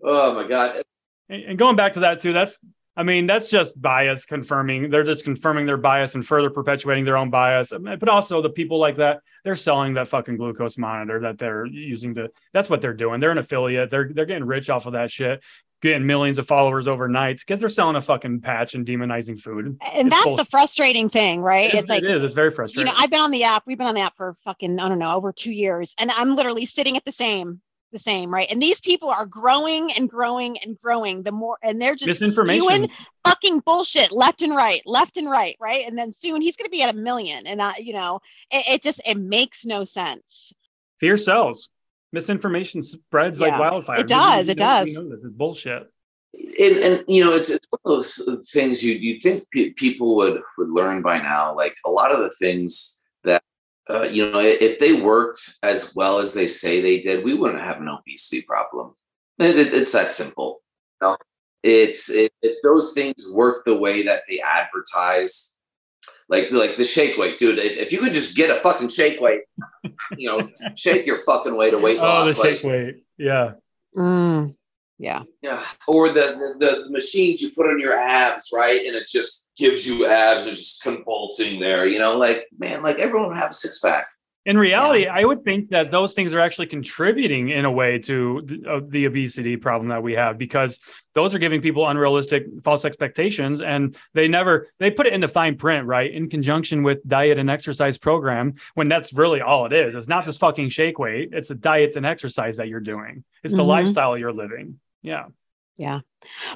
Oh 0.03 0.35
my 0.35 0.47
god. 0.47 0.83
And 1.27 1.43
and 1.43 1.59
going 1.59 1.75
back 1.75 1.93
to 1.93 2.01
that 2.01 2.21
too, 2.21 2.33
that's 2.33 2.59
I 2.97 3.03
mean, 3.03 3.27
that's 3.27 3.49
just 3.49 3.79
bias 3.79 4.25
confirming. 4.25 4.89
They're 4.89 5.03
just 5.03 5.23
confirming 5.23 5.67
their 5.67 5.77
bias 5.77 6.15
and 6.15 6.25
further 6.25 6.49
perpetuating 6.49 7.05
their 7.05 7.15
own 7.15 7.29
bias. 7.29 7.71
Um, 7.71 7.83
but 7.83 8.09
also 8.09 8.41
the 8.41 8.49
people 8.49 8.79
like 8.79 8.97
that, 8.97 9.21
they're 9.43 9.55
selling 9.55 9.93
that 9.93 10.07
fucking 10.07 10.35
glucose 10.37 10.77
monitor 10.79 11.19
that 11.21 11.37
they're 11.37 11.65
using 11.67 12.15
to 12.15 12.31
that's 12.53 12.69
what 12.69 12.81
they're 12.81 12.95
doing. 12.95 13.19
They're 13.21 13.31
an 13.31 13.37
affiliate. 13.37 13.91
They're 13.91 14.09
they're 14.11 14.25
getting 14.25 14.45
rich 14.45 14.69
off 14.71 14.87
of 14.87 14.93
that 14.93 15.11
shit. 15.11 15.43
getting 15.83 16.07
millions 16.07 16.39
of 16.39 16.47
followers 16.47 16.87
overnight 16.87 17.37
because 17.37 17.59
they're 17.59 17.69
selling 17.69 17.95
a 17.95 18.01
fucking 18.01 18.41
patch 18.41 18.73
and 18.73 18.83
demonizing 18.83 19.39
food. 19.39 19.65
And 19.93 20.07
It's 20.07 20.09
that's 20.09 20.23
bullshit. 20.25 20.45
the 20.45 20.49
frustrating 20.49 21.07
thing, 21.07 21.39
right? 21.41 21.69
It 21.71 21.75
is, 21.75 21.79
It's 21.81 21.89
like 21.89 22.03
it 22.03 22.09
is. 22.09 22.23
It's 22.23 22.33
very 22.33 22.49
you 22.49 22.55
frustrating. 22.55 22.91
know, 22.91 22.97
I've 22.97 23.11
been 23.11 23.21
on 23.21 23.29
the 23.29 23.43
app. 23.43 23.61
We've 23.67 23.77
been 23.77 23.85
on 23.85 23.93
the 23.93 24.01
app 24.01 24.17
for 24.17 24.33
fucking, 24.43 24.79
I 24.79 24.89
don't 24.89 24.97
know, 24.97 25.13
over 25.15 25.31
two 25.31 25.51
years. 25.53 25.93
And 25.99 26.09
I'm 26.09 26.33
literally 26.33 26.65
sitting 26.65 26.97
at 26.97 27.05
the 27.05 27.11
same, 27.11 27.61
the 27.91 27.99
same, 27.99 28.33
right? 28.33 28.47
And 28.49 28.61
these 28.61 28.81
people 28.81 29.09
are 29.09 29.25
growing 29.25 29.91
and 29.93 30.09
growing 30.09 30.57
and 30.59 30.77
growing 30.79 31.23
the 31.23 31.31
more, 31.31 31.57
and 31.63 31.81
they're 31.81 31.95
just 31.95 32.07
Misinformation. 32.21 32.89
fucking 33.25 33.59
bullshit 33.61 34.11
left 34.11 34.41
and 34.41 34.55
right, 34.55 34.81
left 34.85 35.17
and 35.17 35.29
right, 35.29 35.55
right? 35.59 35.85
And 35.87 35.97
then 35.97 36.11
soon 36.13 36.41
he's 36.41 36.55
going 36.57 36.65
to 36.67 36.71
be 36.71 36.81
at 36.83 36.93
a 36.93 36.97
million. 36.97 37.47
And, 37.47 37.61
I, 37.61 37.75
you 37.79 37.93
know, 37.93 38.19
it, 38.51 38.67
it 38.75 38.81
just, 38.83 39.01
it 39.05 39.15
makes 39.17 39.65
no 39.65 39.83
sense. 39.83 40.53
Fear 40.99 41.17
sells. 41.17 41.69
Misinformation 42.13 42.83
spreads 42.83 43.39
like 43.39 43.59
wildfire. 43.59 43.99
it 43.99 44.07
does, 44.07 44.47
We- 44.47 44.51
it 44.53 44.57
know- 44.57 44.83
we 44.83 44.93
does. 44.93 44.99
know 44.99 45.09
this 45.15 45.23
is 45.25 45.31
bullshit. 45.31 45.91
and, 46.33 46.77
and 46.77 47.03
you 47.07 47.23
know 47.23 47.33
it's, 47.35 47.49
it's 47.49 47.65
one 47.69 47.79
of 47.85 47.89
those 48.03 48.47
things 48.51 48.83
you 48.83 48.93
you 48.93 49.19
think 49.19 49.43
pe- 49.51 49.71
people 49.71 50.15
would 50.17 50.41
would 50.57 50.69
learn 50.69 51.01
by 51.01 51.19
now 51.19 51.55
like 51.55 51.73
a 51.85 51.89
lot 51.89 52.11
of 52.11 52.19
the 52.19 52.29
things 52.39 52.96
that 52.96 52.96
uh, 53.89 54.03
you 54.03 54.29
know 54.31 54.39
if 54.39 54.79
they 54.79 54.93
worked 55.01 55.41
as 55.63 55.93
well 55.95 56.19
as 56.19 56.33
they 56.33 56.47
say 56.47 56.81
they 56.81 57.01
did 57.01 57.23
we 57.23 57.33
wouldn't 57.33 57.61
have 57.61 57.77
an 57.81 57.87
obesity 57.87 58.41
problem 58.41 58.93
it, 59.39 59.57
it- 59.57 59.73
it's 59.73 59.91
that 59.91 60.13
simple 60.13 60.61
you 61.01 61.07
know? 61.07 61.17
it's 61.63 62.09
it, 62.09 62.31
it, 62.41 62.57
those 62.63 62.93
things 62.93 63.31
work 63.33 63.63
the 63.65 63.77
way 63.77 64.03
that 64.03 64.23
they 64.29 64.39
advertise 64.41 65.57
like 66.29 66.51
like 66.51 66.75
the 66.77 66.83
shake 66.85 67.17
weight 67.17 67.37
dude 67.39 67.57
if, 67.59 67.77
if 67.77 67.91
you 67.91 67.99
could 67.99 68.13
just 68.13 68.35
get 68.35 68.49
a 68.55 68.59
fucking 68.61 68.89
shake 68.89 69.19
weight 69.21 69.41
you 70.17 70.27
know 70.29 70.49
shake 70.75 71.05
your 71.05 71.17
fucking 71.19 71.55
weight 71.55 71.71
to 71.71 71.77
weight 71.79 71.97
Oh, 71.99 72.03
the 72.03 72.07
loss 72.31 72.37
like, 72.39 72.55
shake 72.55 72.63
weight. 72.63 73.03
Yeah. 73.17 73.53
Mm, 73.95 74.55
yeah. 74.99 75.23
Yeah, 75.41 75.63
or 75.87 76.09
the, 76.09 76.55
the 76.59 76.83
the 76.85 76.91
machines 76.91 77.41
you 77.41 77.51
put 77.51 77.67
on 77.67 77.79
your 77.79 77.93
abs, 77.97 78.49
right? 78.53 78.85
And 78.85 78.95
it 78.95 79.07
just 79.07 79.49
gives 79.57 79.85
you 79.87 80.07
abs, 80.07 80.47
it's 80.47 80.59
just 80.59 80.83
convulsing 80.83 81.59
there. 81.59 81.85
You 81.85 81.99
know, 81.99 82.17
like 82.17 82.47
man, 82.57 82.81
like 82.83 82.97
everyone 82.99 83.29
would 83.29 83.37
have 83.37 83.51
a 83.51 83.53
six 83.53 83.79
pack. 83.79 84.07
In 84.45 84.57
reality, 84.57 85.07
I 85.07 85.25
would 85.25 85.43
think 85.43 85.71
that 85.71 85.91
those 85.91 86.13
things 86.13 86.33
are 86.33 86.39
actually 86.39 86.67
contributing 86.67 87.49
in 87.49 87.65
a 87.65 87.71
way 87.71 87.99
to 87.99 88.41
the, 88.45 88.65
uh, 88.75 88.79
the 88.87 89.03
obesity 89.03 89.57
problem 89.57 89.89
that 89.89 90.01
we 90.01 90.13
have 90.13 90.37
because 90.37 90.79
those 91.13 91.35
are 91.35 91.39
giving 91.39 91.61
people 91.61 91.85
unrealistic 91.85 92.45
false 92.63 92.85
expectations 92.85 93.59
and 93.59 93.99
they 94.13 94.29
never 94.29 94.69
they 94.79 94.89
put 94.89 95.05
it 95.05 95.11
in 95.11 95.19
the 95.19 95.27
fine 95.27 95.57
print, 95.57 95.85
right? 95.85 96.09
In 96.09 96.29
conjunction 96.29 96.81
with 96.81 97.05
diet 97.05 97.37
and 97.37 97.49
exercise 97.49 97.97
program 97.97 98.53
when 98.75 98.87
that's 98.87 99.11
really 99.11 99.41
all 99.41 99.65
it 99.65 99.73
is. 99.73 99.93
It's 99.93 100.07
not 100.07 100.25
this 100.25 100.37
fucking 100.37 100.69
shake 100.69 100.97
weight, 100.97 101.31
it's 101.33 101.49
the 101.49 101.55
diet 101.55 101.97
and 101.97 102.05
exercise 102.05 102.55
that 102.55 102.69
you're 102.69 102.79
doing. 102.79 103.25
It's 103.43 103.53
the 103.53 103.63
Mhm. 103.63 103.67
lifestyle 103.67 104.17
you're 104.17 104.31
living. 104.31 104.79
Yeah. 105.07 105.25
Yeah. 105.77 105.99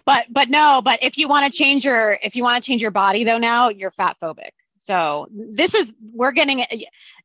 But, 0.06 0.26
but 0.30 0.50
no, 0.50 0.82
but 0.84 1.04
if 1.04 1.18
you 1.18 1.28
want 1.28 1.46
to 1.46 1.52
change 1.52 1.86
your, 1.86 2.18
if 2.24 2.36
you 2.36 2.44
want 2.44 2.64
to 2.64 2.68
change 2.68 2.82
your 2.82 2.92
body 2.92 3.24
though, 3.24 3.38
now 3.38 3.70
you're 3.70 3.92
fat 3.92 4.18
phobic. 4.22 4.50
So 4.78 5.28
this 5.32 5.76
is, 5.76 5.94
we're 6.14 6.32
getting, 6.32 6.64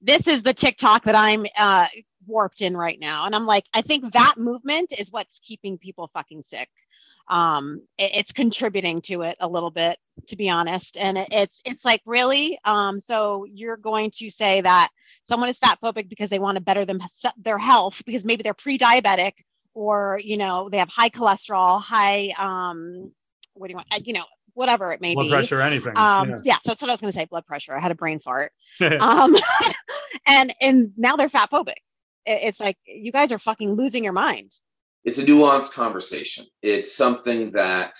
this 0.02 0.28
is 0.28 0.42
the 0.42 0.52
TikTok 0.52 1.04
that 1.04 1.14
I'm 1.14 1.46
uh, 1.56 1.86
warped 2.26 2.60
in 2.60 2.76
right 2.76 3.00
now. 3.00 3.24
And 3.24 3.34
I'm 3.34 3.46
like, 3.46 3.64
I 3.72 3.80
think 3.80 4.12
that 4.12 4.34
movement 4.36 4.92
is 4.98 5.10
what's 5.10 5.38
keeping 5.38 5.78
people 5.78 6.10
fucking 6.12 6.42
sick. 6.42 6.68
Um, 7.28 7.82
it- 7.96 8.12
it's 8.14 8.32
contributing 8.32 9.00
to 9.02 9.22
it 9.22 9.36
a 9.40 9.48
little 9.48 9.70
bit, 9.70 9.98
to 10.28 10.36
be 10.36 10.50
honest. 10.50 10.98
And 10.98 11.16
it, 11.16 11.28
it's, 11.32 11.62
it's 11.64 11.84
like, 11.84 12.02
really? 12.04 12.58
Um, 12.64 13.00
so 13.00 13.46
you're 13.50 13.78
going 13.78 14.10
to 14.18 14.28
say 14.28 14.60
that 14.60 14.90
someone 15.26 15.48
is 15.48 15.58
fat 15.58 15.78
phobic 15.82 16.10
because 16.10 16.28
they 16.28 16.38
want 16.38 16.56
to 16.56 16.62
better 16.62 16.84
them, 16.84 17.00
their 17.38 17.58
health 17.58 18.02
because 18.04 18.24
maybe 18.24 18.42
they're 18.42 18.54
pre-diabetic 18.54 19.32
or 19.76 20.18
you 20.24 20.36
know 20.36 20.68
they 20.70 20.78
have 20.78 20.88
high 20.88 21.10
cholesterol 21.10 21.80
high 21.82 22.30
um 22.38 23.12
what 23.54 23.68
do 23.68 23.72
you 23.72 23.76
want 23.76 23.86
uh, 23.92 24.00
you 24.02 24.14
know 24.14 24.24
whatever 24.54 24.90
it 24.90 25.02
may 25.02 25.12
Blood 25.12 25.24
be 25.24 25.28
Blood 25.28 25.38
pressure, 25.38 25.60
anything. 25.60 25.92
um 25.96 26.30
yeah. 26.30 26.38
yeah. 26.44 26.58
so 26.60 26.70
that's 26.70 26.80
what 26.80 26.88
i 26.88 26.94
was 26.94 27.00
going 27.00 27.12
to 27.12 27.18
say 27.18 27.26
blood 27.26 27.46
pressure 27.46 27.76
i 27.76 27.78
had 27.78 27.90
a 27.90 27.94
brain 27.94 28.18
fart 28.18 28.52
um 29.00 29.36
and 30.26 30.54
and 30.60 30.92
now 30.96 31.14
they're 31.16 31.28
fat 31.28 31.50
phobic 31.50 31.74
it's 32.24 32.58
like 32.58 32.76
you 32.86 33.12
guys 33.12 33.30
are 33.30 33.38
fucking 33.38 33.72
losing 33.72 34.02
your 34.02 34.12
mind 34.12 34.50
It's 35.04 35.18
a 35.20 35.24
nuanced 35.24 35.72
conversation. 35.74 36.46
It's 36.62 36.92
something 36.92 37.52
that 37.52 37.96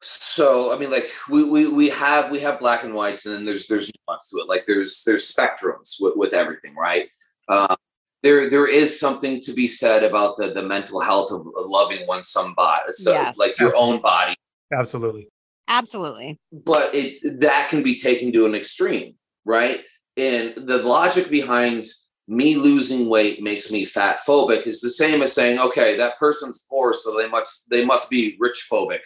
so 0.00 0.72
I 0.72 0.78
mean, 0.78 0.92
like 0.92 1.10
we 1.28 1.42
we 1.50 1.66
we 1.72 1.88
have 1.88 2.30
we 2.30 2.38
have 2.38 2.60
black 2.60 2.84
and 2.84 2.94
whites, 2.94 3.26
and 3.26 3.34
then 3.34 3.44
there's 3.44 3.66
there's 3.66 3.90
nuance 4.06 4.30
to 4.30 4.38
it. 4.38 4.48
Like 4.48 4.64
there's 4.66 5.02
there's 5.04 5.34
spectrums 5.34 5.96
with, 6.00 6.14
with 6.16 6.32
everything, 6.32 6.76
right? 6.76 7.08
Uh, 7.48 7.74
there 8.22 8.50
there 8.50 8.66
is 8.68 8.98
something 8.98 9.40
to 9.42 9.52
be 9.52 9.68
said 9.68 10.02
about 10.02 10.36
the 10.38 10.48
the 10.48 10.62
mental 10.62 11.00
health 11.00 11.30
of 11.30 11.46
loving 11.54 12.06
one's 12.06 12.28
some 12.28 12.54
body, 12.54 12.92
so 12.92 13.12
Yes. 13.12 13.36
like 13.38 13.58
your 13.58 13.74
own 13.76 14.00
body. 14.00 14.34
Absolutely. 14.72 15.28
absolutely 15.68 16.38
but 16.52 16.94
it 16.94 17.40
that 17.40 17.68
can 17.70 17.82
be 17.82 17.98
taken 17.98 18.32
to 18.32 18.46
an 18.46 18.54
extreme, 18.54 19.14
right? 19.44 19.82
And 20.16 20.54
the 20.56 20.78
logic 20.82 21.30
behind 21.30 21.86
me 22.26 22.56
losing 22.56 23.08
weight 23.08 23.42
makes 23.42 23.70
me 23.72 23.86
fat 23.86 24.18
phobic 24.26 24.66
is 24.66 24.80
the 24.80 24.90
same 24.90 25.22
as 25.22 25.32
saying, 25.32 25.58
okay, 25.58 25.96
that 25.96 26.18
person's 26.18 26.66
poor, 26.68 26.92
so 26.94 27.16
they 27.16 27.28
must 27.28 27.70
they 27.70 27.84
must 27.84 28.10
be 28.10 28.36
rich 28.38 28.66
phobic, 28.70 29.00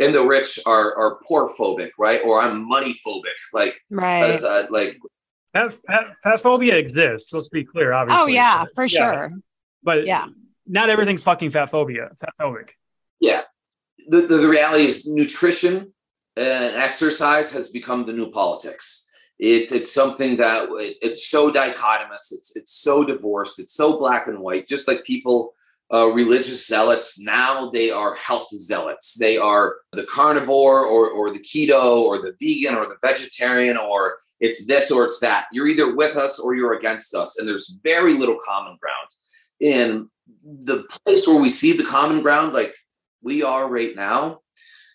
and 0.00 0.12
the 0.14 0.24
rich 0.26 0.58
are 0.66 0.96
are 0.96 1.18
poor 1.26 1.50
phobic, 1.58 1.90
right? 1.98 2.20
Or 2.24 2.40
I'm 2.40 2.66
money 2.68 2.96
phobic, 3.06 3.38
like 3.52 3.78
right 3.90 4.24
as 4.24 4.42
uh, 4.42 4.66
like 4.70 4.98
Fat, 5.54 5.72
fat, 5.86 6.16
fat 6.22 6.40
phobia 6.40 6.76
exists. 6.76 7.32
Let's 7.32 7.48
be 7.48 7.64
clear, 7.64 7.92
obviously. 7.92 8.22
oh 8.22 8.26
yeah 8.26 8.64
but- 8.64 8.74
for 8.74 8.88
sure 8.88 9.30
But 9.82 10.04
Yeah. 10.06 10.26
not 10.66 10.90
everything's 10.90 11.22
fucking 11.22 11.50
fat 11.50 11.70
phobia, 11.70 12.10
fat 12.20 12.34
phobic. 12.40 12.70
yeah. 13.20 13.42
The, 14.08 14.22
the 14.22 14.36
the 14.38 14.48
reality 14.48 14.84
is 14.86 15.06
nutrition 15.06 15.94
and 16.36 16.74
exercise 16.88 17.52
has 17.52 17.70
become 17.70 18.04
the 18.06 18.12
new 18.12 18.30
politics. 18.30 19.10
It's 19.38 19.72
it's 19.72 19.92
something 19.92 20.36
that 20.38 20.68
it- 20.86 20.98
it's 21.00 21.28
so 21.28 21.50
dichotomous. 21.50 22.24
It's 22.36 22.56
it's 22.56 22.74
so 22.74 23.04
divorced. 23.04 23.58
It's 23.60 23.72
so 23.74 23.96
black 23.98 24.26
and 24.26 24.38
white. 24.40 24.66
Just 24.66 24.88
like 24.88 25.04
people, 25.04 25.54
uh, 25.94 26.08
religious 26.22 26.66
zealots 26.66 27.18
now 27.20 27.70
they 27.70 27.90
are 27.90 28.14
health 28.16 28.48
zealots. 28.70 29.14
They 29.14 29.36
are 29.38 29.76
the 29.92 30.06
carnivore 30.06 30.80
or 30.84 31.02
or 31.10 31.30
the 31.30 31.38
keto 31.50 32.02
or 32.08 32.18
the 32.18 32.34
vegan 32.40 32.74
or 32.74 32.86
the 32.88 32.98
vegetarian 33.00 33.76
or 33.76 34.18
it's 34.44 34.66
this 34.66 34.90
or 34.90 35.04
it's 35.04 35.20
that. 35.20 35.46
You're 35.52 35.68
either 35.68 35.96
with 35.96 36.16
us 36.16 36.38
or 36.38 36.54
you're 36.54 36.74
against 36.74 37.14
us, 37.14 37.38
and 37.38 37.48
there's 37.48 37.78
very 37.82 38.12
little 38.12 38.38
common 38.44 38.76
ground. 38.78 39.08
In 39.60 40.10
the 40.44 40.84
place 41.06 41.26
where 41.26 41.40
we 41.40 41.48
see 41.48 41.72
the 41.76 41.84
common 41.84 42.20
ground, 42.20 42.52
like 42.52 42.74
we 43.22 43.42
are 43.42 43.66
right 43.68 43.96
now, 43.96 44.40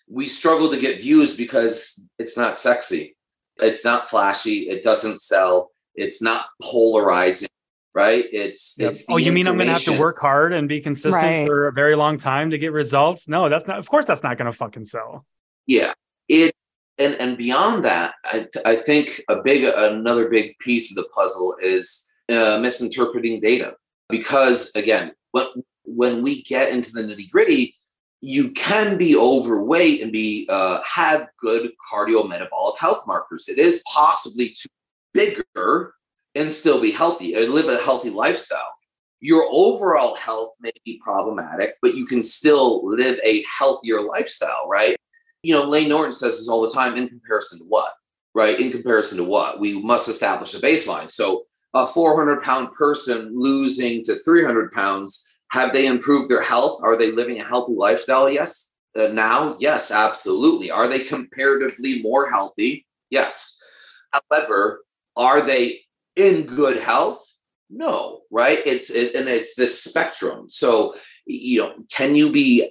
we 0.08 0.28
struggle 0.28 0.70
to 0.70 0.80
get 0.80 1.00
views 1.00 1.36
because 1.36 2.08
it's 2.18 2.38
not 2.38 2.58
sexy. 2.58 3.16
It's 3.60 3.84
not 3.84 4.08
flashy. 4.08 4.68
It 4.70 4.84
doesn't 4.84 5.18
sell. 5.20 5.70
It's 5.96 6.22
not 6.22 6.46
polarizing, 6.62 7.48
right? 7.92 8.24
It's 8.32 8.78
it's. 8.80 9.06
oh, 9.10 9.16
you 9.16 9.32
mean 9.32 9.48
I'm 9.48 9.56
going 9.56 9.66
to 9.66 9.72
have 9.74 9.82
to 9.84 9.98
work 9.98 10.18
hard 10.20 10.52
and 10.52 10.68
be 10.68 10.80
consistent 10.80 11.14
Right. 11.22 11.46
for 11.46 11.66
a 11.66 11.72
very 11.72 11.96
long 11.96 12.18
time 12.18 12.50
to 12.50 12.58
get 12.58 12.72
results? 12.72 13.26
No, 13.26 13.48
that's 13.48 13.66
not. 13.66 13.78
Of 13.78 13.88
course, 13.88 14.04
that's 14.06 14.22
not 14.22 14.38
going 14.38 14.50
to 14.50 14.56
fucking 14.56 14.86
sell. 14.86 15.26
Yeah, 15.66 15.92
it 16.28 16.52
and 17.00 17.16
and 17.20 17.36
beyond 17.36 17.84
that, 17.84 18.14
I 18.24 18.46
I 18.64 18.76
think 18.76 19.22
a 19.28 19.42
big 19.42 19.64
another 19.64 20.28
big 20.28 20.56
piece 20.58 20.90
of 20.90 21.02
the 21.02 21.08
puzzle 21.14 21.56
is 21.62 22.12
uh, 22.30 22.58
misinterpreting 22.60 23.40
data 23.40 23.74
because 24.08 24.74
again, 24.76 25.12
when 25.32 25.46
when 25.84 26.22
we 26.22 26.42
get 26.42 26.72
into 26.72 26.92
the 26.92 27.02
nitty 27.02 27.30
gritty, 27.30 27.76
you 28.20 28.52
can 28.52 28.98
be 28.98 29.16
overweight 29.16 30.02
and 30.02 30.12
be 30.12 30.46
uh, 30.50 30.80
have 30.82 31.28
good 31.40 31.72
cardiometabolic 31.90 32.78
health 32.78 33.06
markers. 33.06 33.48
It 33.48 33.58
is 33.58 33.82
possibly 33.92 34.50
to 34.50 34.68
bigger 35.14 35.94
and 36.34 36.52
still 36.52 36.80
be 36.80 36.90
healthy 36.90 37.34
and 37.34 37.48
live 37.48 37.68
a 37.68 37.82
healthy 37.82 38.10
lifestyle. 38.10 38.72
Your 39.20 39.46
overall 39.50 40.14
health 40.16 40.54
may 40.60 40.72
be 40.84 41.00
problematic, 41.02 41.74
but 41.82 41.94
you 41.94 42.06
can 42.06 42.22
still 42.22 42.86
live 42.86 43.18
a 43.24 43.44
healthier 43.58 44.00
lifestyle, 44.00 44.66
right? 44.68 44.96
You 45.42 45.54
know, 45.54 45.64
Layne 45.64 45.88
Norton 45.88 46.12
says 46.12 46.38
this 46.38 46.48
all 46.48 46.62
the 46.62 46.70
time 46.70 46.96
in 46.96 47.08
comparison 47.08 47.60
to 47.60 47.64
what, 47.66 47.92
right? 48.34 48.58
In 48.58 48.70
comparison 48.70 49.18
to 49.18 49.24
what? 49.24 49.60
We 49.60 49.80
must 49.82 50.08
establish 50.08 50.54
a 50.54 50.58
baseline. 50.58 51.10
So, 51.10 51.44
a 51.72 51.86
400 51.86 52.42
pound 52.42 52.74
person 52.74 53.32
losing 53.32 54.02
to 54.04 54.16
300 54.16 54.72
pounds, 54.72 55.28
have 55.52 55.72
they 55.72 55.86
improved 55.86 56.30
their 56.30 56.42
health? 56.42 56.80
Are 56.82 56.98
they 56.98 57.12
living 57.12 57.40
a 57.40 57.44
healthy 57.44 57.74
lifestyle? 57.74 58.28
Yes. 58.28 58.74
Uh, 58.98 59.08
now, 59.08 59.56
yes, 59.60 59.92
absolutely. 59.92 60.70
Are 60.70 60.88
they 60.88 61.04
comparatively 61.04 62.02
more 62.02 62.28
healthy? 62.28 62.86
Yes. 63.08 63.60
However, 64.10 64.84
are 65.16 65.42
they 65.42 65.80
in 66.16 66.44
good 66.44 66.82
health? 66.82 67.24
No, 67.68 68.22
right? 68.32 68.58
It's 68.66 68.90
it, 68.90 69.14
and 69.14 69.28
it's 69.28 69.54
this 69.54 69.82
spectrum. 69.82 70.50
So, 70.50 70.96
you 71.24 71.60
know, 71.60 71.74
can 71.92 72.16
you 72.16 72.32
be 72.32 72.68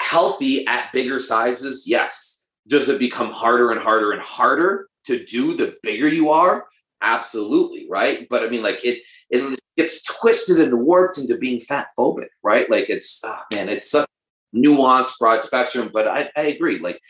healthy 0.00 0.66
at 0.66 0.92
bigger 0.92 1.20
sizes? 1.20 1.84
Yes. 1.86 2.48
Does 2.66 2.88
it 2.88 2.98
become 2.98 3.30
harder 3.30 3.70
and 3.70 3.80
harder 3.80 4.12
and 4.12 4.22
harder 4.22 4.88
to 5.06 5.24
do 5.24 5.54
the 5.54 5.76
bigger 5.82 6.08
you 6.08 6.30
are? 6.30 6.66
Absolutely, 7.02 7.86
right? 7.88 8.26
But 8.28 8.42
I 8.42 8.48
mean, 8.48 8.62
like 8.62 8.84
it 8.84 9.02
it 9.30 9.58
gets 9.76 10.02
twisted 10.04 10.60
and 10.60 10.84
warped 10.84 11.18
into 11.18 11.38
being 11.38 11.60
fat 11.60 11.88
phobic, 11.98 12.28
right? 12.42 12.70
Like 12.70 12.90
it's 12.90 13.22
oh, 13.24 13.38
man, 13.52 13.68
it's 13.68 13.90
such 13.90 14.08
nuanced, 14.54 15.18
broad 15.18 15.42
spectrum. 15.42 15.90
But 15.92 16.08
I, 16.08 16.30
I 16.36 16.42
agree. 16.48 16.78
Like 16.78 17.00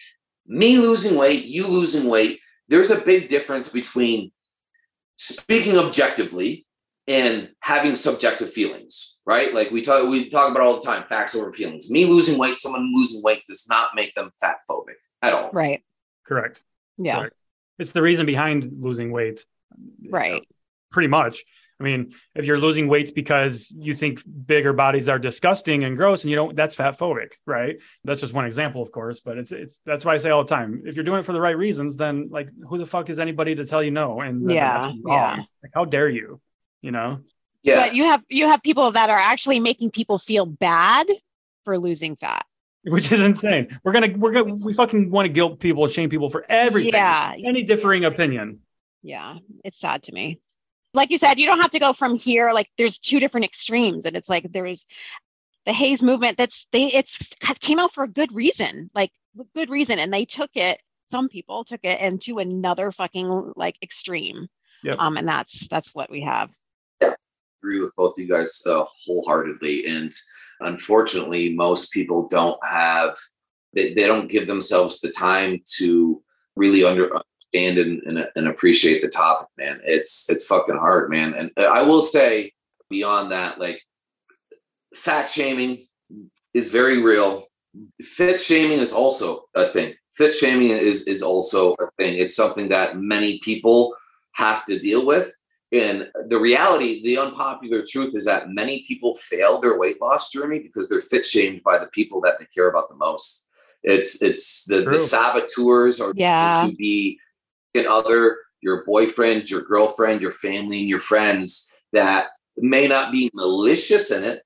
me 0.46 0.78
losing 0.78 1.18
weight, 1.18 1.46
you 1.46 1.66
losing 1.66 2.08
weight, 2.08 2.40
there's 2.68 2.90
a 2.90 3.00
big 3.00 3.28
difference 3.28 3.68
between 3.68 4.30
speaking 5.16 5.76
objectively 5.76 6.66
and 7.08 7.50
having 7.60 7.94
subjective 7.94 8.52
feelings, 8.52 9.19
right? 9.30 9.54
Like 9.54 9.70
we 9.70 9.80
talk 9.80 10.08
we 10.10 10.28
talk 10.28 10.50
about 10.50 10.62
all 10.62 10.80
the 10.80 10.86
time, 10.86 11.04
facts 11.04 11.36
over 11.36 11.52
feelings. 11.52 11.88
Me 11.88 12.04
losing 12.04 12.36
weight, 12.38 12.58
someone 12.58 12.92
losing 12.92 13.22
weight 13.22 13.44
does 13.46 13.66
not 13.70 13.90
make 13.94 14.12
them 14.16 14.32
fat 14.40 14.56
phobic 14.68 14.98
at 15.22 15.32
all. 15.32 15.50
Right. 15.52 15.84
Correct. 16.26 16.60
Yeah. 16.98 17.18
Correct. 17.18 17.36
It's 17.78 17.92
the 17.92 18.02
reason 18.02 18.26
behind 18.26 18.70
losing 18.80 19.12
weight. 19.12 19.46
Right. 20.10 20.42
Pretty 20.90 21.06
much. 21.06 21.44
I 21.78 21.82
mean, 21.84 22.12
if 22.34 22.44
you're 22.44 22.58
losing 22.58 22.88
weight 22.88 23.14
because 23.14 23.72
you 23.74 23.94
think 23.94 24.22
bigger 24.46 24.74
bodies 24.74 25.08
are 25.08 25.18
disgusting 25.18 25.84
and 25.84 25.96
gross, 25.96 26.24
and 26.24 26.30
you 26.30 26.36
don't, 26.36 26.54
that's 26.54 26.74
fat 26.74 26.98
phobic, 26.98 27.30
right? 27.46 27.76
That's 28.04 28.20
just 28.20 28.34
one 28.34 28.44
example, 28.44 28.82
of 28.82 28.92
course, 28.92 29.20
but 29.24 29.38
it's 29.38 29.50
it's 29.50 29.80
that's 29.86 30.04
why 30.04 30.14
I 30.14 30.18
say 30.18 30.30
all 30.30 30.44
the 30.44 30.54
time: 30.54 30.82
if 30.84 30.96
you're 30.96 31.04
doing 31.04 31.20
it 31.20 31.24
for 31.24 31.32
the 31.32 31.40
right 31.40 31.56
reasons, 31.56 31.96
then 31.96 32.28
like, 32.30 32.50
who 32.68 32.76
the 32.76 32.84
fuck 32.84 33.08
is 33.08 33.18
anybody 33.18 33.54
to 33.54 33.64
tell 33.64 33.82
you 33.82 33.92
no? 33.92 34.20
And 34.20 34.50
Yeah, 34.50 34.92
yeah. 35.06 35.36
Like, 35.62 35.72
how 35.72 35.84
dare 35.86 36.08
you? 36.08 36.40
You 36.82 36.90
know? 36.90 37.20
Yeah. 37.62 37.86
But 37.86 37.94
you 37.94 38.04
have 38.04 38.22
you 38.28 38.46
have 38.46 38.62
people 38.62 38.90
that 38.92 39.10
are 39.10 39.18
actually 39.18 39.60
making 39.60 39.90
people 39.90 40.18
feel 40.18 40.46
bad 40.46 41.06
for 41.64 41.78
losing 41.78 42.16
fat. 42.16 42.46
Which 42.84 43.12
is 43.12 43.20
insane. 43.20 43.78
We're 43.84 43.92
gonna 43.92 44.12
we're 44.16 44.32
gonna 44.32 44.54
we 44.54 44.72
fucking 44.72 45.10
want 45.10 45.26
to 45.26 45.32
guilt 45.32 45.60
people, 45.60 45.86
shame 45.86 46.08
people 46.08 46.30
for 46.30 46.46
everything. 46.48 46.94
Yeah. 46.94 47.34
Any 47.44 47.62
differing 47.62 48.04
opinion. 48.04 48.60
Yeah. 49.02 49.36
It's 49.64 49.78
sad 49.78 50.02
to 50.04 50.12
me. 50.12 50.40
Like 50.94 51.10
you 51.10 51.18
said, 51.18 51.38
you 51.38 51.46
don't 51.46 51.60
have 51.60 51.70
to 51.72 51.78
go 51.78 51.92
from 51.92 52.16
here. 52.16 52.52
Like 52.52 52.68
there's 52.78 52.98
two 52.98 53.20
different 53.20 53.44
extremes. 53.44 54.06
And 54.06 54.16
it's 54.16 54.28
like 54.28 54.50
there's 54.50 54.86
the 55.66 55.72
HAES 55.72 56.02
movement 56.02 56.38
that's 56.38 56.66
they 56.72 56.84
it's 56.84 57.18
came 57.60 57.78
out 57.78 57.92
for 57.92 58.04
a 58.04 58.08
good 58.08 58.32
reason. 58.32 58.90
Like 58.94 59.12
good 59.54 59.68
reason. 59.68 59.98
And 59.98 60.12
they 60.12 60.24
took 60.24 60.50
it, 60.54 60.80
some 61.12 61.28
people 61.28 61.64
took 61.64 61.80
it 61.84 62.00
into 62.00 62.38
another 62.38 62.92
fucking 62.92 63.52
like 63.56 63.76
extreme. 63.82 64.48
Yep. 64.82 64.96
Um, 64.98 65.18
and 65.18 65.28
that's 65.28 65.68
that's 65.68 65.94
what 65.94 66.10
we 66.10 66.22
have. 66.22 66.50
Agree 67.60 67.80
with 67.80 67.94
both 67.96 68.12
of 68.12 68.18
you 68.18 68.28
guys 68.28 68.64
uh, 68.66 68.84
wholeheartedly. 69.06 69.86
And 69.86 70.12
unfortunately, 70.60 71.54
most 71.54 71.92
people 71.92 72.28
don't 72.28 72.58
have, 72.66 73.16
they, 73.74 73.94
they 73.94 74.06
don't 74.06 74.30
give 74.30 74.46
themselves 74.46 75.00
the 75.00 75.10
time 75.10 75.60
to 75.78 76.22
really 76.56 76.84
under, 76.84 77.10
understand 77.52 77.78
and, 77.78 78.02
and, 78.04 78.28
and 78.36 78.48
appreciate 78.48 79.02
the 79.02 79.08
topic, 79.08 79.48
man. 79.58 79.80
It's, 79.84 80.28
it's 80.30 80.46
fucking 80.46 80.76
hard, 80.76 81.10
man. 81.10 81.34
And 81.34 81.50
I 81.56 81.82
will 81.82 82.02
say 82.02 82.52
beyond 82.88 83.32
that, 83.32 83.60
like 83.60 83.80
fat 84.94 85.30
shaming 85.30 85.86
is 86.54 86.70
very 86.70 87.02
real. 87.02 87.46
Fit 88.02 88.40
shaming 88.40 88.80
is 88.80 88.92
also 88.92 89.44
a 89.54 89.64
thing. 89.64 89.94
Fit 90.14 90.34
shaming 90.34 90.70
is, 90.70 91.06
is 91.06 91.22
also 91.22 91.74
a 91.74 91.88
thing. 91.98 92.18
It's 92.18 92.34
something 92.34 92.68
that 92.70 92.98
many 92.98 93.38
people 93.40 93.94
have 94.32 94.64
to 94.66 94.78
deal 94.78 95.06
with. 95.06 95.32
And 95.72 96.08
the 96.28 96.38
reality, 96.38 97.02
the 97.04 97.18
unpopular 97.18 97.84
truth 97.88 98.14
is 98.16 98.24
that 98.24 98.50
many 98.50 98.84
people 98.88 99.14
fail 99.14 99.60
their 99.60 99.78
weight 99.78 100.00
loss 100.00 100.32
journey 100.32 100.58
because 100.58 100.88
they're 100.88 101.00
fit 101.00 101.24
shamed 101.24 101.62
by 101.62 101.78
the 101.78 101.86
people 101.88 102.20
that 102.22 102.38
they 102.38 102.46
care 102.46 102.68
about 102.68 102.88
the 102.88 102.96
most. 102.96 103.48
It's 103.82 104.20
it's 104.20 104.64
the, 104.64 104.82
True. 104.82 104.92
the 104.92 104.98
saboteurs 104.98 106.00
are 106.00 106.12
Yeah. 106.14 106.66
to 106.66 106.74
be 106.74 107.18
an 107.74 107.86
other, 107.86 108.38
your 108.60 108.84
boyfriend, 108.84 109.48
your 109.48 109.62
girlfriend, 109.62 110.20
your 110.20 110.32
family, 110.32 110.80
and 110.80 110.88
your 110.88 111.00
friends 111.00 111.72
that 111.92 112.30
may 112.56 112.88
not 112.88 113.12
be 113.12 113.30
malicious 113.32 114.10
in 114.10 114.24
it, 114.24 114.42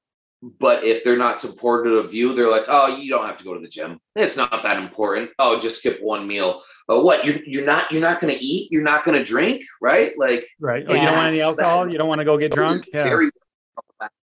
but 0.60 0.84
if 0.84 1.02
they're 1.04 1.16
not 1.16 1.40
supportive 1.40 1.94
of 2.04 2.12
you, 2.14 2.34
they're 2.34 2.50
like, 2.50 2.66
oh, 2.68 2.96
you 2.96 3.10
don't 3.10 3.26
have 3.26 3.38
to 3.38 3.44
go 3.44 3.54
to 3.54 3.60
the 3.60 3.68
gym. 3.68 3.98
It's 4.14 4.36
not 4.36 4.62
that 4.62 4.78
important. 4.78 5.30
Oh, 5.38 5.58
just 5.58 5.80
skip 5.80 6.02
one 6.02 6.26
meal. 6.26 6.62
But 6.86 7.02
what 7.04 7.24
you're 7.24 7.36
you're 7.46 7.64
not 7.64 7.90
you're 7.90 8.02
not 8.02 8.20
going 8.20 8.34
to 8.34 8.44
eat. 8.44 8.70
You're 8.70 8.82
not 8.82 9.04
going 9.04 9.16
to 9.16 9.24
drink, 9.24 9.62
right? 9.80 10.12
Like 10.18 10.46
Right. 10.60 10.84
Oh, 10.86 10.92
you 10.94 11.00
don't 11.04 11.16
want 11.16 11.28
any 11.28 11.38
Yes. 11.38 11.46
alcohol? 11.58 11.90
You 11.90 11.96
don't 11.98 12.08
want 12.08 12.18
to 12.18 12.24
go 12.24 12.36
get 12.36 12.52
drunk? 12.52 12.82
it's 12.82 12.94
Yeah. 12.94 13.04
very 13.04 13.30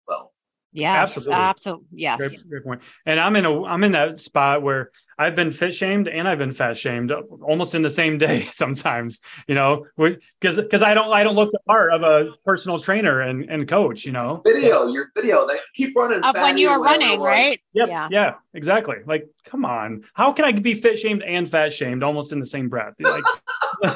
well. 0.07 0.33
Yes. 0.73 0.97
Absolutely. 1.17 1.35
Absolutely. 1.35 1.87
Yes. 1.93 2.19
Great, 2.19 2.65
great. 2.65 2.81
And 3.05 3.21
I'm 3.21 3.37
in 3.37 3.45
a 3.45 3.65
I'm 3.65 3.85
in 3.85 3.93
that 3.93 4.19
spot 4.21 4.63
where 4.63 4.91
I've 5.19 5.35
been 5.35 5.53
fit 5.53 5.75
shamed 5.75 6.07
and 6.07 6.29
I've 6.29 6.39
been 6.39 6.53
fat 6.53 6.79
shamed 6.79 7.11
almost 7.11 7.75
in 7.75 7.83
the 7.83 7.91
same 7.91 8.19
day 8.19 8.43
sometimes, 8.53 9.21
you 9.47 9.55
know, 9.55 9.87
because 9.97 10.57
because 10.57 10.83
I 10.83 10.95
don't 10.95 11.12
I 11.12 11.23
don't 11.23 11.35
look 11.35 11.51
the 11.51 11.59
part 11.66 11.93
of 11.93 12.03
a 12.03 12.31
personal 12.45 12.79
trainer 12.79 13.21
and, 13.21 13.49
and 13.51 13.69
coach, 13.69 14.05
you 14.05 14.12
know. 14.12 14.43
Video, 14.47 14.87
your 14.87 15.11
video. 15.16 15.47
They 15.47 15.57
keep 15.75 15.97
running. 15.97 16.23
Of 16.23 16.35
when 16.37 16.57
you 16.57 16.69
or 16.69 16.75
are 16.75 16.83
running, 16.83 17.21
right? 17.21 17.61
Yep. 17.73 17.89
Yeah. 17.89 18.09
Yeah. 18.11 18.35
exactly. 18.55 18.97
Like, 19.07 19.27
come 19.45 19.64
on. 19.64 20.05
How 20.14 20.33
can 20.33 20.45
I 20.45 20.53
be 20.53 20.75
fit 20.75 20.99
shamed 20.99 21.23
and 21.23 21.49
fat 21.49 21.73
shamed 21.73 22.03
almost 22.03 22.33
in 22.33 22.39
the 22.39 22.47
same 22.47 22.69
breath? 22.69 22.95
Like 23.01 23.25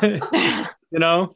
you 0.90 0.98
know? 0.98 1.32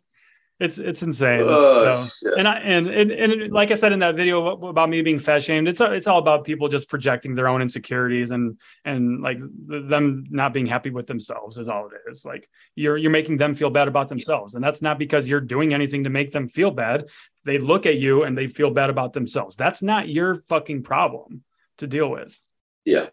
It's 0.59 0.79
it's 0.79 1.03
insane. 1.03 1.43
Oh, 1.45 2.07
So- 2.11 2.35
and 2.35 2.49
I 2.49 2.59
and, 2.61 2.89
and 2.89 3.11
and 3.11 3.53
like 3.53 3.71
I 3.71 3.75
said 3.75 3.93
in 3.93 3.99
that 3.99 4.17
video 4.17 4.47
about 4.69 4.89
me 4.89 5.03
being 5.03 5.19
fat 5.19 5.45
shamed, 5.45 5.69
it's 5.69 5.83
it's 5.83 6.07
all 6.07 6.19
about 6.19 6.45
people 6.45 6.69
just 6.69 6.89
projecting 6.89 7.35
their 7.35 7.47
own 7.47 7.61
insecurities 7.61 8.31
and 8.31 8.59
and 8.85 9.21
like 9.21 9.39
them 9.69 10.25
not 10.31 10.55
being 10.55 10.65
happy 10.65 10.89
with 10.89 11.07
themselves 11.07 11.59
is 11.59 11.69
all 11.69 11.89
it 11.89 12.11
is. 12.11 12.25
Like 12.25 12.49
you're 12.75 12.97
you're 12.97 13.11
making 13.11 13.37
them 13.37 13.55
feel 13.55 13.69
bad 13.69 13.87
about 13.87 14.09
themselves, 14.09 14.55
and 14.55 14.65
that's 14.65 14.81
not 14.81 14.99
because 14.99 15.29
you're 15.29 15.43
doing 15.43 15.75
anything 15.75 16.05
to 16.05 16.11
make 16.11 16.33
them 16.33 16.49
feel 16.49 16.71
bad. 16.71 17.05
They 17.45 17.59
look 17.59 17.85
at 17.85 17.99
you 17.99 18.23
and 18.25 18.37
they 18.37 18.47
feel 18.49 18.71
bad 18.71 18.89
about 18.89 19.13
themselves. 19.13 19.57
That's 19.57 19.83
not 19.83 20.09
your 20.09 20.37
fucking 20.49 20.85
problem 20.85 21.43
to 21.79 21.87
deal 21.87 22.11
with. 22.11 22.41
Yeah. 22.87 23.09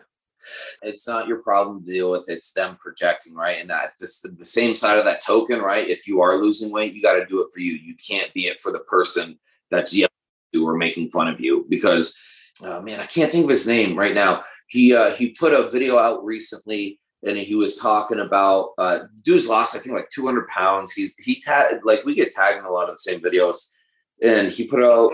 It's 0.81 1.07
not 1.07 1.27
your 1.27 1.39
problem 1.39 1.83
to 1.83 1.91
deal 1.91 2.11
with. 2.11 2.25
It's 2.27 2.53
them 2.53 2.77
projecting, 2.81 3.33
right? 3.33 3.59
And 3.59 3.69
that 3.69 3.93
this 3.99 4.21
the 4.21 4.45
same 4.45 4.75
side 4.75 4.97
of 4.97 5.05
that 5.05 5.23
token, 5.23 5.59
right? 5.59 5.87
If 5.87 6.07
you 6.07 6.21
are 6.21 6.37
losing 6.37 6.71
weight, 6.71 6.93
you 6.93 7.01
got 7.01 7.19
to 7.19 7.25
do 7.25 7.41
it 7.41 7.49
for 7.53 7.59
you. 7.59 7.73
You 7.73 7.95
can't 7.95 8.33
be 8.33 8.47
it 8.47 8.61
for 8.61 8.71
the 8.71 8.79
person 8.79 9.39
that's 9.71 9.95
yelling 9.95 10.05
at 10.05 10.59
you 10.59 10.67
or 10.67 10.77
making 10.77 11.09
fun 11.09 11.27
of 11.27 11.39
you. 11.39 11.65
Because, 11.69 12.21
oh 12.63 12.81
man, 12.81 12.99
I 12.99 13.05
can't 13.05 13.31
think 13.31 13.45
of 13.45 13.49
his 13.49 13.67
name 13.67 13.97
right 13.97 14.15
now. 14.15 14.43
He 14.67 14.95
uh, 14.95 15.11
he 15.11 15.29
put 15.29 15.53
a 15.53 15.69
video 15.69 15.97
out 15.97 16.23
recently, 16.23 16.99
and 17.25 17.37
he 17.37 17.55
was 17.55 17.77
talking 17.77 18.19
about 18.19 18.71
uh, 18.77 18.99
dude's 19.23 19.47
lost, 19.47 19.75
I 19.75 19.79
think, 19.79 19.95
like 19.95 20.09
200 20.09 20.47
pounds. 20.47 20.93
He's 20.93 21.15
he 21.17 21.39
tagged 21.39 21.85
like 21.85 22.03
we 22.05 22.15
get 22.15 22.31
tagged 22.31 22.59
in 22.59 22.65
a 22.65 22.71
lot 22.71 22.89
of 22.89 22.95
the 22.95 22.99
same 22.99 23.19
videos, 23.19 23.73
and 24.21 24.49
he 24.49 24.67
put 24.67 24.83
out 24.83 25.13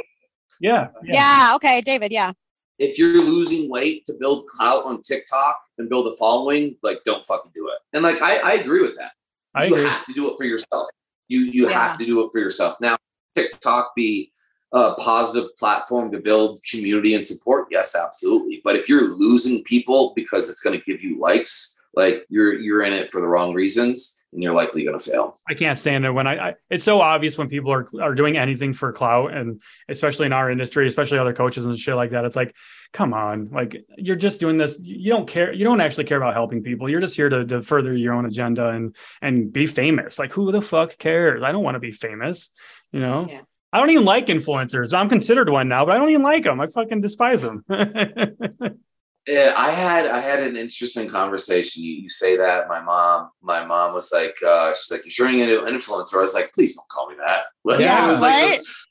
Yeah. 1.04 1.14
yeah. 1.14 1.56
Okay, 1.56 1.82
David. 1.82 2.12
Yeah. 2.12 2.34
If 2.80 2.98
you're 2.98 3.22
losing 3.22 3.70
weight 3.70 4.06
to 4.06 4.14
build 4.20 4.48
clout 4.48 4.86
on 4.86 5.02
TikTok 5.02 5.60
and 5.78 5.90
build 5.90 6.08
a 6.12 6.16
following, 6.16 6.78
like 6.82 7.04
don't 7.06 7.26
fucking 7.28 7.52
do 7.54 7.68
it. 7.68 7.80
And 7.94 8.04
like 8.04 8.22
I, 8.22 8.38
I 8.40 8.54
agree 8.54 8.82
with 8.82 8.96
that. 8.96 9.12
I 9.54 9.66
you 9.66 9.76
agree. 9.76 9.88
have 9.90 10.06
to 10.06 10.14
do 10.14 10.32
it 10.32 10.38
for 10.38 10.46
yourself. 10.46 10.88
You 11.28 11.42
you 11.42 11.70
Yeah. 11.70 11.88
have 11.88 12.00
to 12.00 12.06
do 12.06 12.26
it 12.26 12.32
for 12.32 12.40
yourself. 12.40 12.80
Now, 12.82 12.98
TikTok 13.36 13.94
be 13.96 14.32
a 14.72 14.94
positive 14.96 15.56
platform 15.58 16.12
to 16.12 16.20
build 16.20 16.60
community 16.70 17.16
and 17.16 17.26
support? 17.26 17.68
Yes, 17.72 17.96
absolutely. 17.96 18.62
But 18.64 18.76
if 18.76 18.88
you're 18.88 19.16
losing 19.16 19.64
people 19.64 20.14
because 20.16 20.50
it's 20.50 20.62
going 20.62 20.80
to 20.80 20.86
give 20.86 21.04
you 21.04 21.20
likes, 21.20 21.80
like 21.96 22.26
you're 22.30 22.54
you're 22.54 22.84
in 22.84 22.94
it 22.94 23.12
for 23.12 23.20
the 23.20 23.28
wrong 23.28 23.54
reasons 23.54 24.19
and 24.32 24.44
you're 24.44 24.54
likely 24.54 24.84
going 24.84 25.00
to 25.00 25.12
fail. 25.12 25.40
I 25.48 25.54
can't 25.54 25.80
stand 25.80 26.06
it 26.06 26.12
when 26.12 26.28
I, 26.28 26.50
I 26.50 26.56
it's 26.70 26.84
so 26.84 27.02
obvious 27.02 27.38
when 27.38 27.50
people 27.50 27.72
are 27.72 27.88
are 28.02 28.14
doing 28.14 28.38
anything 28.38 28.74
for 28.74 28.92
clout 28.92 29.34
and 29.34 29.62
especially 29.88 30.28
in 30.28 30.34
our 30.34 30.52
industry, 30.52 30.88
especially 30.88 31.18
other 31.18 31.34
coaches 31.34 31.66
and 31.66 31.78
shit 31.78 31.96
like 31.96 32.12
that. 32.12 32.26
It's 32.26 32.36
like, 32.36 32.56
come 32.94 33.14
on, 33.14 33.50
like 33.52 33.84
you're 33.98 34.16
just 34.16 34.40
doing 34.40 34.58
this. 34.58 34.80
You 34.80 35.12
don't 35.12 35.28
care. 35.28 35.52
You 35.52 35.64
don't 35.64 35.82
actually 35.82 36.06
care 36.06 36.18
about 36.18 36.34
helping 36.34 36.64
people. 36.64 36.90
You're 36.90 37.02
just 37.02 37.16
here 37.16 37.30
to, 37.30 37.46
to 37.46 37.64
further 37.64 37.96
your 37.96 38.14
own 38.14 38.26
agenda 38.26 38.70
and 38.70 38.96
and 39.22 39.52
be 39.52 39.66
famous. 39.66 40.20
Like 40.20 40.34
who 40.34 40.52
the 40.52 40.62
fuck 40.62 40.98
cares? 40.98 41.42
I 41.44 41.52
don't 41.52 41.64
want 41.64 41.76
to 41.76 41.80
be 41.80 41.92
famous. 41.92 42.52
You 42.92 43.00
know. 43.00 43.28
Yeah. 43.30 43.42
I 43.72 43.78
don't 43.78 43.92
even 43.92 44.06
like 44.06 44.26
influencers. 44.28 44.96
I'm 44.96 45.10
considered 45.10 45.48
one 45.48 45.68
now, 45.68 45.86
but 45.86 45.94
I 45.94 46.00
don't 46.00 46.10
even 46.10 46.24
like 46.24 46.44
them. 46.44 46.60
I 46.60 46.66
fucking 46.66 47.02
despise 47.02 47.44
them. 47.44 47.64
Yeah, 49.32 49.54
I 49.56 49.70
had 49.70 50.08
I 50.08 50.20
had 50.20 50.42
an 50.42 50.58
interesting 50.58 51.08
conversation. 51.08 51.84
You, 51.84 51.94
you 52.04 52.10
say 52.10 52.36
that 52.38 52.68
my 52.68 52.82
mom, 52.82 53.30
my 53.44 53.64
mom 53.64 53.94
was 53.94 54.12
like, 54.12 54.34
uh, 54.46 54.74
she's 54.74 54.92
like, 54.92 55.06
you're 55.06 55.28
turning 55.28 55.42
into 55.42 55.64
an 55.64 55.74
influencer. 55.76 56.16
I 56.18 56.22
was 56.22 56.34
like, 56.34 56.52
please 56.56 56.76
don't 56.76 56.90
call 56.90 57.10
me 57.10 57.16
that. 57.26 57.44
Like, 57.64 57.80
Yeah, 57.80 58.08
it 58.08 58.10
was 58.10 58.22
right? 58.22 58.58
this- 58.58 58.88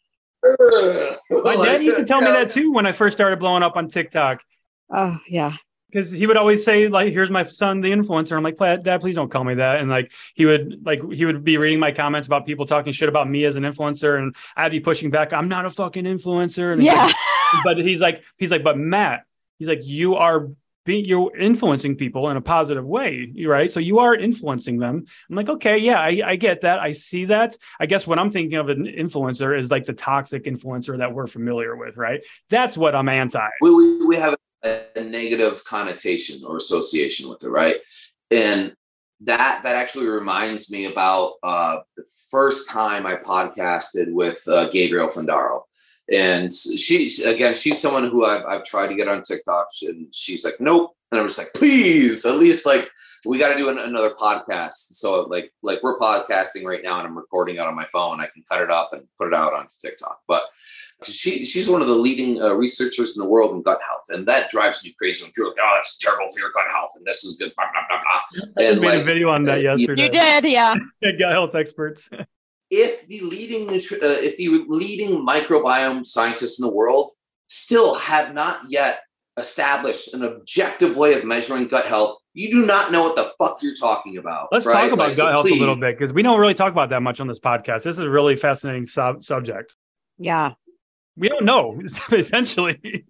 My 1.30 1.55
Like, 1.55 1.59
dad 1.68 1.82
used 1.82 1.97
to 1.97 2.05
tell 2.05 2.20
me 2.20 2.28
that 2.28 2.51
too 2.51 2.70
when 2.72 2.86
I 2.86 2.93
first 2.93 3.16
started 3.16 3.41
blowing 3.41 3.62
up 3.64 3.76
on 3.76 3.89
TikTok. 3.89 4.41
Oh 4.91 5.18
yeah. 5.26 5.55
because 5.91 6.11
he 6.11 6.26
would 6.26 6.36
always 6.36 6.64
say 6.64 6.89
like 6.89 7.12
here's 7.12 7.30
my 7.30 7.43
son 7.43 7.80
the 7.82 7.91
influencer 7.91 8.36
i'm 8.36 8.43
like 8.43 8.57
"Dad, 8.57 8.82
dad 8.84 9.01
please 9.03 9.14
don't 9.14 9.30
call 9.30 9.43
me 9.45 9.55
that 9.57 9.80
and 9.80 9.89
like 9.91 10.12
he 10.34 10.45
would 10.47 10.80
like 10.84 11.01
he 11.12 11.24
would 11.26 11.43
be 11.45 11.57
reading 11.59 11.78
my 11.80 11.93
comments 11.93 12.26
about 12.26 12.47
people 12.47 12.64
talking 12.66 12.93
shit 12.93 13.09
about 13.09 13.28
me 13.28 13.45
as 13.45 13.57
an 13.57 13.64
influencer 13.64 14.18
and 14.18 14.34
i'd 14.57 14.70
be 14.70 14.80
pushing 14.80 15.11
back 15.11 15.32
i'm 15.34 15.49
not 15.49 15.64
a 15.66 15.70
fucking 15.70 16.05
influencer 16.05 16.72
and 16.72 16.82
Yeah. 16.82 17.11
but 17.64 17.76
he's 17.78 18.01
like 18.01 18.22
he's 18.39 18.51
like 18.51 18.62
but 18.62 18.78
matt 18.78 19.24
he's 19.59 19.69
like 19.69 19.81
you 19.83 20.17
are 20.17 20.49
being 20.85 21.05
you're 21.05 21.37
influencing 21.37 21.97
people 21.97 22.31
in 22.31 22.37
a 22.37 22.41
positive 22.41 22.85
way 22.85 23.33
right? 23.47 23.71
So 23.71 23.79
you 23.81 23.99
are 23.99 24.15
influencing 24.15 24.79
them. 24.79 25.05
I'm 25.29 25.37
like 25.37 25.49
okay 25.49 25.79
yeah 25.79 26.01
I, 26.01 26.23
I 26.25 26.37
get 26.37 26.63
that. 26.63 26.81
I 26.81 26.93
see 26.93 27.27
that. 27.27 27.57
I 27.79 27.87
guess 27.87 28.07
what 28.07 28.19
i'm 28.19 28.31
thinking 28.31 28.59
of 28.59 28.69
an 28.69 28.87
influencer 28.87 29.59
is 29.59 29.71
like 29.71 29.87
the 29.87 29.93
toxic 29.93 30.45
influencer 30.45 30.99
that 30.99 31.13
we're 31.13 31.27
familiar 31.27 31.77
with 31.77 31.97
right? 31.97 32.21
That's 32.49 32.77
what 32.77 32.95
i'm 32.95 33.09
anti. 33.09 33.49
We, 33.61 33.75
we, 33.75 34.07
we 34.07 34.17
have 34.17 34.35
a, 34.63 34.83
negative 35.03 35.65
connotation 35.65 36.45
or 36.45 36.57
association 36.57 37.29
with 37.29 37.43
it, 37.43 37.49
right? 37.49 37.77
And 38.31 38.75
that 39.23 39.63
that 39.65 39.77
actually 39.77 40.07
reminds 40.07 40.71
me 40.71 40.87
about 40.87 41.35
uh, 41.43 41.79
the 41.97 42.05
first 42.31 42.71
time 42.71 43.07
I 43.07 43.17
podcasted 43.17 44.13
with 44.13 44.47
uh, 44.47 44.69
Gabrielle 44.71 45.09
Fundaro. 45.09 45.63
And 46.13 46.53
she, 46.55 47.11
again, 47.27 47.57
she's 47.57 47.81
someone 47.81 48.09
who 48.09 48.25
I've, 48.25 48.45
I've 48.47 48.65
tried 48.65 48.89
to 48.89 48.95
get 48.95 49.09
on 49.09 49.23
TikTok, 49.23 49.69
and 49.83 50.15
she's 50.15 50.45
like, 50.45 50.59
nope. 50.59 50.95
And 51.11 51.21
I'm 51.21 51.27
just 51.27 51.39
like, 51.39 51.53
please, 51.55 52.27
at 52.27 52.37
least 52.37 52.67
like 52.67 52.91
we 53.27 53.39
got 53.39 53.53
to 53.53 53.59
do 53.59 53.69
an, 53.69 53.79
another 53.79 54.15
podcast. 54.21 54.73
So 54.73 55.23
like 55.23 55.53
like 55.63 55.83
we're 55.83 55.99
podcasting 55.99 56.65
right 56.65 56.83
now, 56.83 56.99
and 56.99 57.07
I'm 57.07 57.17
recording 57.17 57.57
it 57.57 57.61
on 57.61 57.75
my 57.75 57.87
phone. 57.87 58.21
I 58.21 58.27
can 58.27 58.45
cut 58.51 58.63
it 58.63 58.71
up 58.71 58.91
and 58.93 59.03
put 59.19 59.29
it 59.29 59.35
out 59.35 59.55
onto 59.55 59.75
TikTok. 59.83 60.21
But 60.27 60.43
she 61.05 61.45
she's 61.45 61.69
one 61.69 61.81
of 61.81 61.89
the 61.89 61.95
leading 61.95 62.43
uh, 62.43 62.55
researchers 62.55 63.17
in 63.17 63.23
the 63.23 63.29
world 63.29 63.55
in 63.55 63.63
gut 63.63 63.81
health, 63.87 64.05
and 64.11 64.27
that 64.27 64.51
drives 64.51 64.85
me 64.85 64.95
crazy 64.99 65.25
when 65.25 65.33
people 65.33 65.47
are 65.47 65.51
like, 65.51 65.59
"Oh, 65.63 65.77
it's 65.81 65.99
terrible 65.99 66.29
for 66.31 66.41
your 66.41 66.51
gut 66.51 66.71
health, 66.73 66.93
and 66.97 67.07
this 67.07 67.25
is 67.25 67.37
good." 67.37 67.53
Blah, 67.57 67.67
blah, 67.73 67.83
blah, 67.89 68.01
blah. 68.03 68.65
I 68.65 68.69
just 68.71 68.81
made 68.81 68.89
like, 68.89 69.01
a 69.01 69.05
video 69.05 69.31
on 69.31 69.45
that 69.45 69.63
yesterday. 69.63 70.03
You 70.03 70.09
did, 70.11 70.45
yeah. 70.45 70.77
gut 71.03 71.33
health 71.33 71.55
experts. 71.55 72.11
if 72.71 73.07
the 73.07 73.21
leading 73.21 73.69
uh, 73.69 73.75
if 73.81 74.37
the 74.37 74.49
leading 74.69 75.25
microbiome 75.25 76.05
scientists 76.05 76.61
in 76.61 76.69
the 76.69 76.75
world 76.75 77.12
still 77.49 77.95
have 77.97 78.35
not 78.35 78.61
yet 78.69 79.01
established 79.39 80.14
an 80.14 80.25
objective 80.25 80.97
way 80.97 81.14
of 81.14 81.25
measuring 81.25 81.69
gut 81.69 81.87
health, 81.87 82.19
you 82.35 82.51
do 82.51 82.66
not 82.66 82.93
know 82.93 83.03
what 83.03 83.16
the 83.16 83.33
fuck 83.39 83.62
you're 83.62 83.75
talking 83.75 84.19
about. 84.19 84.49
Let's 84.53 84.66
right? 84.66 84.83
talk 84.83 84.93
about 84.93 85.09
like, 85.09 85.16
gut 85.16 85.27
so 85.27 85.31
health 85.31 85.47
please. 85.47 85.57
a 85.57 85.61
little 85.61 85.79
bit 85.79 85.99
because 85.99 86.12
we 86.12 86.23
don't 86.23 86.39
really 86.39 86.55
talk 86.55 86.73
about 86.73 86.91
that 86.91 87.03
much 87.03 87.21
on 87.21 87.27
this 87.27 87.41
podcast. 87.41 87.85
This 87.85 87.87
is 87.87 88.01
a 88.01 88.11
really 88.11 88.37
fascinating 88.37 88.87
sub- 88.87 89.25
subject. 89.25 89.77
Yeah, 90.19 90.53
we 91.16 91.29
don't 91.29 91.45
know 91.45 91.81
essentially. 92.12 93.05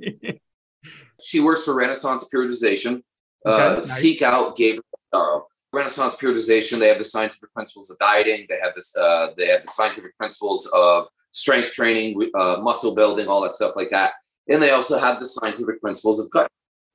she 1.23 1.41
works 1.41 1.65
for 1.65 1.75
Renaissance 1.75 2.29
Periodization. 2.33 3.03
Uh, 3.45 3.53
okay, 3.53 3.67
uh, 3.67 3.75
nice. 3.75 3.93
Seek 3.93 4.23
out 4.23 4.57
Gabrielle 4.57 4.83
Fundaro. 5.13 5.43
Renaissance 5.73 6.17
Periodization. 6.17 6.79
They 6.79 6.89
have 6.89 6.99
the 6.99 7.05
scientific 7.05 7.53
principles 7.53 7.91
of 7.91 7.99
dieting. 7.99 8.47
They 8.49 8.59
have 8.63 8.75
this. 8.75 8.97
Uh, 8.97 9.33
they 9.37 9.47
have 9.47 9.63
the 9.63 9.71
scientific 9.71 10.17
principles 10.17 10.71
of 10.75 11.07
strength 11.33 11.75
training, 11.75 12.31
uh, 12.35 12.59
muscle 12.61 12.95
building, 12.95 13.29
all 13.29 13.43
that 13.43 13.55
stuff 13.55 13.77
like 13.77 13.91
that. 13.91 14.15
And 14.49 14.63
they 14.63 14.71
also 14.71 14.99
have 14.99 15.21
the 15.21 15.27
scientific 15.27 15.81
principles 15.81 16.21
of 16.21 16.31
gut. 16.31 16.51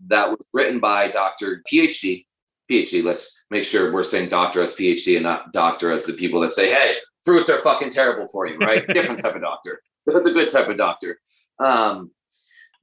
That 0.07 0.29
was 0.29 0.39
written 0.53 0.79
by 0.79 1.09
Dr. 1.09 1.63
PhD. 1.71 2.25
PhD. 2.69 3.03
Let's 3.03 3.45
make 3.51 3.65
sure 3.65 3.93
we're 3.93 4.03
saying 4.03 4.29
doctor 4.29 4.61
as 4.61 4.75
PhD 4.75 5.15
and 5.15 5.23
not 5.23 5.53
doctor 5.53 5.91
as 5.91 6.05
the 6.05 6.13
people 6.13 6.41
that 6.41 6.53
say, 6.53 6.73
"Hey, 6.73 6.95
fruits 7.23 7.49
are 7.49 7.59
fucking 7.59 7.91
terrible 7.91 8.27
for 8.27 8.47
you." 8.47 8.57
Right? 8.57 8.87
Different 8.93 9.21
type 9.21 9.35
of 9.35 9.41
doctor. 9.41 9.81
the 10.05 10.21
good 10.21 10.51
type 10.51 10.67
of 10.67 10.77
doctor. 10.77 11.19
Um, 11.59 12.11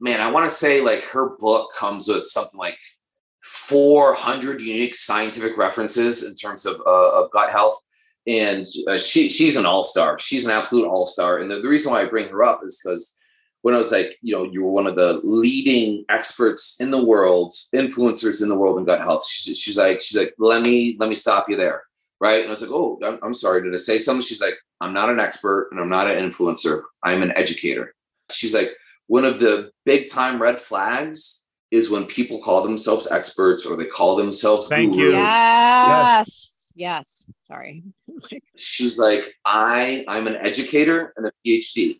man, 0.01 0.20
I 0.20 0.30
want 0.30 0.49
to 0.49 0.55
say 0.55 0.80
like 0.80 1.03
her 1.05 1.30
book 1.38 1.70
comes 1.76 2.09
with 2.09 2.24
something 2.24 2.59
like 2.59 2.78
400 3.51 4.61
unique 4.61 4.94
scientific 4.94 5.57
references 5.57 6.28
in 6.28 6.36
terms 6.36 6.66
of, 6.66 6.80
uh, 6.86 7.22
of 7.22 7.32
gut 7.32 7.51
health. 7.51 7.80
And 8.26 8.68
uh, 8.86 8.98
she 8.98 9.28
she's 9.28 9.57
an 9.57 9.66
all 9.66 9.82
star. 9.82 10.20
She's 10.20 10.44
an 10.44 10.53
absolute 10.53 10.86
all 10.86 11.05
star. 11.05 11.38
And 11.38 11.51
the, 11.51 11.57
the 11.57 11.68
reason 11.68 11.90
why 11.90 12.03
I 12.03 12.05
bring 12.05 12.28
her 12.28 12.44
up 12.44 12.61
is 12.64 12.80
because 12.80 13.18
when 13.62 13.74
I 13.74 13.78
was 13.78 13.90
like, 13.90 14.16
you 14.22 14.34
know, 14.34 14.44
you 14.44 14.62
were 14.62 14.70
one 14.70 14.86
of 14.86 14.94
the 14.94 15.20
leading 15.24 16.05
experts 16.09 16.80
in 16.80 16.92
the 16.92 17.05
world, 17.05 17.53
influencers 17.74 18.40
in 18.40 18.48
the 18.48 18.57
world 18.57 18.78
in 18.78 18.84
gut 18.84 19.01
health. 19.01 19.26
She's, 19.26 19.59
she's 19.59 19.76
like, 19.76 20.01
she's 20.01 20.18
like, 20.18 20.32
let 20.38 20.62
me 20.62 20.96
let 21.01 21.09
me 21.09 21.16
stop 21.16 21.48
you 21.48 21.57
there, 21.57 21.82
right? 22.20 22.40
And 22.40 22.46
I 22.46 22.51
was 22.51 22.62
like, 22.62 22.70
oh, 22.70 23.01
I'm, 23.05 23.18
I'm 23.20 23.34
sorry, 23.34 23.62
did 23.62 23.74
I 23.74 23.78
say 23.78 23.98
something? 23.98 24.22
She's 24.22 24.40
like, 24.40 24.59
I'm 24.80 24.92
not 24.92 25.11
an 25.11 25.18
expert 25.18 25.70
and 25.72 25.80
I'm 25.80 25.88
not 25.88 26.09
an 26.09 26.30
influencer. 26.30 26.82
I'm 27.03 27.22
an 27.22 27.32
educator. 27.36 27.94
She's 28.30 28.55
like, 28.55 28.70
one 29.09 29.24
of 29.24 29.40
the 29.40 29.72
big 29.84 30.09
time 30.09 30.40
red 30.40 30.61
flags 30.61 31.39
is 31.71 31.91
when 31.91 32.07
people 32.07 32.43
call 32.43 32.62
themselves 32.62 33.11
experts 33.11 33.66
or 33.66 33.77
they 33.77 33.87
call 33.87 34.16
themselves 34.16 34.68
Thank 34.68 34.95
gurus. 34.95 35.12
you. 35.12 35.18
Yes. 35.18 36.73
Yes. 36.75 37.31
Sorry. 37.43 37.83
She's 38.57 38.99
like, 38.99 39.35
I 39.45 40.05
I'm 40.09 40.27
an 40.27 40.37
educator 40.37 41.12
and 41.16 41.27
a 41.27 41.33
PhD. 41.47 41.97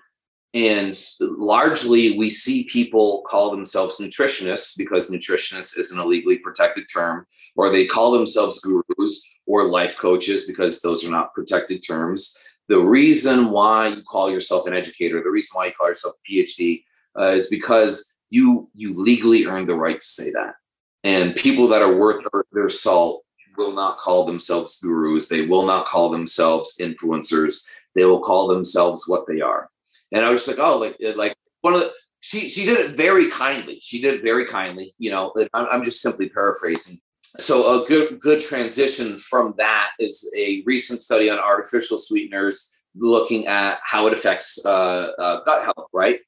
And 0.53 1.01
largely 1.21 2.19
we 2.19 2.29
see 2.29 2.65
people 2.65 3.23
call 3.29 3.53
themselves 3.53 4.01
nutritionists 4.01 4.77
because 4.77 5.09
nutritionist 5.09 5.79
is 5.79 5.93
an 5.93 6.01
illegally 6.01 6.39
protected 6.39 6.87
term, 6.93 7.25
or 7.55 7.71
they 7.71 7.87
call 7.87 8.11
themselves 8.11 8.61
gurus 8.61 9.33
or 9.47 9.65
life 9.65 9.97
coaches 9.97 10.49
because 10.49 10.81
those 10.81 11.07
are 11.07 11.11
not 11.11 11.33
protected 11.35 11.85
terms 11.87 12.37
the 12.71 12.81
reason 12.81 13.51
why 13.51 13.89
you 13.89 14.03
call 14.09 14.31
yourself 14.31 14.65
an 14.69 14.75
educator, 14.75 15.21
the 15.21 15.29
reason 15.29 15.57
why 15.57 15.67
you 15.67 15.73
call 15.73 15.89
yourself 15.89 16.15
a 16.15 16.33
PhD, 16.33 16.85
uh, 17.19 17.33
is 17.35 17.49
because 17.49 18.15
you 18.31 18.69
you 18.75 18.95
legally 18.95 19.47
earned 19.47 19.69
the 19.69 19.75
right 19.75 20.01
to 20.01 20.07
say 20.07 20.31
that. 20.33 20.55
And 21.03 21.35
people 21.35 21.69
that 21.69 21.83
are 21.83 21.95
worth 21.95 22.27
their, 22.53 22.69
salt 22.69 23.25
will 23.57 23.73
not 23.73 23.99
call 23.99 24.27
themselves 24.27 24.81
gurus. 24.83 25.29
They 25.29 25.47
will 25.47 25.67
not 25.67 25.87
call 25.87 26.11
themselves 26.11 26.77
influencers. 26.79 27.67
They 27.95 28.05
will 28.05 28.21
call 28.21 28.49
themselves 28.49 29.09
what 29.09 29.27
they 29.27 29.41
are. 29.41 29.71
And 30.13 30.25
I 30.25 30.31
was 30.31 30.45
just 30.45 30.59
like, 30.59 30.67
oh, 30.67 30.79
like 30.79 30.97
like 31.17 31.35
one 31.63 31.75
of 31.75 31.81
the 31.81 31.91
she 32.21 32.49
she 32.49 32.65
did 32.65 32.79
it 32.79 32.97
very 32.97 33.31
kindly. 33.31 33.79
She 33.83 34.01
did 34.01 34.15
it 34.15 34.23
very 34.23 34.47
kindly. 34.47 34.95
You 34.99 35.11
know, 35.11 35.33
I'm, 35.55 35.67
I'm 35.73 35.85
just 35.85 36.03
simply 36.03 36.29
paraphrasing 36.29 36.99
so 37.39 37.83
a 37.83 37.87
good 37.87 38.21
good 38.21 38.43
transition 38.43 39.19
from 39.19 39.55
that 39.57 39.91
is 39.99 40.33
a 40.37 40.63
recent 40.67 41.01
study 41.01 41.31
on 41.31 41.39
artificial 41.39 41.99
sweeteners 41.99 42.75
looking 42.97 43.47
at 43.47 43.79
how 43.85 44.07
it 44.09 44.13
affects 44.13 44.65
uh, 44.67 45.13
uh, 45.19 45.45
gut 45.45 45.65
health 45.65 45.89
right 45.93 46.21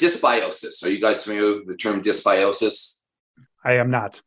dysbiosis. 0.00 0.84
Are 0.84 0.90
you 0.90 1.00
guys 1.00 1.24
familiar 1.24 1.56
with 1.56 1.66
the 1.66 1.76
term 1.76 2.02
dysbiosis? 2.02 3.00
I 3.64 3.74
am 3.74 3.90
not. 3.90 4.20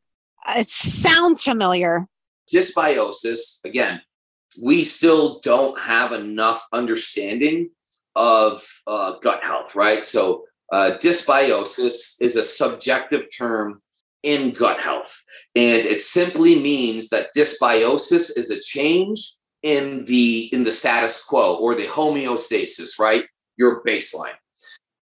It 0.56 0.70
sounds 0.70 1.44
familiar. 1.44 2.08
Dysbiosis 2.52 3.64
again 3.66 4.02
we 4.62 4.84
still 4.84 5.40
don't 5.42 5.80
have 5.80 6.12
enough 6.12 6.66
understanding 6.74 7.70
of 8.16 8.66
uh, 8.88 9.14
gut 9.22 9.44
health 9.44 9.76
right? 9.76 10.06
So 10.06 10.46
uh, 10.72 10.92
dysbiosis 11.02 12.22
is 12.22 12.36
a 12.36 12.44
subjective 12.44 13.26
term 13.36 13.82
in 14.24 14.52
gut 14.52 14.82
health 14.82 15.24
and 15.56 15.86
it 15.86 16.02
simply 16.02 16.60
means 16.60 17.10
that 17.10 17.30
dysbiosis 17.36 18.38
is 18.38 18.52
a 18.52 18.60
change 18.60 19.36
in 19.62 20.06
the 20.06 20.50
in 20.52 20.64
the 20.64 20.72
status 20.72 21.24
quo 21.24 21.56
or 21.56 21.76
the 21.76 21.86
homeostasis 21.86 23.00
right? 23.00 23.26
Your 23.58 23.84
baseline 23.84 24.39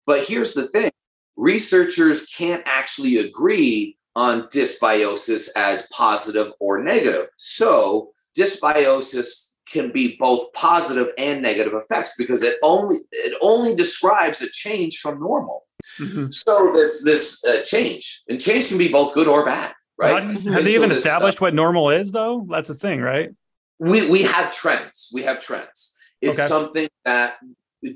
but 0.06 0.26
here's 0.26 0.54
the 0.54 0.68
thing 0.68 0.92
researchers 1.36 2.28
can't 2.28 2.64
actually 2.66 3.18
agree 3.18 3.98
on 4.16 4.44
dysbiosis 4.50 5.50
as 5.58 5.88
positive 5.92 6.52
or 6.60 6.82
negative 6.82 7.28
so 7.38 8.12
dysbiosis 8.38 9.56
can 9.68 9.92
be 9.92 10.16
both 10.18 10.54
positive 10.54 11.08
and 11.18 11.42
negative 11.42 11.74
effects 11.74 12.16
because 12.18 12.44
it 12.44 12.58
only 12.62 12.98
it 13.12 13.36
only 13.42 13.76
describes 13.76 14.42
a 14.42 14.50
change 14.52 15.00
from 15.00 15.20
normal 15.20 15.64
mm-hmm. 16.00 16.28
so 16.32 16.72
this 16.74 17.04
this 17.04 17.44
uh, 17.46 17.62
change 17.64 18.22
and 18.28 18.40
change 18.40 18.70
can 18.70 18.78
be 18.78 18.90
both 18.90 19.14
good 19.14 19.28
or 19.28 19.46
bad 19.46 19.74
right? 19.98 20.24
Have, 20.24 20.44
have 20.44 20.64
they 20.64 20.76
even 20.76 20.90
so 20.90 20.96
established 20.96 21.42
what 21.42 21.54
normal 21.54 21.90
is, 21.90 22.12
though? 22.12 22.46
That's 22.50 22.68
the 22.68 22.76
thing, 22.76 23.02
right? 23.02 23.32
We 23.80 24.10
we 24.10 24.24
have 24.24 24.54
trends. 24.54 25.10
We 25.14 25.24
have 25.24 25.42
trends. 25.42 25.98
It's 26.22 26.40
okay. 26.40 26.48
something 26.48 26.88
that 27.06 27.38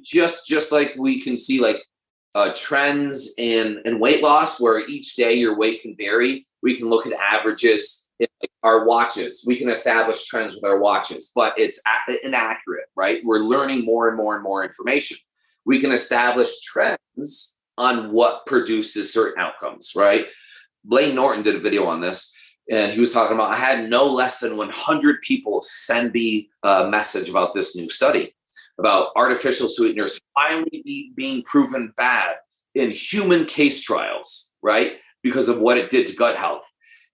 just 0.01 0.47
just 0.47 0.71
like 0.71 0.95
we 0.97 1.21
can 1.21 1.37
see 1.37 1.61
like 1.61 1.77
uh, 2.37 2.53
trends 2.55 3.33
in 3.39 3.81
in 3.85 3.97
weight 3.97 4.21
loss, 4.21 4.61
where 4.61 4.87
each 4.87 5.15
day 5.15 5.33
your 5.33 5.57
weight 5.57 5.81
can 5.81 5.95
vary. 5.97 6.45
We 6.61 6.75
can 6.75 6.87
look 6.87 7.07
at 7.07 7.13
averages 7.13 8.11
in 8.19 8.27
our 8.61 8.85
watches. 8.85 9.43
We 9.47 9.55
can 9.55 9.69
establish 9.69 10.27
trends 10.27 10.53
with 10.53 10.63
our 10.63 10.77
watches, 10.77 11.31
but 11.33 11.55
it's 11.57 11.81
inaccurate, 12.23 12.85
right? 12.95 13.21
We're 13.25 13.39
learning 13.39 13.85
more 13.85 14.07
and 14.07 14.17
more 14.17 14.35
and 14.35 14.43
more 14.43 14.63
information. 14.63 15.17
We 15.65 15.79
can 15.79 15.91
establish 15.91 16.61
trends 16.61 17.59
on 17.79 18.11
what 18.11 18.45
produces 18.45 19.11
certain 19.11 19.41
outcomes, 19.41 19.93
right? 19.95 20.27
Layne 20.85 21.15
Norton 21.15 21.43
did 21.43 21.55
a 21.55 21.59
video 21.59 21.87
on 21.87 22.01
this, 22.01 22.37
and 22.69 22.91
he 22.91 22.99
was 22.99 23.13
talking 23.13 23.35
about 23.35 23.51
I 23.51 23.57
had 23.57 23.89
no 23.89 24.05
less 24.05 24.39
than 24.39 24.57
100 24.57 25.23
people 25.23 25.63
send 25.63 26.13
me 26.13 26.51
a 26.61 26.87
message 26.87 27.29
about 27.29 27.55
this 27.55 27.75
new 27.75 27.89
study 27.89 28.35
about 28.79 29.09
artificial 29.15 29.69
sweeteners 29.69 30.19
finally 30.35 30.81
be, 30.85 31.11
being 31.15 31.43
proven 31.43 31.93
bad 31.97 32.35
in 32.75 32.91
human 32.91 33.45
case 33.45 33.81
trials, 33.83 34.53
right? 34.61 34.97
Because 35.23 35.49
of 35.49 35.61
what 35.61 35.77
it 35.77 35.89
did 35.89 36.07
to 36.07 36.15
gut 36.15 36.35
health. 36.35 36.63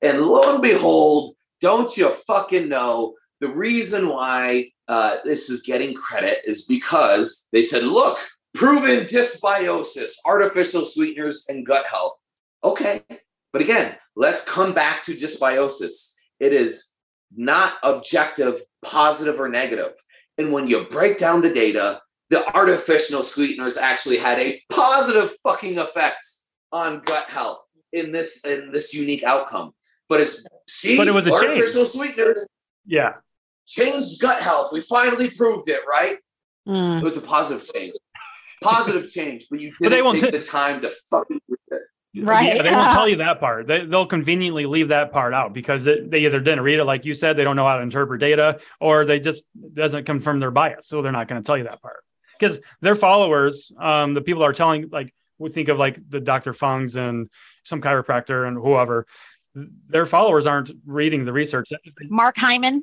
And 0.02 0.22
lo 0.22 0.54
and 0.54 0.62
behold, 0.62 1.36
don't 1.62 1.96
you 1.96 2.10
fucking 2.28 2.68
know 2.68 3.16
the 3.40 3.48
reason 3.48 4.10
why 4.10 4.70
uh, 4.88 5.18
this 5.24 5.50
is 5.50 5.64
getting 5.64 5.94
credit 5.94 6.40
is 6.46 6.66
because 6.66 7.48
they 7.54 7.62
said, 7.62 7.84
look, 7.84 8.18
proven 8.54 9.06
dysbiosis, 9.06 10.16
artificial 10.26 10.86
sweeteners, 10.86 11.46
and 11.50 11.66
gut 11.66 11.86
health. 11.90 12.14
Okay, 12.64 13.02
but 13.52 13.62
again, 13.62 13.96
let's 14.16 14.48
come 14.48 14.74
back 14.74 15.04
to 15.04 15.16
dysbiosis. 15.16 16.16
It 16.40 16.54
is 16.54 16.92
not 17.36 17.74
objective, 17.84 18.62
positive 18.84 19.40
or 19.40 19.50
negative. 19.50 19.94
And 20.38 20.52
when 20.52 20.68
you 20.68 20.86
break 20.86 21.20
down 21.20 21.42
the 21.42 21.54
data, 21.54 22.02
the 22.30 22.46
artificial 22.56 23.24
sweeteners 23.24 23.78
actually 23.78 24.18
had 24.18 24.40
a 24.40 24.62
positive 24.72 25.32
fucking 25.44 25.78
effect 25.78 26.26
on 26.72 27.02
gut 27.06 27.26
health. 27.30 27.60
in 27.94 28.12
this 28.12 28.44
in 28.44 28.72
this 28.72 28.92
unique 28.96 29.22
outcome. 29.24 29.72
But 30.10 30.20
it's 30.22 30.48
see, 30.68 30.98
But 30.98 31.08
it 31.08 31.14
was 31.14 31.28
a 31.28 31.30
change. 31.30 31.44
artificial 31.44 31.86
sweeteners 31.86 32.48
Yeah. 32.88 33.12
changed 33.68 34.20
gut 34.20 34.42
health. 34.42 34.72
We 34.74 34.82
finally 34.82 35.30
proved 35.30 35.70
it, 35.70 35.82
right? 35.88 36.18
Mm. 36.68 36.98
It 37.02 37.04
was 37.04 37.18
a 37.18 37.22
positive 37.22 37.72
change. 37.72 37.94
Positive 38.64 39.12
change, 39.12 39.46
but 39.52 39.60
you 39.60 39.72
But 39.80 39.90
they 39.90 39.98
didn't 39.98 40.06
won't 40.06 40.20
take 40.22 40.32
t- 40.32 40.38
the 40.40 40.44
time 40.44 40.82
to 40.82 40.90
fucking 41.12 41.40
prove 41.48 41.60
it. 41.70 41.83
Right. 42.16 42.56
Yeah, 42.56 42.64
they 42.64 42.72
won't 42.72 42.92
tell 42.92 43.08
you 43.08 43.16
that 43.18 43.40
part. 43.40 43.68
They, 43.68 43.86
they'll 43.86 44.06
conveniently 44.06 44.66
leave 44.66 44.90
that 44.90 45.12
part 45.12 45.34
out 45.34 45.54
because 45.54 45.88
it, 45.88 46.12
they 46.12 46.26
either 46.26 46.40
didn't 46.40 46.62
read 46.62 46.80
it, 46.80 46.86
like 46.86 47.06
you 47.06 47.14
said, 47.14 47.38
they 47.38 47.44
don't 47.44 47.56
know 47.56 47.68
how 47.68 47.78
to 47.78 47.84
interpret 47.84 48.20
data, 48.20 48.60
or 48.80 49.06
they 49.06 49.20
just 49.20 49.44
doesn't 49.74 50.06
confirm 50.06 50.40
their 50.40 50.52
bias, 50.52 50.88
so 50.88 51.02
they're 51.02 51.12
not 51.12 51.28
going 51.28 51.42
to 51.42 51.46
tell 51.46 51.58
you 51.58 51.64
that 51.64 51.82
part. 51.82 52.04
Because 52.40 52.60
their 52.82 52.96
followers, 52.96 53.72
um, 53.80 54.14
the 54.14 54.22
people 54.22 54.42
that 54.42 54.50
are 54.50 54.54
telling, 54.54 54.90
like 54.92 55.14
we 55.40 55.50
think 55.50 55.70
of 55.70 55.80
like 55.80 55.98
the 56.08 56.20
Dr. 56.20 56.54
Fungs 56.54 56.96
and 56.96 57.30
some 57.64 57.82
chiropractor 57.82 58.48
and 58.48 58.58
whoever, 58.58 59.08
their 59.56 60.06
followers 60.06 60.46
aren't 60.46 60.72
reading 60.86 61.26
the 61.26 61.34
research. 61.34 61.70
Mark 62.10 62.36
Hyman. 62.38 62.82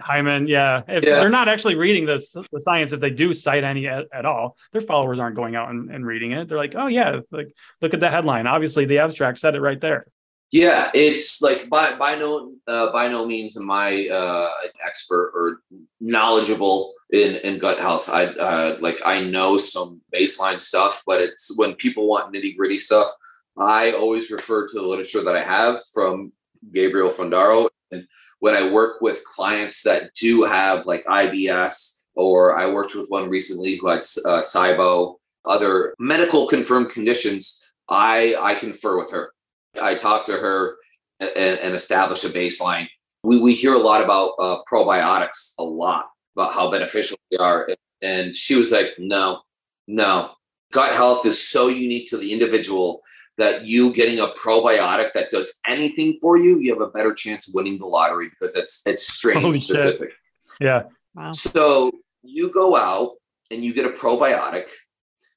Hyman, 0.00 0.46
yeah. 0.46 0.82
If 0.88 1.04
Yeah. 1.04 1.20
they're 1.20 1.28
not 1.28 1.48
actually 1.48 1.74
reading 1.74 2.06
this, 2.06 2.30
the 2.30 2.60
science, 2.60 2.92
if 2.92 3.00
they 3.00 3.10
do 3.10 3.34
cite 3.34 3.64
any 3.64 3.86
at, 3.86 4.06
at 4.12 4.24
all, 4.24 4.56
their 4.72 4.80
followers 4.80 5.18
aren't 5.18 5.36
going 5.36 5.54
out 5.54 5.70
and, 5.70 5.90
and 5.90 6.06
reading 6.06 6.32
it. 6.32 6.48
They're 6.48 6.56
like, 6.58 6.74
oh 6.76 6.86
yeah, 6.86 7.20
like 7.30 7.54
look 7.82 7.92
at 7.94 8.00
the 8.00 8.10
headline. 8.10 8.46
Obviously, 8.46 8.86
the 8.86 8.98
abstract 8.98 9.38
said 9.38 9.54
it 9.54 9.60
right 9.60 9.80
there. 9.80 10.06
Yeah, 10.50 10.90
it's 10.94 11.42
like 11.42 11.68
by 11.68 11.94
by 11.96 12.14
no 12.14 12.54
uh, 12.66 12.90
by 12.90 13.08
no 13.08 13.26
means 13.26 13.58
am 13.60 13.70
I 13.70 14.08
uh, 14.08 14.48
an 14.64 14.70
expert 14.86 15.32
or 15.34 15.60
knowledgeable 16.00 16.94
in 17.10 17.36
in 17.36 17.58
gut 17.58 17.78
health. 17.78 18.08
I 18.08 18.26
uh, 18.28 18.78
like 18.80 18.98
I 19.04 19.20
know 19.20 19.58
some 19.58 20.00
baseline 20.14 20.58
stuff, 20.58 21.02
but 21.06 21.20
it's 21.20 21.52
when 21.58 21.74
people 21.74 22.08
want 22.08 22.32
nitty 22.32 22.56
gritty 22.56 22.78
stuff. 22.78 23.10
I 23.58 23.92
always 23.92 24.30
refer 24.30 24.68
to 24.68 24.74
the 24.74 24.86
literature 24.86 25.22
that 25.24 25.36
I 25.36 25.42
have 25.42 25.80
from 25.92 26.32
Gabrielle 26.72 27.10
Fundaro, 27.10 27.68
and 27.90 28.06
when 28.40 28.54
I 28.54 28.70
work 28.70 29.00
with 29.00 29.24
clients 29.24 29.82
that 29.82 30.14
do 30.14 30.44
have 30.44 30.86
like 30.86 31.04
IBS, 31.06 32.02
or 32.14 32.58
I 32.58 32.70
worked 32.70 32.94
with 32.94 33.08
one 33.08 33.28
recently 33.28 33.76
who 33.76 33.88
had 33.88 33.98
uh, 33.98 34.42
SIBO, 34.42 35.16
other 35.44 35.94
medical 35.98 36.46
confirmed 36.46 36.90
conditions. 36.90 37.64
I 37.88 38.36
I 38.40 38.54
confer 38.54 38.98
with 38.98 39.10
her. 39.12 39.32
I 39.80 39.94
talk 39.94 40.26
to 40.26 40.32
her 40.32 40.76
and, 41.20 41.58
and 41.60 41.74
establish 41.74 42.24
a 42.24 42.28
baseline. 42.28 42.86
We, 43.22 43.40
we 43.40 43.54
hear 43.54 43.74
a 43.74 43.78
lot 43.78 44.04
about 44.04 44.32
uh, 44.38 44.58
probiotics, 44.70 45.54
a 45.58 45.64
lot 45.64 46.06
about 46.36 46.54
how 46.54 46.70
beneficial 46.70 47.18
they 47.30 47.36
are. 47.38 47.68
And 48.02 48.34
she 48.34 48.56
was 48.56 48.72
like, 48.72 48.94
no, 48.98 49.40
no. 49.86 50.32
Gut 50.72 50.94
health 50.94 51.26
is 51.26 51.48
so 51.48 51.68
unique 51.68 52.08
to 52.10 52.16
the 52.16 52.32
individual 52.32 53.00
that 53.38 53.64
you 53.64 53.94
getting 53.94 54.18
a 54.18 54.26
probiotic 54.26 55.12
that 55.14 55.30
does 55.30 55.60
anything 55.66 56.18
for 56.20 56.36
you, 56.36 56.58
you 56.58 56.72
have 56.72 56.82
a 56.82 56.90
better 56.90 57.14
chance 57.14 57.48
of 57.48 57.54
winning 57.54 57.78
the 57.78 57.86
lottery 57.86 58.28
because 58.28 58.56
it's 58.56 58.82
it's 58.84 59.06
strain 59.06 59.40
Holy 59.40 59.58
shit. 59.58 59.76
specific. 59.76 60.14
Yeah. 60.60 60.82
Wow. 61.14 61.32
So 61.32 61.92
you 62.22 62.52
go 62.52 62.76
out 62.76 63.12
and 63.50 63.64
you 63.64 63.72
get 63.72 63.86
a 63.86 63.90
probiotic, 63.90 64.64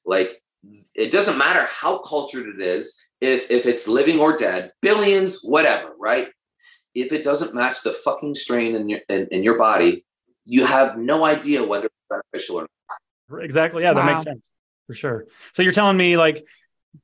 like 0.04 0.42
it 0.94 1.12
doesn't 1.12 1.38
matter 1.38 1.66
how 1.70 1.98
cultured 1.98 2.46
it 2.48 2.60
is, 2.60 3.00
if 3.20 3.50
if 3.50 3.66
it's 3.66 3.86
living 3.86 4.18
or 4.18 4.36
dead, 4.36 4.72
billions, 4.82 5.42
whatever, 5.42 5.92
right? 5.98 6.28
If 6.94 7.12
it 7.12 7.24
doesn't 7.24 7.54
match 7.54 7.82
the 7.82 7.92
fucking 7.92 8.34
strain 8.34 8.74
in 8.74 8.88
your 8.88 9.00
in, 9.08 9.28
in 9.28 9.42
your 9.44 9.58
body, 9.58 10.04
you 10.44 10.66
have 10.66 10.98
no 10.98 11.24
idea 11.24 11.64
whether 11.64 11.86
it's 11.86 11.94
beneficial 12.10 12.56
or 12.56 12.62
not. 13.30 13.42
Exactly. 13.44 13.84
Yeah, 13.84 13.94
that 13.94 14.04
makes 14.04 14.24
sense 14.24 14.50
for 14.88 14.94
sure. 14.94 15.26
So 15.54 15.62
you're 15.62 15.72
telling 15.72 15.96
me 15.96 16.16
like 16.16 16.44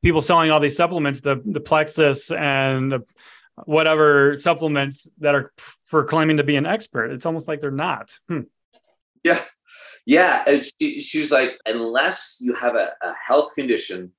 people 0.03 0.22
selling 0.22 0.51
all 0.51 0.61
these 0.61 0.76
supplements, 0.76 1.20
the 1.20 1.41
the 1.45 1.61
plexus 1.61 2.30
and 2.30 2.93
the 2.93 3.01
whatever 3.64 4.36
supplements 4.36 5.09
that 5.18 5.34
are 5.34 5.53
for 5.86 6.05
claiming 6.05 6.36
to 6.36 6.45
be 6.45 6.57
an 6.57 6.66
expert. 6.66 7.11
It's 7.11 7.26
almost 7.26 7.49
like 7.49 7.61
they're 7.61 7.70
not. 7.70 8.12
Hmm. 8.28 8.43
Yeah. 9.24 9.41
Yeah. 10.07 10.45
She, 10.80 11.01
she 11.01 11.20
was 11.20 11.30
like, 11.30 11.59
unless 11.66 12.39
you 12.41 12.55
have 12.55 12.74
a, 12.74 12.91
a 13.03 13.12
health 13.26 13.55
condition, 13.55 14.12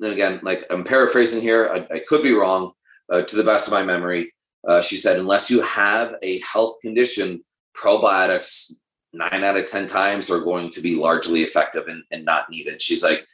and 0.00 0.12
again, 0.12 0.40
like 0.42 0.64
I'm 0.70 0.84
paraphrasing 0.84 1.42
here, 1.42 1.68
I, 1.68 1.94
I 1.94 2.00
could 2.08 2.22
be 2.22 2.32
wrong 2.32 2.72
uh, 3.10 3.22
to 3.22 3.36
the 3.36 3.44
best 3.44 3.68
of 3.68 3.74
my 3.74 3.82
memory. 3.82 4.32
Uh, 4.66 4.82
she 4.82 4.96
said, 4.96 5.18
unless 5.18 5.50
you 5.50 5.62
have 5.62 6.14
a 6.22 6.40
health 6.40 6.76
condition, 6.82 7.44
probiotics 7.76 8.72
nine 9.12 9.44
out 9.44 9.56
of 9.56 9.66
10 9.66 9.88
times 9.88 10.30
are 10.30 10.40
going 10.40 10.70
to 10.70 10.80
be 10.80 10.96
largely 10.96 11.42
effective 11.42 11.88
and, 11.88 12.02
and 12.10 12.24
not 12.24 12.48
needed. 12.48 12.80
She's 12.80 13.02
like, 13.02 13.26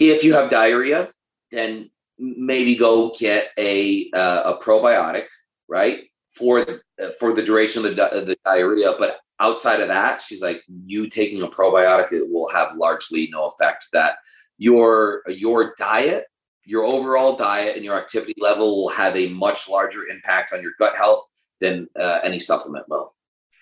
if 0.00 0.24
you 0.24 0.34
have 0.34 0.50
diarrhea, 0.50 1.10
then 1.52 1.90
maybe 2.18 2.74
go 2.74 3.14
get 3.18 3.50
a, 3.58 4.10
uh, 4.12 4.54
a 4.54 4.64
probiotic, 4.64 5.26
right? 5.68 6.00
For, 6.34 6.60
uh, 6.60 7.10
for 7.18 7.34
the 7.34 7.42
duration 7.42 7.84
of 7.84 7.90
the, 7.90 7.96
di- 7.96 8.20
the 8.20 8.36
diarrhea. 8.44 8.92
But 8.98 9.18
outside 9.38 9.80
of 9.80 9.88
that, 9.88 10.22
she's 10.22 10.42
like, 10.42 10.62
you 10.86 11.08
taking 11.08 11.42
a 11.42 11.48
probiotic, 11.48 12.12
it 12.12 12.28
will 12.28 12.48
have 12.50 12.76
largely 12.76 13.28
no 13.30 13.46
effect. 13.46 13.86
That 13.92 14.16
your 14.58 15.22
your 15.28 15.74
diet, 15.78 16.26
your 16.64 16.84
overall 16.84 17.36
diet, 17.36 17.76
and 17.76 17.84
your 17.84 17.98
activity 17.98 18.34
level 18.38 18.76
will 18.76 18.90
have 18.90 19.16
a 19.16 19.28
much 19.30 19.68
larger 19.68 20.06
impact 20.06 20.52
on 20.52 20.62
your 20.62 20.72
gut 20.78 20.96
health 20.96 21.26
than 21.60 21.88
uh, 21.98 22.20
any 22.22 22.40
supplement 22.40 22.88
will. 22.88 23.14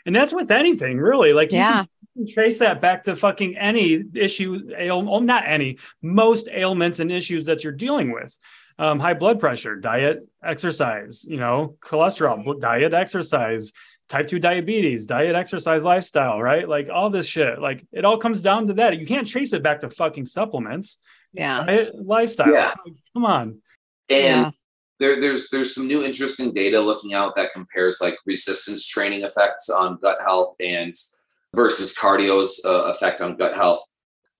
And 0.06 0.14
that's 0.14 0.32
with 0.32 0.50
anything, 0.50 0.98
really. 0.98 1.32
Like 1.32 1.52
you 1.52 1.58
Yeah. 1.58 1.84
Can 2.18 2.32
trace 2.32 2.58
that 2.58 2.80
back 2.80 3.04
to 3.04 3.16
fucking 3.16 3.56
any 3.56 4.04
issue, 4.14 4.70
ail, 4.76 5.02
well, 5.02 5.20
not 5.20 5.44
any, 5.46 5.78
most 6.02 6.48
ailments 6.50 6.98
and 6.98 7.10
issues 7.12 7.44
that 7.44 7.62
you're 7.64 7.72
dealing 7.72 8.12
with. 8.12 8.36
Um, 8.78 9.00
high 9.00 9.14
blood 9.14 9.40
pressure, 9.40 9.76
diet, 9.76 10.26
exercise, 10.44 11.24
you 11.24 11.36
know, 11.36 11.76
cholesterol, 11.80 12.60
diet, 12.60 12.94
exercise, 12.94 13.72
type 14.08 14.28
2 14.28 14.38
diabetes, 14.38 15.06
diet, 15.06 15.34
exercise, 15.34 15.84
lifestyle, 15.84 16.40
right? 16.40 16.68
Like 16.68 16.88
all 16.92 17.10
this 17.10 17.26
shit. 17.26 17.60
Like 17.60 17.84
it 17.92 18.04
all 18.04 18.18
comes 18.18 18.40
down 18.40 18.68
to 18.68 18.74
that. 18.74 18.98
You 18.98 19.06
can't 19.06 19.26
trace 19.26 19.52
it 19.52 19.62
back 19.62 19.80
to 19.80 19.90
fucking 19.90 20.26
supplements. 20.26 20.98
Yeah. 21.32 21.64
Diet, 21.66 21.94
lifestyle. 21.94 22.52
Yeah. 22.52 22.72
Come 23.14 23.24
on. 23.24 23.60
And 24.08 24.46
Yeah. 24.46 24.50
there, 25.00 25.20
there's 25.20 25.50
there's 25.50 25.74
some 25.74 25.86
new 25.88 26.04
interesting 26.04 26.54
data 26.54 26.80
looking 26.80 27.14
out 27.14 27.34
that 27.36 27.52
compares 27.52 28.00
like 28.00 28.16
resistance 28.26 28.86
training 28.86 29.24
effects 29.24 29.68
on 29.68 29.98
gut 30.00 30.18
health 30.24 30.54
and 30.60 30.94
versus 31.54 31.96
cardio's 31.96 32.62
uh, 32.64 32.84
effect 32.84 33.20
on 33.20 33.36
gut 33.36 33.54
health. 33.54 33.80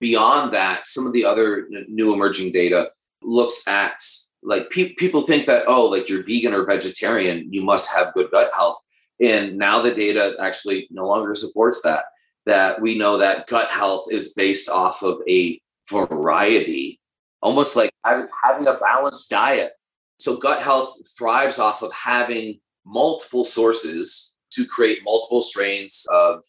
Beyond 0.01 0.55
that, 0.55 0.87
some 0.87 1.07
of 1.07 1.13
the 1.13 1.25
other 1.25 1.67
n- 1.75 1.87
new 1.89 2.13
emerging 2.13 2.53
data 2.53 2.91
looks 3.23 3.67
at 3.67 4.01
like 4.43 4.71
pe- 4.71 4.95
people 4.95 5.27
think 5.27 5.47
that 5.47 5.65
oh 5.67 5.87
like 5.87 6.09
you're 6.09 6.23
vegan 6.23 6.55
or 6.55 6.65
vegetarian 6.65 7.53
you 7.53 7.63
must 7.63 7.95
have 7.97 8.15
good 8.15 8.31
gut 8.31 8.51
health 8.55 8.79
and 9.21 9.57
now 9.57 9.83
the 9.83 9.93
data 9.93 10.37
actually 10.41 10.87
no 10.91 11.05
longer 11.05 11.35
supports 11.35 11.83
that 11.83 12.05
that 12.47 12.81
we 12.81 12.97
know 12.97 13.19
that 13.19 13.47
gut 13.49 13.69
health 13.69 14.07
is 14.11 14.35
based 14.35 14.69
off 14.69 15.03
of 15.03 15.19
a 15.29 15.61
variety 15.91 17.01
almost 17.43 17.77
like 17.77 17.91
having 18.05 18.29
having 18.45 18.67
a 18.69 18.75
balanced 18.75 19.29
diet 19.31 19.73
so 20.19 20.39
gut 20.39 20.63
health 20.63 20.97
thrives 21.17 21.59
off 21.59 21.83
of 21.83 21.93
having 21.93 22.59
multiple 22.87 23.45
sources 23.45 24.37
to 24.51 24.65
create 24.65 25.01
multiple 25.05 25.43
strains 25.43 26.07
of 26.11 26.43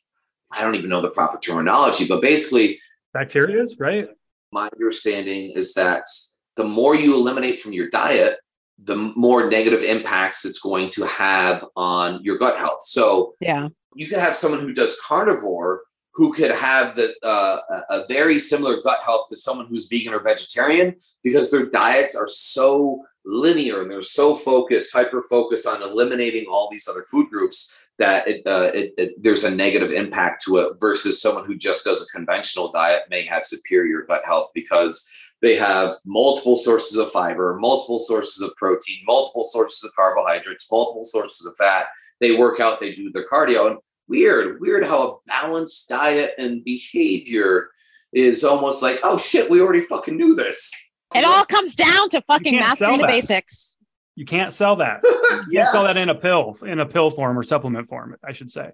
i 0.52 0.62
don't 0.62 0.76
even 0.76 0.90
know 0.90 1.02
the 1.02 1.10
proper 1.10 1.40
terminology 1.40 2.06
but 2.08 2.22
basically 2.22 2.80
bacteria 3.14 3.62
is 3.62 3.78
right? 3.80 4.10
my 4.52 4.68
understanding 4.74 5.52
is 5.56 5.74
that 5.74 6.04
the 6.56 6.64
more 6.64 6.96
you 6.96 7.14
eliminate 7.14 7.62
from 7.62 7.74
your 7.74 7.90
diet 7.90 8.38
the 8.84 8.96
more 8.96 9.50
negative 9.50 9.84
impacts 9.84 10.46
it's 10.46 10.62
going 10.62 10.90
to 10.90 11.06
have 11.06 11.66
on 11.76 12.24
your 12.24 12.38
gut 12.38 12.58
health 12.58 12.80
so 12.84 13.34
Yeah. 13.42 13.70
you 13.96 14.08
could 14.08 14.20
have 14.20 14.36
someone 14.36 14.62
who 14.62 14.74
does 14.74 15.00
carnivore 15.06 15.82
who 16.14 16.34
could 16.34 16.52
have 16.52 16.96
the 16.96 17.14
uh, 17.24 17.58
a 17.70 18.00
a 18.00 18.06
very 18.08 18.40
similar 18.40 18.82
gut 18.82 19.00
health 19.06 19.28
to 19.30 19.38
someone 19.38 19.68
who's 19.68 19.88
vegan 19.88 20.14
or 20.14 20.20
vegetarian 20.22 20.96
because 21.24 21.50
their 21.52 21.68
diets 21.68 22.16
are 22.16 22.28
so 22.28 23.04
linear 23.26 23.82
and 23.82 23.92
they're 23.92 24.02
so 24.02 24.36
focused, 24.36 24.94
hyper 24.94 25.24
focused 25.30 25.68
on 25.68 25.82
eliminating 25.82 26.46
all 26.46 26.70
these 26.72 26.88
other 26.88 27.04
food 27.04 27.30
groups 27.30 27.78
that 27.98 28.28
it, 28.28 28.42
uh, 28.48 28.72
it, 28.74 28.94
it, 28.98 29.14
there's 29.22 29.44
a 29.44 29.54
negative 29.54 29.92
impact 29.92 30.44
to 30.44 30.58
it 30.58 30.74
versus 30.80 31.22
someone 31.22 31.46
who 31.46 31.56
just 31.56 31.84
does 31.84 32.02
a 32.02 32.18
conventional 32.18 32.72
diet 32.72 33.04
may 33.10 33.26
have 33.26 33.46
superior 33.46 34.04
gut 34.04 34.22
health 34.26 34.50
because 34.54 35.12
they 35.42 35.56
have 35.56 35.96
multiple 36.06 36.56
sources 36.56 36.98
of 36.98 37.12
fiber, 37.12 37.58
multiple 37.60 38.00
sources 38.00 38.42
of 38.42 38.56
protein, 38.56 39.00
multiple 39.06 39.44
sources 39.44 39.84
of 39.84 39.96
carbohydrates, 39.96 40.70
multiple 40.72 41.06
sources 41.06 41.46
of 41.46 41.56
fat. 41.58 41.88
They 42.20 42.36
work 42.36 42.60
out, 42.60 42.80
they 42.80 42.94
do 42.94 43.12
their 43.12 43.28
cardio, 43.28 43.68
and 43.72 43.80
weird, 44.08 44.60
weird 44.60 44.86
how 44.86 45.08
a 45.08 45.18
balanced 45.28 45.88
diet 45.88 46.34
and 46.38 46.64
behavior 46.64 47.70
is 48.12 48.44
almost 48.44 48.82
like, 48.82 49.00
oh 49.04 49.18
shit, 49.18 49.50
we 49.50 49.62
already 49.62 49.82
fucking 49.82 50.18
knew 50.18 50.36
this. 50.36 50.89
It 51.16 51.26
all 51.26 51.46
comes 51.46 51.76
down 51.76 52.10
to 52.10 52.22
fucking 52.22 52.54
can't 52.54 52.66
mastering 52.66 53.00
the 53.00 53.08
basics. 53.08 53.78
You 54.16 54.26
can't 54.26 54.54
sell 54.54 54.78
that. 54.78 55.04
You 55.50 55.60
can't 55.60 55.72
sell 55.72 55.84
that 55.84 55.96
in 55.96 56.10
a 56.10 56.16
pill, 56.16 56.58
in 56.66 56.80
a 56.80 56.86
pill 56.86 57.10
form 57.12 57.38
or 57.38 57.44
supplement 57.44 57.88
form, 57.88 58.16
I 58.24 58.34
should 58.34 58.52
say. 58.52 58.72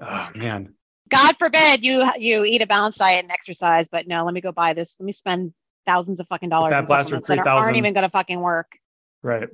Oh 0.00 0.28
man. 0.34 0.74
God 1.08 1.36
forbid 1.36 1.84
you 1.84 2.02
you 2.16 2.44
eat 2.44 2.62
a 2.62 2.66
balanced 2.66 2.98
diet 2.98 3.24
and 3.24 3.32
exercise, 3.32 3.88
but 3.88 4.06
no, 4.06 4.24
let 4.24 4.32
me 4.32 4.40
go 4.40 4.52
buy 4.52 4.72
this. 4.72 4.96
Let 4.98 5.04
me 5.04 5.12
spend 5.12 5.52
thousands 5.84 6.20
of 6.20 6.28
fucking 6.28 6.48
dollars 6.48 6.72
Fat 6.72 6.80
on 6.80 6.86
Blaster 6.86 7.16
supplements 7.16 7.44
that 7.44 7.46
aren't 7.46 7.76
even 7.76 7.92
going 7.92 8.04
to 8.04 8.10
fucking 8.10 8.40
work. 8.40 8.78
Right. 9.22 9.48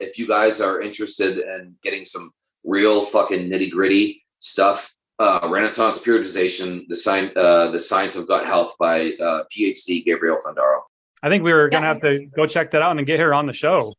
If 0.00 0.18
you 0.18 0.26
guys 0.26 0.60
are 0.60 0.80
interested 0.80 1.38
in 1.38 1.74
getting 1.82 2.04
some 2.04 2.30
real 2.64 3.04
fucking 3.06 3.48
nitty 3.48 3.70
gritty 3.70 4.24
stuff, 4.38 4.94
uh, 5.18 5.48
Renaissance 5.50 6.02
Periodization, 6.02 6.86
the 6.88 6.96
science, 6.96 7.32
uh, 7.36 7.70
the 7.70 7.78
science 7.78 8.16
of 8.16 8.26
gut 8.26 8.46
health 8.46 8.74
by 8.78 9.12
uh, 9.20 9.44
PhD 9.54 10.04
Gabrielle 10.04 10.38
Fundaro. 10.44 10.80
I 11.22 11.28
think 11.28 11.44
we 11.44 11.52
were 11.52 11.68
gonna 11.68 11.86
have 11.86 12.00
to 12.02 12.26
go 12.36 12.46
check 12.46 12.72
that 12.72 12.82
out 12.82 12.96
and 12.96 13.06
get 13.06 13.20
her 13.20 13.32
on 13.32 13.46
the 13.46 13.52
show. 13.52 13.94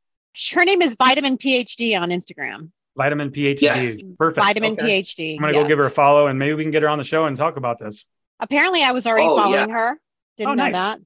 Her 0.51 0.65
name 0.65 0.81
is 0.81 0.95
Vitamin 0.95 1.37
PhD 1.37 1.99
on 1.99 2.09
Instagram. 2.09 2.71
Vitamin 2.97 3.31
PhD. 3.31 3.61
Yes. 3.61 3.97
Perfect. 4.19 4.45
Vitamin 4.45 4.73
Okay. 4.73 5.01
PhD. 5.01 5.35
I'm 5.35 5.41
gonna 5.41 5.53
go 5.53 5.65
give 5.67 5.77
her 5.77 5.85
a 5.85 5.91
follow 5.91 6.27
and 6.27 6.37
maybe 6.37 6.53
we 6.53 6.63
can 6.63 6.71
get 6.71 6.81
her 6.81 6.89
on 6.89 6.97
the 6.97 7.03
show 7.03 7.25
and 7.25 7.37
talk 7.37 7.57
about 7.57 7.79
this. 7.79 8.05
Apparently, 8.39 8.83
I 8.83 8.91
was 8.91 9.07
already 9.07 9.27
Oh, 9.27 9.37
following 9.37 9.69
yeah. 9.69 9.73
her. 9.75 9.99
Didn't 10.37 10.49
Oh, 10.51 10.53
know 10.55 10.63
nice. 10.65 10.73
that. 10.73 10.99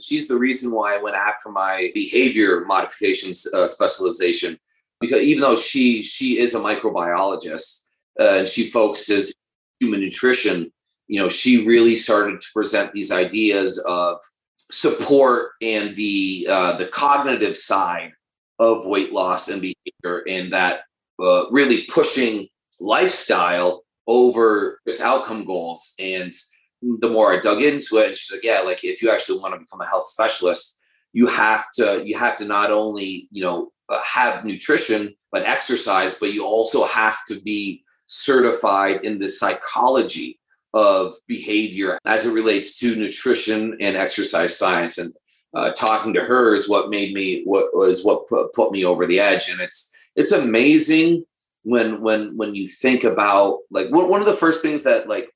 she's 0.00 0.28
the 0.28 0.36
reason 0.36 0.70
why 0.72 0.94
I 0.96 1.02
went 1.02 1.16
after 1.16 1.50
my 1.50 1.90
behavior 1.94 2.64
modifications 2.66 3.46
uh, 3.54 3.66
specialization 3.66 4.58
because 5.00 5.22
even 5.22 5.40
though 5.40 5.56
she 5.56 6.02
she 6.02 6.38
is 6.38 6.54
a 6.54 6.60
microbiologist 6.60 7.86
uh, 8.20 8.38
and 8.38 8.48
she 8.48 8.68
focuses 8.70 9.34
human 9.80 10.00
nutrition, 10.00 10.72
you 11.08 11.20
know, 11.20 11.28
she 11.28 11.66
really 11.66 11.96
started 11.96 12.40
to 12.40 12.46
present 12.54 12.92
these 12.92 13.10
ideas 13.12 13.84
of 13.88 14.18
support 14.70 15.52
and 15.62 15.96
the 15.96 16.46
uh, 16.50 16.76
the 16.76 16.86
cognitive 16.86 17.56
side 17.56 18.12
of 18.58 18.86
weight 18.86 19.12
loss 19.12 19.48
and 19.48 19.60
behavior, 19.60 20.24
and 20.28 20.52
that 20.52 20.82
uh, 21.20 21.44
really 21.50 21.84
pushing 21.84 22.48
lifestyle 22.80 23.84
over 24.06 24.80
just 24.86 25.00
outcome 25.00 25.44
goals. 25.44 25.94
And 25.98 26.32
the 26.82 27.08
more 27.08 27.32
I 27.32 27.40
dug 27.40 27.62
into 27.62 27.96
it, 27.96 28.16
she's 28.18 28.36
like, 28.36 28.44
yeah, 28.44 28.60
like 28.60 28.84
if 28.84 29.02
you 29.02 29.10
actually 29.10 29.40
want 29.40 29.54
to 29.54 29.60
become 29.60 29.80
a 29.80 29.86
health 29.86 30.06
specialist, 30.06 30.80
you 31.12 31.26
have 31.26 31.66
to 31.74 32.02
you 32.04 32.18
have 32.18 32.36
to 32.38 32.44
not 32.44 32.70
only 32.70 33.28
you 33.30 33.42
know 33.42 33.72
uh, 33.88 34.00
have 34.04 34.44
nutrition 34.44 35.14
but 35.32 35.46
exercise, 35.46 36.18
but 36.18 36.32
you 36.32 36.44
also 36.44 36.84
have 36.84 37.18
to 37.26 37.40
be 37.40 37.82
certified 38.06 39.04
in 39.04 39.18
the 39.18 39.28
psychology 39.28 40.38
of 40.74 41.14
behavior 41.28 41.98
as 42.04 42.26
it 42.26 42.34
relates 42.34 42.78
to 42.80 42.96
nutrition 42.96 43.76
and 43.80 43.96
exercise 43.96 44.58
science. 44.58 44.98
And 44.98 45.14
uh, 45.54 45.70
talking 45.72 46.12
to 46.14 46.20
her 46.20 46.54
is 46.54 46.68
what 46.68 46.90
made 46.90 47.14
me 47.14 47.44
what 47.44 47.74
was 47.74 48.04
what 48.04 48.28
put, 48.28 48.52
put 48.52 48.72
me 48.72 48.84
over 48.84 49.06
the 49.06 49.20
edge. 49.20 49.50
And 49.50 49.60
it's 49.60 49.94
it's 50.16 50.32
amazing 50.32 51.24
when 51.62 52.02
when 52.02 52.36
when 52.36 52.54
you 52.54 52.68
think 52.68 53.04
about 53.04 53.60
like 53.70 53.88
one, 53.90 54.20
of 54.20 54.26
the 54.26 54.34
first 54.34 54.62
things 54.62 54.82
that 54.82 55.08
like 55.08 55.30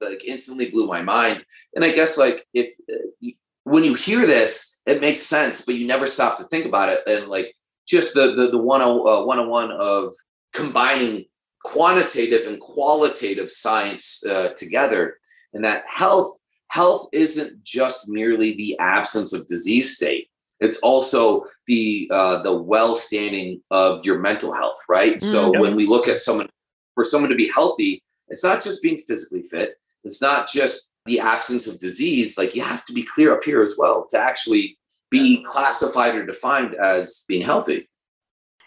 like 0.00 0.24
instantly 0.24 0.70
blew 0.70 0.86
my 0.86 1.02
mind. 1.02 1.44
And 1.74 1.84
I 1.84 1.92
guess 1.92 2.18
like 2.18 2.46
if 2.52 2.74
uh, 2.92 3.28
when 3.62 3.84
you 3.84 3.94
hear 3.94 4.26
this, 4.26 4.82
it 4.86 5.00
makes 5.00 5.20
sense, 5.20 5.64
but 5.64 5.76
you 5.76 5.86
never 5.86 6.08
stop 6.08 6.38
to 6.38 6.44
think 6.44 6.66
about 6.66 6.88
it. 6.88 7.00
And 7.06 7.28
like 7.28 7.54
just 7.86 8.14
the 8.14 8.32
the 8.32 8.48
the 8.48 8.62
one 8.62 8.82
uh, 8.82 9.24
one 9.24 9.38
on 9.38 9.48
one 9.48 9.70
of 9.70 10.14
combining 10.52 11.26
quantitative 11.64 12.46
and 12.46 12.60
qualitative 12.60 13.50
science 13.50 14.24
uh, 14.26 14.52
together, 14.56 15.18
and 15.52 15.64
that 15.64 15.84
health 15.88 16.38
health 16.68 17.08
isn't 17.12 17.62
just 17.64 18.08
merely 18.08 18.54
the 18.54 18.78
absence 18.78 19.32
of 19.34 19.46
disease 19.48 19.96
state. 19.96 20.28
It's 20.60 20.80
also 20.82 21.46
the 21.66 22.08
uh, 22.12 22.42
the 22.42 22.56
well 22.56 22.96
standing 22.96 23.60
of 23.70 24.04
your 24.04 24.18
mental 24.20 24.52
health, 24.52 24.78
right? 24.88 25.22
So 25.22 25.52
Mhm. 25.52 25.60
when 25.60 25.76
we 25.76 25.86
look 25.86 26.08
at 26.08 26.20
someone 26.20 26.48
for 26.94 27.04
someone 27.04 27.30
to 27.30 27.36
be 27.36 27.48
healthy, 27.48 28.02
it's 28.28 28.44
not 28.44 28.62
just 28.62 28.82
being 28.82 28.98
physically 29.08 29.42
fit. 29.42 29.76
It's 30.04 30.22
not 30.22 30.48
just 30.48 30.94
the 31.06 31.20
absence 31.20 31.66
of 31.66 31.80
disease. 31.80 32.38
Like 32.38 32.54
you 32.54 32.62
have 32.62 32.86
to 32.86 32.92
be 32.92 33.02
clear 33.04 33.32
up 33.34 33.42
here 33.44 33.62
as 33.62 33.76
well 33.78 34.06
to 34.10 34.18
actually 34.18 34.78
be 35.10 35.42
classified 35.44 36.14
or 36.14 36.24
defined 36.24 36.74
as 36.76 37.24
being 37.26 37.42
healthy. 37.42 37.88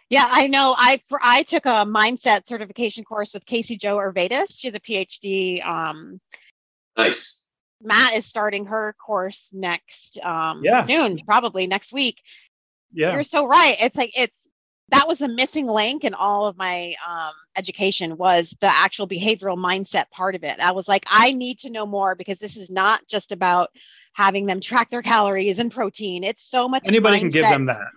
Yeah, 0.10 0.28
I 0.30 0.48
know. 0.48 0.76
I 0.78 1.00
for, 1.08 1.20
I 1.22 1.44
took 1.44 1.66
a 1.66 1.86
mindset 1.86 2.46
certification 2.46 3.04
course 3.04 3.34
with 3.34 3.46
Casey 3.46 3.78
Joe 3.78 3.98
Urvatis. 3.98 4.60
She's 4.60 4.74
a 4.74 4.80
PhD. 4.80 5.66
Um, 5.66 6.20
Nice. 6.98 7.50
Matt 7.82 8.16
is 8.16 8.26
starting 8.26 8.66
her 8.66 8.96
course 9.04 9.50
next 9.52 10.20
um, 10.24 10.62
Yeah. 10.64 10.84
soon, 10.84 11.20
probably 11.26 11.68
next 11.68 11.92
week. 11.92 12.22
Yeah. 12.94 13.14
You're 13.14 13.24
so 13.24 13.48
right. 13.48 13.76
It's 13.80 13.98
like 13.98 14.12
it's 14.16 14.48
that 14.90 15.08
was 15.08 15.22
a 15.22 15.28
missing 15.28 15.66
link 15.66 16.04
in 16.04 16.14
all 16.14 16.46
of 16.46 16.56
my 16.58 16.94
um, 17.08 17.34
education 17.58 18.16
was 18.18 18.56
the 18.60 18.68
actual 18.68 19.08
behavioral 19.08 19.58
mindset 19.58 20.10
part 20.12 20.36
of 20.36 20.44
it. 20.44 20.60
I 20.60 20.72
was 20.72 20.88
like, 20.88 21.06
I 21.10 21.32
need 21.32 21.60
to 21.60 21.70
know 21.70 21.86
more 21.86 22.16
because 22.16 22.38
this 22.38 22.58
is 22.58 22.70
not 22.70 23.02
just 23.08 23.32
about 23.32 23.70
having 24.14 24.46
them 24.46 24.60
track 24.60 24.90
their 24.90 25.02
calories 25.02 25.58
and 25.58 25.72
protein. 25.72 26.24
It's 26.24 26.44
so 26.44 26.70
much. 26.70 26.84
Anybody 26.86 27.20
can 27.20 27.30
give 27.30 27.44
them 27.44 27.66
that. 27.66 27.88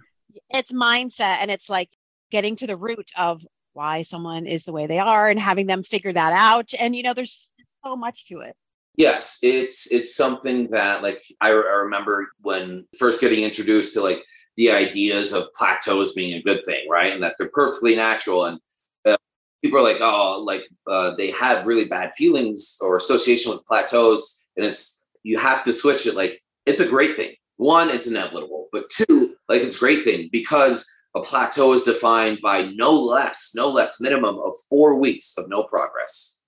It's 0.50 0.72
mindset, 0.72 1.38
and 1.40 1.50
it's 1.50 1.68
like 1.68 1.90
getting 2.30 2.56
to 2.56 2.66
the 2.66 2.76
root 2.76 3.10
of 3.16 3.42
why 3.72 4.02
someone 4.02 4.46
is 4.46 4.64
the 4.64 4.72
way 4.72 4.86
they 4.86 4.98
are 4.98 5.28
and 5.28 5.38
having 5.38 5.66
them 5.66 5.82
figure 5.82 6.12
that 6.12 6.32
out. 6.32 6.72
And 6.78 6.96
you 6.96 7.02
know, 7.02 7.14
there's 7.14 7.50
so 7.84 7.96
much 7.96 8.26
to 8.26 8.40
it. 8.40 8.56
Yes, 8.96 9.40
it's 9.42 9.92
it's 9.92 10.14
something 10.14 10.70
that 10.70 11.02
like 11.02 11.22
I, 11.40 11.48
I 11.48 11.50
remember 11.50 12.28
when 12.40 12.86
first 12.98 13.20
getting 13.20 13.44
introduced 13.44 13.92
to 13.94 14.02
like 14.02 14.22
the 14.56 14.70
ideas 14.70 15.34
of 15.34 15.52
plateaus 15.54 16.14
being 16.14 16.32
a 16.32 16.42
good 16.42 16.64
thing, 16.64 16.88
right? 16.88 17.12
And 17.12 17.22
that 17.22 17.34
they're 17.38 17.50
perfectly 17.50 17.94
natural. 17.94 18.46
And 18.46 18.58
uh, 19.04 19.18
people 19.62 19.78
are 19.78 19.82
like, 19.82 20.00
oh, 20.00 20.42
like 20.42 20.64
uh, 20.86 21.14
they 21.14 21.30
have 21.32 21.66
really 21.66 21.84
bad 21.84 22.12
feelings 22.16 22.78
or 22.80 22.96
association 22.96 23.52
with 23.52 23.66
plateaus, 23.66 24.46
and 24.56 24.64
it's 24.64 25.02
you 25.22 25.38
have 25.38 25.62
to 25.64 25.74
switch 25.74 26.06
it. 26.06 26.16
Like 26.16 26.42
it's 26.64 26.80
a 26.80 26.88
great 26.88 27.16
thing. 27.16 27.34
One, 27.58 27.90
it's 27.90 28.06
inevitable, 28.06 28.68
but 28.72 28.88
two, 28.90 29.35
like 29.48 29.62
it's 29.62 29.76
a 29.76 29.80
great 29.80 30.04
thing 30.04 30.28
because 30.32 30.90
a 31.14 31.22
plateau 31.22 31.72
is 31.72 31.84
defined 31.84 32.38
by 32.42 32.70
no 32.74 32.92
less, 32.92 33.52
no 33.54 33.68
less 33.68 34.00
minimum 34.00 34.38
of 34.38 34.52
four 34.68 34.98
weeks 34.98 35.38
of 35.38 35.48
no 35.48 35.62
progress. 35.62 36.42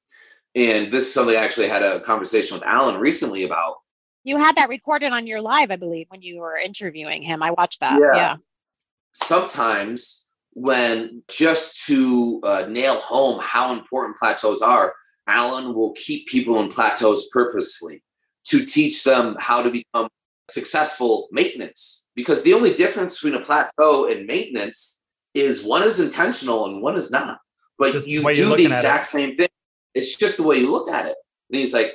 And 0.55 0.93
this 0.93 1.07
is 1.07 1.15
something 1.15 1.37
I 1.37 1.45
actually 1.45 1.69
had 1.69 1.83
a 1.83 2.01
conversation 2.01 2.57
with 2.57 2.67
Alan 2.67 2.99
recently 2.99 3.45
about. 3.45 3.77
You 4.25 4.37
had 4.37 4.57
that 4.57 4.69
recorded 4.69 5.13
on 5.13 5.27
your 5.27 5.41
live, 5.41 5.71
I 5.71 5.77
believe, 5.77 6.07
when 6.11 6.21
you 6.21 6.41
were 6.41 6.57
interviewing 6.57 7.23
him. 7.23 7.43
I 7.43 7.53
watched 7.53 7.81
that. 7.81 7.99
Yeah. 8.01 8.17
yeah. 8.17 8.37
sometimes 9.15 10.31
when 10.53 11.23
just 11.29 11.87
to 11.87 12.41
uh, 12.43 12.67
nail 12.69 12.97
home 12.97 13.41
how 13.43 13.73
important 13.73 14.19
plateaus 14.19 14.61
are, 14.61 14.95
Alan 15.27 15.75
will 15.75 15.93
keep 15.93 16.27
people 16.27 16.61
in 16.61 16.69
plateaus 16.69 17.29
purposefully 17.33 18.03
to 18.47 18.65
teach 18.65 19.05
them 19.05 19.37
how 19.39 19.63
to 19.63 19.71
become 19.71 20.09
successful 20.51 21.29
maintenance. 21.31 22.08
Because 22.19 22.43
the 22.43 22.53
only 22.53 22.75
difference 22.75 23.15
between 23.15 23.41
a 23.41 23.45
plateau 23.45 24.09
and 24.11 24.27
maintenance 24.27 25.05
is 25.35 25.65
one 25.65 25.85
is 25.85 26.01
intentional 26.01 26.67
and 26.67 26.83
one 26.83 26.97
is 26.97 27.13
not. 27.13 27.39
But 27.79 27.93
Just 27.93 28.09
you 28.09 28.23
you're 28.23 28.33
do 28.33 28.43
the 28.43 28.51
looking 28.51 28.67
at 28.67 28.71
it. 28.73 28.75
exact 28.75 29.07
same 29.07 29.37
thing. 29.37 29.49
It's 29.95 30.17
just 30.17 30.37
the 30.37 30.43
way 30.43 30.57
you 30.59 30.69
look 30.73 30.91
at 30.91 31.07
it. 31.07 31.15
And 31.49 31.61
he's 31.61 31.73
like, 31.73 31.93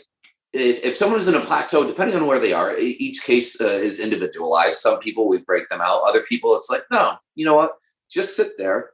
if, 0.53 0.85
if 0.85 0.95
someone 0.95 1.19
is 1.19 1.27
in 1.27 1.35
a 1.35 1.41
plateau, 1.41 1.85
depending 1.85 2.15
on 2.15 2.25
where 2.25 2.39
they 2.39 2.53
are, 2.53 2.77
each 2.77 3.25
case 3.25 3.59
uh, 3.59 3.65
is 3.65 3.99
individualized. 3.99 4.79
Some 4.79 4.99
people 4.99 5.27
we 5.27 5.39
break 5.39 5.67
them 5.67 5.81
out. 5.81 6.03
Other 6.07 6.21
people, 6.21 6.55
it's 6.55 6.69
like, 6.69 6.83
no, 6.89 7.15
you 7.35 7.43
know 7.43 7.55
what? 7.55 7.71
Just 8.09 8.37
sit 8.37 8.53
there. 8.57 8.91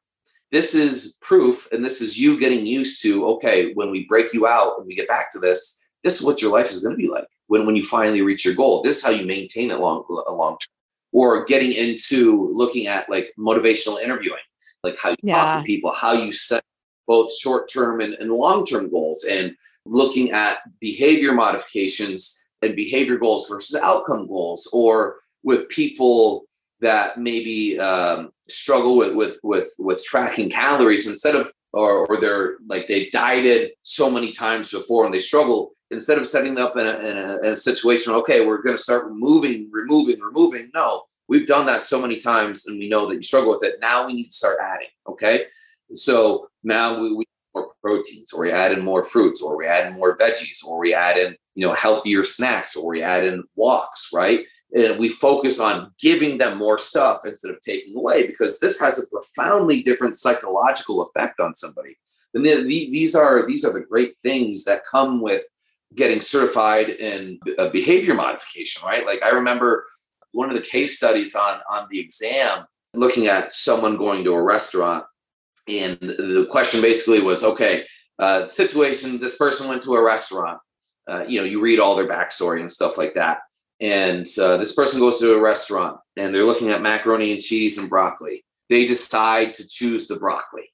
This 0.52 0.74
is 0.74 1.20
proof, 1.22 1.68
and 1.72 1.86
this 1.86 2.02
is 2.02 2.18
you 2.18 2.40
getting 2.40 2.66
used 2.66 3.04
to. 3.04 3.28
Okay, 3.34 3.72
when 3.76 3.92
we 3.92 4.08
break 4.08 4.34
you 4.34 4.48
out 4.48 4.80
and 4.80 4.88
we 4.88 4.96
get 4.96 5.08
back 5.08 5.32
to 5.34 5.40
this, 5.40 5.80
this 6.04 6.20
is 6.20 6.26
what 6.26 6.42
your 6.42 6.52
life 6.52 6.72
is 6.72 6.82
going 6.82 6.96
to 6.98 7.02
be 7.02 7.08
like 7.08 7.28
when 7.46 7.68
when 7.68 7.76
you 7.76 7.84
finally 7.84 8.24
reach 8.24 8.46
your 8.46 8.56
goal. 8.56 8.82
This 8.82 8.98
is 8.98 9.06
how 9.06 9.12
you 9.12 9.28
maintain 9.28 9.70
it 9.70 9.78
long 9.78 10.06
a 10.28 10.34
long 10.34 10.58
term. 10.58 10.79
Or 11.12 11.46
getting 11.46 11.72
into 11.74 12.52
looking 12.54 12.88
at 12.88 13.10
like 13.10 13.34
motivational 13.38 14.02
interviewing, 14.02 14.40
like 14.84 14.98
how 15.02 15.10
you 15.10 15.34
talk 15.34 15.60
to 15.60 15.64
people, 15.64 15.92
how 15.92 16.14
you 16.14 16.32
set 16.32 16.64
both 17.08 17.36
short 17.36 17.72
term 17.72 18.00
and, 18.02 18.14
and 18.16 18.32
long 18.32 18.66
term 18.66 18.90
goals, 18.90 19.24
and 19.24 19.56
looking 19.86 20.32
at 20.32 20.60
behavior 20.80 21.34
modifications 21.34 22.44
and 22.62 22.76
behavior 22.76 23.18
goals 23.18 23.50
versus 23.50 23.82
outcome 23.82 24.28
goals, 24.28 24.70
or 24.72 25.18
with 25.44 25.68
people 25.70 26.46
that 26.82 27.18
maybe 27.18 27.80
um, 27.80 28.32
struggle 28.50 28.98
with 28.98 29.16
with 29.16 29.40
with 29.44 29.70
with 29.78 30.04
tracking 30.04 30.50
calories 30.50 31.08
instead 31.08 31.36
of 31.36 31.52
or 31.74 32.08
or 32.08 32.20
they're 32.20 32.58
like 32.68 32.88
they've 32.88 33.12
dieted 33.12 33.72
so 33.84 34.10
many 34.10 34.32
times 34.32 34.72
before 34.72 35.06
and 35.06 35.14
they 35.14 35.20
struggle 35.20 35.74
instead 35.92 36.18
of 36.18 36.28
setting 36.28 36.58
up 36.58 36.78
in 36.78 36.88
a, 36.88 36.98
in 37.00 37.18
a, 37.18 37.38
in 37.40 37.54
a 37.54 37.58
situation 37.58 38.14
okay 38.14 38.46
we're 38.46 38.62
going 38.62 38.78
to 38.78 38.82
start 38.82 39.06
removing 39.06 39.70
removing 39.72 40.20
removing. 40.20 40.70
No 40.74 41.04
we've 41.30 41.48
done 41.48 41.66
that 41.68 41.84
so 41.84 42.02
many 42.02 42.18
times 42.18 42.68
and 42.68 42.78
we 42.78 42.90
know 42.90 43.08
that 43.08 43.16
you 43.16 43.24
struggle 43.24 43.52
with 43.52 43.64
it. 43.64 43.80
Now 43.80 44.08
we 44.08 44.14
need 44.14 44.26
to 44.26 44.32
start 44.32 44.58
adding 44.62 44.90
okay? 45.08 45.46
So 45.94 46.50
now 46.64 47.00
we, 47.00 47.14
we 47.14 47.24
more 47.56 47.72
proteins 47.82 48.32
or 48.34 48.42
we 48.42 48.52
add 48.52 48.74
in 48.74 48.84
more 48.84 49.04
fruits 49.04 49.42
or 49.42 49.58
we 49.58 49.66
add 49.66 49.88
in 49.88 49.94
more 49.94 50.16
veggies 50.18 50.64
or 50.68 50.78
we 50.78 50.94
add 50.94 51.18
in 51.18 51.36
you 51.56 51.66
know 51.66 51.74
healthier 51.74 52.24
snacks 52.24 52.76
or 52.76 52.88
we 52.88 53.02
add 53.02 53.24
in 53.24 53.44
walks 53.56 54.12
right? 54.14 54.46
And 54.76 55.00
we 55.00 55.10
focus 55.10 55.60
on 55.60 55.92
giving 56.00 56.38
them 56.38 56.60
more 56.60 56.78
stuff 56.78 57.22
instead 57.26 57.52
of 57.52 57.62
taking 57.62 57.96
away 57.96 58.28
because 58.28 58.60
this 58.60 58.80
has 58.80 59.00
a 59.00 59.10
profoundly 59.10 59.82
different 59.82 60.16
psychological 60.16 61.02
effect 61.02 61.40
on 61.40 61.56
somebody. 61.56 61.98
And 62.36 62.46
the, 62.46 62.58
the, 62.58 62.92
these 62.92 63.16
are 63.16 63.48
these 63.48 63.66
are 63.66 63.74
the 63.74 63.86
great 63.86 64.16
things 64.22 64.66
that 64.66 64.84
come 64.92 65.22
with 65.22 65.44
getting 65.96 66.22
certified 66.22 66.90
in 66.90 67.40
behavior 67.72 68.14
modification 68.14 68.86
right 68.86 69.06
like 69.06 69.22
i 69.24 69.30
remember 69.30 69.86
one 70.32 70.50
of 70.50 70.56
the 70.56 70.62
case 70.62 70.98
studies 70.98 71.36
on 71.36 71.60
on 71.70 71.88
the 71.90 72.00
exam 72.00 72.66
looking 72.94 73.28
at 73.28 73.54
someone 73.54 73.98
going 73.98 74.24
to 74.24 74.34
a 74.34 74.42
restaurant, 74.42 75.06
and 75.68 75.98
the 76.00 76.48
question 76.50 76.82
basically 76.82 77.22
was, 77.22 77.44
okay, 77.44 77.86
uh, 78.18 78.48
situation: 78.48 79.20
this 79.20 79.38
person 79.38 79.70
went 79.70 79.84
to 79.84 79.96
a 79.96 80.04
restaurant. 80.04 80.60
Uh, 81.08 81.26
you 81.28 81.40
know, 81.40 81.46
you 81.46 81.60
read 81.60 81.80
all 81.80 81.96
their 81.96 82.08
backstory 82.08 82.60
and 82.60 82.72
stuff 82.72 82.98
like 82.98 83.16
that. 83.16 83.40
And 83.80 84.28
uh, 84.40 84.58
this 84.58 84.76
person 84.76 85.00
goes 85.00 85.20
to 85.20 85.34
a 85.34 85.42
restaurant 85.42 86.00
and 86.18 86.36
they're 86.36 86.46
looking 86.46 86.70
at 86.70 86.82
macaroni 86.82 87.32
and 87.32 87.42
cheese 87.42 87.80
and 87.80 87.90
broccoli. 87.90 88.44
They 88.70 88.86
decide 88.86 89.56
to 89.56 89.68
choose 89.68 90.08
the 90.08 90.18
broccoli. 90.18 90.70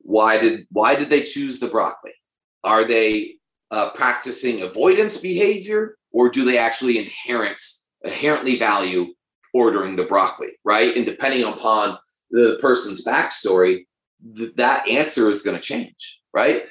Why 0.00 0.38
did 0.38 0.66
why 0.70 0.96
did 0.96 1.08
they 1.08 1.22
choose 1.22 1.60
the 1.60 1.68
broccoli? 1.68 2.12
Are 2.64 2.84
they 2.84 3.36
uh, 3.72 3.90
practicing 3.90 4.62
avoidance 4.62 5.20
behavior, 5.20 5.96
or 6.12 6.30
do 6.30 6.44
they 6.44 6.58
actually 6.58 6.98
inherent 6.98 7.60
inherently 8.04 8.56
value 8.56 9.06
ordering 9.54 9.96
the 9.96 10.04
broccoli? 10.04 10.50
Right, 10.64 10.94
and 10.96 11.04
depending 11.06 11.44
upon 11.44 11.98
the 12.30 12.58
person's 12.60 13.04
backstory, 13.04 13.86
th- 14.36 14.54
that 14.56 14.86
answer 14.88 15.28
is 15.30 15.42
going 15.42 15.56
to 15.56 15.62
change. 15.62 16.20
Right, 16.32 16.66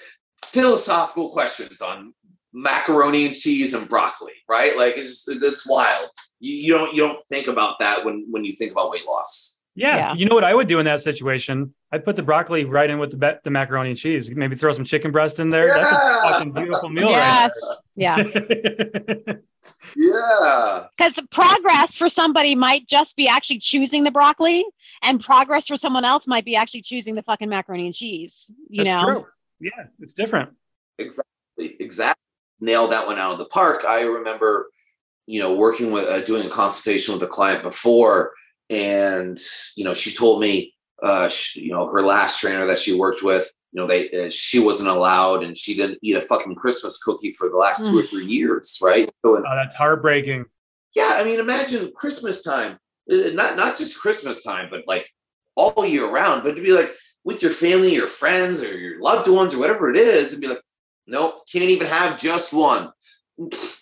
philosophical 0.46 1.32
questions 1.32 1.82
on 1.82 2.14
macaroni 2.54 3.26
and 3.26 3.36
cheese 3.36 3.74
and 3.74 3.88
broccoli, 3.90 4.34
right? 4.48 4.78
Like 4.78 4.98
it's 4.98 5.28
it's 5.28 5.68
wild. 5.68 6.10
You, 6.40 6.56
you 6.56 6.70
don't 6.70 6.94
you 6.94 7.02
don't 7.02 7.26
think 7.28 7.48
about 7.48 7.80
that 7.80 8.06
when 8.06 8.28
when 8.30 8.46
you 8.46 8.54
think 8.54 8.72
about 8.72 8.92
weight 8.92 9.06
loss. 9.06 9.51
Yeah. 9.76 9.96
yeah. 9.96 10.14
you 10.14 10.26
know 10.26 10.36
what 10.36 10.44
I 10.44 10.54
would 10.54 10.68
do 10.68 10.80
in 10.80 10.86
that 10.86 11.02
situation? 11.02 11.74
I'd 11.92 12.04
put 12.04 12.16
the 12.16 12.24
broccoli 12.24 12.66
right 12.66 12.90
in 12.90 13.00
with 13.00 13.18
the 13.18 13.40
the 13.44 13.50
macaroni 13.50 13.92
and 13.92 13.98
cheese. 13.98 14.30
Maybe 14.30 14.56
throw 14.56 14.74
some 14.74 14.84
chicken 14.84 15.12
breast 15.12 15.40
in 15.40 15.50
there. 15.50 15.68
Yeah. 15.68 15.78
That's 15.78 15.92
a 15.92 16.30
fucking 16.30 16.52
beautiful 16.54 16.90
meal. 16.90 17.10
Yes. 17.10 17.52
Right 17.64 17.78
yeah. 17.96 18.18
yeah. 19.96 20.86
Because 20.98 21.20
progress 21.32 21.98
for 21.98 22.10
somebody 22.10 22.56
might 22.56 22.88
just 22.88 23.16
be 23.16 23.28
actually 23.28 23.60
choosing 23.60 24.04
the 24.04 24.12
broccoli, 24.12 24.66
and 25.02 25.24
progress 25.24 25.68
for 25.68 25.78
someone 25.78 26.06
else 26.06 26.28
might 26.28 26.46
be 26.46 26.56
actually 26.56 26.82
choosing 26.82 27.16
the 27.16 27.24
fucking 27.24 27.50
macaroni 27.50 27.86
and 27.86 27.96
cheese. 27.96 28.52
You 28.70 28.84
That's 28.84 29.04
know? 29.04 29.14
True. 29.14 29.26
Yeah, 29.62 29.86
it's 30.00 30.14
different. 30.14 30.52
Exactly. 30.98 31.76
Exactly 31.80 32.22
nailed 32.62 32.92
that 32.92 33.08
one 33.08 33.18
out 33.18 33.34
of 33.34 33.40
the 33.40 33.46
park. 33.46 33.84
I 33.88 34.04
remember, 34.04 34.70
you 35.26 35.42
know, 35.42 35.54
working 35.54 35.92
with 35.92 36.06
uh, 36.08 36.22
doing 36.22 36.46
a 36.46 36.50
consultation 36.50 37.14
with 37.14 37.24
a 37.24 37.28
client 37.28 37.64
before, 37.64 38.34
and 38.72 39.38
you 39.76 39.84
know, 39.84 39.94
she 39.94 40.16
told 40.16 40.42
me, 40.42 40.74
uh, 41.04 41.28
she, 41.28 41.62
you 41.62 41.72
know, 41.72 41.88
her 41.88 42.02
last 42.02 42.40
trainer 42.40 42.66
that 42.68 42.80
she 42.80 42.98
worked 42.98 43.22
with, 43.22 43.52
you 43.74 43.82
know, 43.82 43.88
they 43.88 44.10
uh, 44.28 44.30
she 44.32 44.60
wasn't 44.60 44.90
allowed, 44.90 45.44
and 45.44 45.58
she 45.58 45.76
didn't 45.76 46.00
eat 46.02 46.16
a 46.16 46.22
fucking 46.22 46.56
Christmas 46.56 47.04
cookie 47.04 47.34
for 47.38 47.50
the 47.50 47.58
last 47.58 47.90
two 47.90 48.00
or 48.00 48.04
three 48.04 48.26
years, 48.26 48.80
right? 48.82 49.10
So, 49.24 49.38
oh, 49.38 49.44
that's 49.56 49.76
heartbreaking. 49.76 50.46
Yeah, 50.96 51.18
I 51.18 51.24
mean, 51.24 51.40
imagine 51.40 51.92
Christmas 51.96 52.44
time, 52.44 52.80
uh, 53.12 53.32
not 53.34 53.58
not 53.58 53.78
just 53.78 54.00
Christmas 54.00 54.44
time, 54.44 54.70
but 54.70 54.84
like 54.88 55.08
all 55.56 55.86
year 55.86 56.10
round, 56.10 56.44
but 56.44 56.56
to 56.56 56.62
be 56.62 56.72
like 56.72 56.92
with 57.24 57.42
your 57.42 57.52
family, 57.52 57.94
your 57.94 58.08
friends, 58.08 58.64
or 58.64 58.78
your 58.78 59.02
loved 59.02 59.30
ones, 59.30 59.54
or 59.54 59.60
whatever 59.60 59.90
it 59.90 59.98
is, 59.98 60.34
and 60.34 60.42
be 60.42 60.48
like, 60.48 60.62
Nope, 61.08 61.44
can't 61.52 61.66
even 61.66 61.88
have 61.88 62.20
just 62.20 62.54
one. 62.54 62.92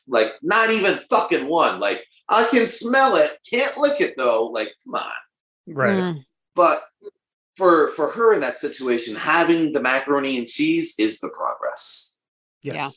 Like, 0.08 0.34
not 0.42 0.70
even 0.70 0.98
fucking 1.10 1.48
one. 1.48 1.80
Like, 1.80 2.04
I 2.30 2.48
can 2.50 2.66
smell 2.66 3.16
it, 3.16 3.32
can't 3.50 3.78
lick 3.78 4.00
it 4.00 4.14
though. 4.16 4.48
Like, 4.48 4.74
come 4.86 4.96
on. 4.96 5.12
Right. 5.68 6.00
Mm. 6.00 6.24
But 6.56 6.80
for 7.58 7.90
for 7.92 8.12
her 8.12 8.34
in 8.34 8.42
that 8.42 8.60
situation, 8.60 9.16
having 9.16 9.74
the 9.74 9.82
macaroni 9.82 10.38
and 10.38 10.48
cheese 10.48 10.96
is 11.00 11.20
the 11.20 11.30
progress. 11.30 12.20
Yes. 12.62 12.76
Yeah. 12.76 12.90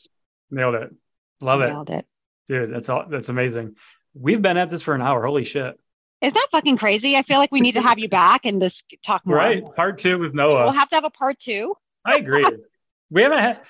Nailed 0.51 0.75
it. 0.75 0.95
Love 1.41 1.61
it. 1.61 1.67
Nailed 1.67 1.89
it. 1.89 2.05
Dude, 2.47 2.73
that's 2.73 2.89
all 2.89 3.05
that's 3.09 3.29
amazing. 3.29 3.75
We've 4.13 4.41
been 4.41 4.57
at 4.57 4.69
this 4.69 4.81
for 4.81 4.93
an 4.93 5.01
hour. 5.01 5.25
Holy 5.25 5.43
shit. 5.43 5.79
Is 6.21 6.31
that 6.33 6.47
fucking 6.51 6.77
crazy? 6.77 7.17
I 7.17 7.23
feel 7.23 7.37
like 7.37 7.51
we 7.51 7.59
need 7.59 7.73
to 7.73 7.81
have 7.81 7.99
you 7.99 8.07
back 8.07 8.45
and 8.45 8.61
this 8.61 8.83
talk 9.03 9.25
more. 9.25 9.35
Right. 9.35 9.63
Part 9.75 9.97
two 9.97 10.19
with 10.19 10.33
Noah. 10.33 10.63
We'll 10.63 10.71
have 10.71 10.87
to 10.89 10.95
have 10.95 11.03
a 11.03 11.09
part 11.09 11.39
two. 11.39 11.75
I 12.05 12.15
agree. 12.15 12.45
we 13.09 13.23
haven't 13.23 13.39
had 13.39 13.61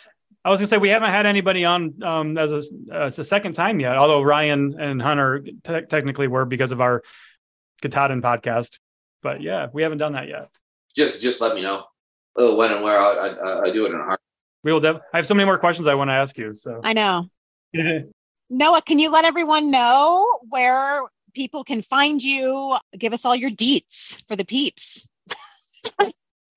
I 0.45 0.49
was 0.49 0.59
gonna 0.59 0.67
say 0.67 0.77
we 0.77 0.89
haven't 0.89 1.11
had 1.11 1.25
anybody 1.25 1.63
on 1.63 2.03
um, 2.03 2.37
as, 2.37 2.51
a, 2.51 2.61
as 2.93 3.17
a 3.17 3.23
second 3.23 3.53
time 3.53 3.79
yet, 3.79 3.95
although 3.95 4.21
Ryan 4.21 4.75
and 4.77 5.01
Hunter 5.01 5.41
te- 5.63 5.85
technically 5.87 6.27
were 6.27 6.45
because 6.45 6.71
of 6.71 6.81
our 6.81 7.01
Katahdin 7.81 8.21
podcast. 8.21 8.79
But 9.21 9.41
yeah, 9.41 9.67
we 9.71 9.83
haven't 9.83 9.99
done 9.99 10.13
that 10.13 10.27
yet. 10.27 10.49
Just 10.95 11.21
just 11.21 11.39
let 11.39 11.55
me 11.55 11.61
know 11.61 11.85
oh, 12.35 12.55
when 12.57 12.71
and 12.71 12.83
where 12.83 12.99
I, 12.99 13.27
I, 13.27 13.61
I 13.63 13.71
do 13.71 13.85
it 13.85 13.91
in 13.91 13.99
a 13.99 14.03
heart. 14.03 14.19
We 14.63 14.73
will. 14.73 14.79
Def- 14.79 15.01
I 15.13 15.17
have 15.17 15.25
so 15.25 15.33
many 15.33 15.45
more 15.45 15.57
questions 15.57 15.87
I 15.87 15.95
want 15.95 16.09
to 16.09 16.13
ask 16.13 16.37
you. 16.37 16.53
So 16.55 16.81
I 16.83 16.93
know. 16.93 17.29
Noah, 18.49 18.81
can 18.81 18.99
you 18.99 19.09
let 19.09 19.25
everyone 19.25 19.71
know 19.71 20.29
where 20.49 21.01
people 21.33 21.63
can 21.63 21.81
find 21.81 22.21
you? 22.21 22.75
Give 22.97 23.13
us 23.13 23.25
all 23.25 23.35
your 23.35 23.49
deets 23.49 24.21
for 24.27 24.35
the 24.35 24.45
peeps. 24.45 25.07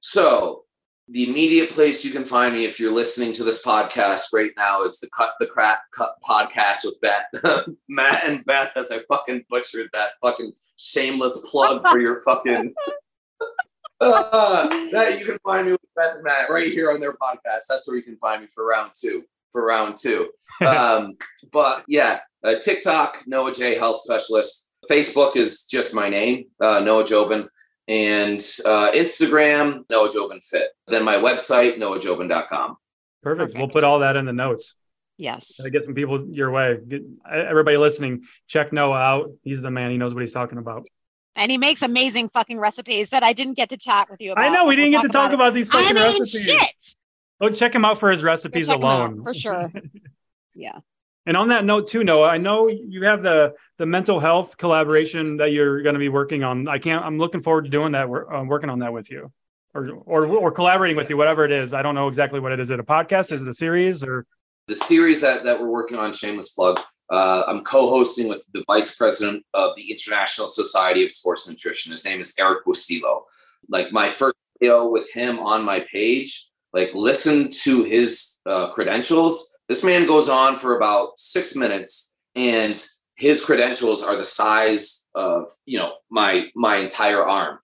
so 0.00 0.65
the 1.08 1.28
immediate 1.28 1.70
place 1.70 2.04
you 2.04 2.10
can 2.10 2.24
find 2.24 2.54
me 2.54 2.64
if 2.64 2.80
you're 2.80 2.92
listening 2.92 3.32
to 3.34 3.44
this 3.44 3.64
podcast 3.64 4.32
right 4.32 4.50
now 4.56 4.82
is 4.82 4.98
the 4.98 5.08
Cut 5.16 5.34
the 5.38 5.46
Crap 5.46 5.80
Cut 5.94 6.10
podcast 6.28 6.84
with 6.84 7.00
Beth, 7.00 7.66
Matt 7.88 8.24
and 8.28 8.44
Beth. 8.44 8.72
As 8.76 8.90
I 8.90 9.00
fucking 9.08 9.44
butchered 9.48 9.88
that 9.92 10.08
fucking 10.20 10.52
shameless 10.78 11.46
plug 11.48 11.86
for 11.86 12.00
your 12.00 12.22
fucking. 12.22 12.74
uh, 14.00 14.68
that 14.90 15.18
you 15.18 15.24
can 15.24 15.38
find 15.44 15.66
me 15.66 15.72
with 15.72 15.80
Beth 15.94 16.16
and 16.16 16.24
Matt 16.24 16.50
right 16.50 16.72
here 16.72 16.90
on 16.90 16.98
their 16.98 17.12
podcast. 17.12 17.66
That's 17.68 17.86
where 17.86 17.96
you 17.96 18.02
can 18.02 18.16
find 18.16 18.42
me 18.42 18.48
for 18.52 18.66
round 18.66 18.92
two. 19.00 19.24
For 19.52 19.64
round 19.64 19.96
two, 19.96 20.30
um, 20.66 21.16
but 21.52 21.84
yeah, 21.86 22.20
uh, 22.44 22.56
TikTok 22.56 23.22
Noah 23.26 23.54
J 23.54 23.76
Health 23.76 24.02
Specialist. 24.02 24.70
Facebook 24.90 25.34
is 25.34 25.64
just 25.64 25.94
my 25.94 26.08
name, 26.08 26.46
uh, 26.60 26.80
Noah 26.80 27.04
Jobin 27.04 27.48
and 27.88 28.38
uh, 28.66 28.90
Instagram, 28.92 29.84
Noah 29.88 30.12
Jobin 30.12 30.42
Fit. 30.42 30.68
Then 30.86 31.04
my 31.04 31.16
website, 31.16 31.78
noahjobin.com. 31.78 32.76
Perfect. 33.22 33.40
Perfect. 33.40 33.58
We'll 33.58 33.68
put 33.68 33.84
all 33.84 34.00
that 34.00 34.16
in 34.16 34.24
the 34.24 34.32
notes. 34.32 34.74
Yes. 35.18 35.60
I 35.64 35.70
get 35.70 35.84
some 35.84 35.94
people 35.94 36.28
your 36.28 36.50
way. 36.50 36.78
Get, 36.86 37.02
everybody 37.30 37.76
listening, 37.76 38.24
check 38.48 38.72
Noah 38.72 38.98
out. 38.98 39.32
He's 39.42 39.62
the 39.62 39.70
man. 39.70 39.90
He 39.90 39.96
knows 39.96 40.14
what 40.14 40.20
he's 40.20 40.32
talking 40.32 40.58
about. 40.58 40.86
And 41.34 41.50
he 41.50 41.58
makes 41.58 41.82
amazing 41.82 42.28
fucking 42.30 42.58
recipes 42.58 43.10
that 43.10 43.22
I 43.22 43.32
didn't 43.32 43.54
get 43.54 43.68
to 43.70 43.76
chat 43.76 44.08
with 44.10 44.20
you 44.20 44.32
about. 44.32 44.44
I 44.44 44.48
know 44.48 44.66
we 44.66 44.76
didn't 44.76 44.92
we'll 44.92 45.02
get 45.02 45.08
to 45.08 45.12
talk 45.12 45.32
about, 45.32 45.48
about 45.48 45.54
these 45.54 45.68
fucking 45.68 45.96
I 45.96 46.12
mean, 46.12 46.20
recipes. 46.20 46.44
Shit. 46.44 46.94
Oh, 47.40 47.50
check 47.50 47.74
him 47.74 47.84
out 47.84 47.98
for 47.98 48.10
his 48.10 48.22
recipes 48.22 48.68
alone. 48.68 49.22
for 49.22 49.34
sure. 49.34 49.70
yeah. 50.54 50.78
And 51.26 51.36
on 51.36 51.48
that 51.48 51.64
note, 51.64 51.88
too, 51.88 52.04
Noah, 52.04 52.28
I 52.28 52.38
know 52.38 52.68
you 52.68 53.04
have 53.04 53.22
the 53.22 53.54
the 53.78 53.86
mental 53.86 54.20
health 54.20 54.56
collaboration 54.56 55.38
that 55.38 55.50
you're 55.50 55.82
going 55.82 55.94
to 55.94 55.98
be 55.98 56.08
working 56.08 56.44
on. 56.44 56.68
I 56.68 56.78
can't. 56.78 57.04
I'm 57.04 57.18
looking 57.18 57.42
forward 57.42 57.64
to 57.64 57.70
doing 57.70 57.92
that. 57.92 58.08
We're 58.08 58.32
uh, 58.32 58.44
working 58.44 58.70
on 58.70 58.78
that 58.78 58.92
with 58.92 59.10
you, 59.10 59.32
or, 59.74 59.88
or 60.06 60.26
or 60.26 60.52
collaborating 60.52 60.96
with 60.96 61.10
you, 61.10 61.16
whatever 61.16 61.44
it 61.44 61.50
is. 61.50 61.74
I 61.74 61.82
don't 61.82 61.96
know 61.96 62.06
exactly 62.06 62.38
what 62.38 62.52
it 62.52 62.60
is. 62.60 62.68
Is 62.68 62.70
it 62.70 62.80
a 62.80 62.84
podcast? 62.84 63.32
Is 63.32 63.42
it 63.42 63.48
a 63.48 63.52
series? 63.52 64.04
Or 64.04 64.24
the 64.68 64.76
series 64.76 65.20
that 65.22 65.42
that 65.44 65.60
we're 65.60 65.68
working 65.70 65.98
on? 65.98 66.12
Shameless 66.12 66.52
plug. 66.52 66.80
Uh, 67.10 67.42
I'm 67.46 67.64
co-hosting 67.64 68.28
with 68.28 68.42
the 68.52 68.64
vice 68.66 68.96
president 68.96 69.44
of 69.54 69.76
the 69.76 69.90
International 69.90 70.48
Society 70.48 71.04
of 71.04 71.12
Sports 71.12 71.48
Nutrition. 71.48 71.92
His 71.92 72.04
name 72.04 72.20
is 72.20 72.34
Eric 72.38 72.64
Bustillo. 72.64 73.22
Like 73.68 73.92
my 73.92 74.10
first 74.10 74.34
video 74.60 74.90
with 74.90 75.12
him 75.12 75.38
on 75.40 75.64
my 75.64 75.84
page, 75.92 76.50
like 76.72 76.94
listen 76.94 77.50
to 77.62 77.84
his 77.84 78.38
uh, 78.46 78.72
credentials 78.72 79.55
this 79.68 79.84
man 79.84 80.06
goes 80.06 80.28
on 80.28 80.58
for 80.58 80.76
about 80.76 81.18
six 81.18 81.56
minutes, 81.56 82.14
and 82.34 82.82
his 83.16 83.44
credentials 83.44 84.02
are 84.02 84.16
the 84.16 84.24
size 84.24 85.08
of 85.14 85.46
you 85.64 85.78
know 85.78 85.92
my 86.10 86.48
my 86.54 86.76
entire 86.76 87.24
arm. 87.24 87.58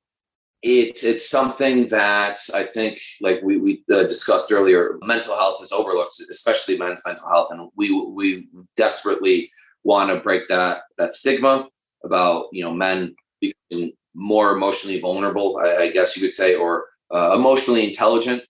It's 0.63 1.05
it's 1.05 1.29
something 1.29 1.89
that 1.89 2.39
I 2.55 2.65
think, 2.65 3.01
like 3.21 3.43
we 3.43 3.59
we 3.59 3.85
uh, 3.93 4.05
discussed 4.05 4.53
earlier, 4.53 4.99
mental 5.03 5.37
health 5.37 5.63
is 5.63 5.73
overlooked, 5.73 6.15
especially 6.31 6.79
men's 6.79 7.03
mental 7.07 7.29
health, 7.29 7.49
and 7.51 7.71
we 7.77 7.93
we 7.93 8.49
desperately 8.77 9.51
want 9.85 10.11
to 10.11 10.21
break 10.21 10.49
that 10.49 10.83
that 10.99 11.15
stigma 11.15 11.69
about 12.05 12.47
you 12.53 12.65
know 12.65 12.73
men 12.73 13.15
becoming 13.41 13.93
more 14.15 14.53
emotionally 14.53 15.01
vulnerable, 15.01 15.61
I, 15.65 15.85
I 15.85 15.91
guess 15.91 16.17
you 16.17 16.23
could 16.23 16.35
say, 16.35 16.55
or 16.55 16.87
uh, 17.11 17.35
emotionally 17.35 17.89
intelligent 17.89 18.43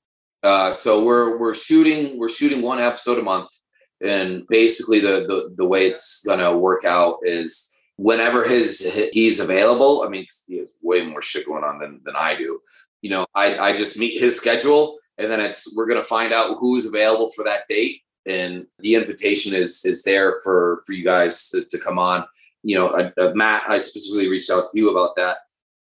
uh, 0.42 0.72
so 0.72 1.04
we're 1.04 1.38
we're 1.38 1.54
shooting 1.54 2.18
we're 2.18 2.28
shooting 2.28 2.62
one 2.62 2.80
episode 2.80 3.18
a 3.18 3.22
month, 3.22 3.48
and 4.00 4.46
basically 4.48 5.00
the 5.00 5.24
the, 5.28 5.54
the 5.56 5.64
way 5.64 5.86
it's 5.86 6.24
gonna 6.24 6.56
work 6.56 6.84
out 6.84 7.18
is 7.22 7.74
whenever 7.96 8.46
his 8.46 9.10
he's 9.12 9.40
available. 9.40 10.02
I 10.02 10.08
mean, 10.08 10.26
he 10.48 10.58
has 10.58 10.70
way 10.82 11.06
more 11.06 11.22
shit 11.22 11.46
going 11.46 11.64
on 11.64 11.78
than 11.78 12.00
than 12.04 12.16
I 12.16 12.36
do. 12.36 12.60
You 13.02 13.10
know, 13.10 13.26
I 13.34 13.56
I 13.58 13.76
just 13.76 13.98
meet 13.98 14.20
his 14.20 14.36
schedule, 14.36 14.98
and 15.18 15.30
then 15.30 15.40
it's 15.40 15.76
we're 15.76 15.86
gonna 15.86 16.02
find 16.02 16.32
out 16.32 16.58
who's 16.58 16.86
available 16.86 17.30
for 17.32 17.44
that 17.44 17.68
date, 17.68 18.02
and 18.26 18.66
the 18.80 18.96
invitation 18.96 19.54
is 19.54 19.84
is 19.84 20.02
there 20.02 20.40
for 20.42 20.82
for 20.86 20.92
you 20.92 21.04
guys 21.04 21.50
to, 21.50 21.64
to 21.66 21.78
come 21.78 21.98
on. 22.00 22.24
You 22.64 22.76
know, 22.76 23.32
Matt, 23.34 23.64
I 23.68 23.78
specifically 23.78 24.28
reached 24.28 24.50
out 24.50 24.70
to 24.70 24.78
you 24.78 24.90
about 24.90 25.16
that 25.16 25.38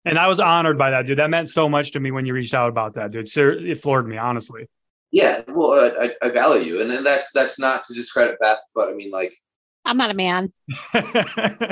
and 0.07 0.19
I 0.19 0.27
was 0.27 0.39
honored 0.39 0.77
by 0.77 0.91
that, 0.91 1.05
dude. 1.05 1.17
That 1.17 1.29
meant 1.29 1.49
so 1.49 1.67
much 1.67 1.91
to 1.91 1.99
me 1.99 2.11
when 2.11 2.25
you 2.25 2.33
reached 2.33 2.53
out 2.53 2.69
about 2.69 2.95
that, 2.95 3.11
dude. 3.11 3.29
It 3.35 3.81
floored 3.81 4.07
me, 4.07 4.17
honestly. 4.17 4.67
Yeah, 5.11 5.41
well, 5.47 5.71
uh, 5.71 6.07
I, 6.21 6.27
I 6.27 6.29
value 6.29 6.75
you, 6.75 6.81
and, 6.81 6.91
and 6.91 7.05
that's 7.05 7.31
that's 7.31 7.59
not 7.59 7.83
to 7.85 7.93
discredit 7.93 8.39
Beth, 8.39 8.59
but 8.75 8.89
I 8.89 8.93
mean, 8.93 9.09
like, 9.09 9.33
I'm 9.85 9.97
not 9.97 10.11
a 10.11 10.13
man. 10.13 10.51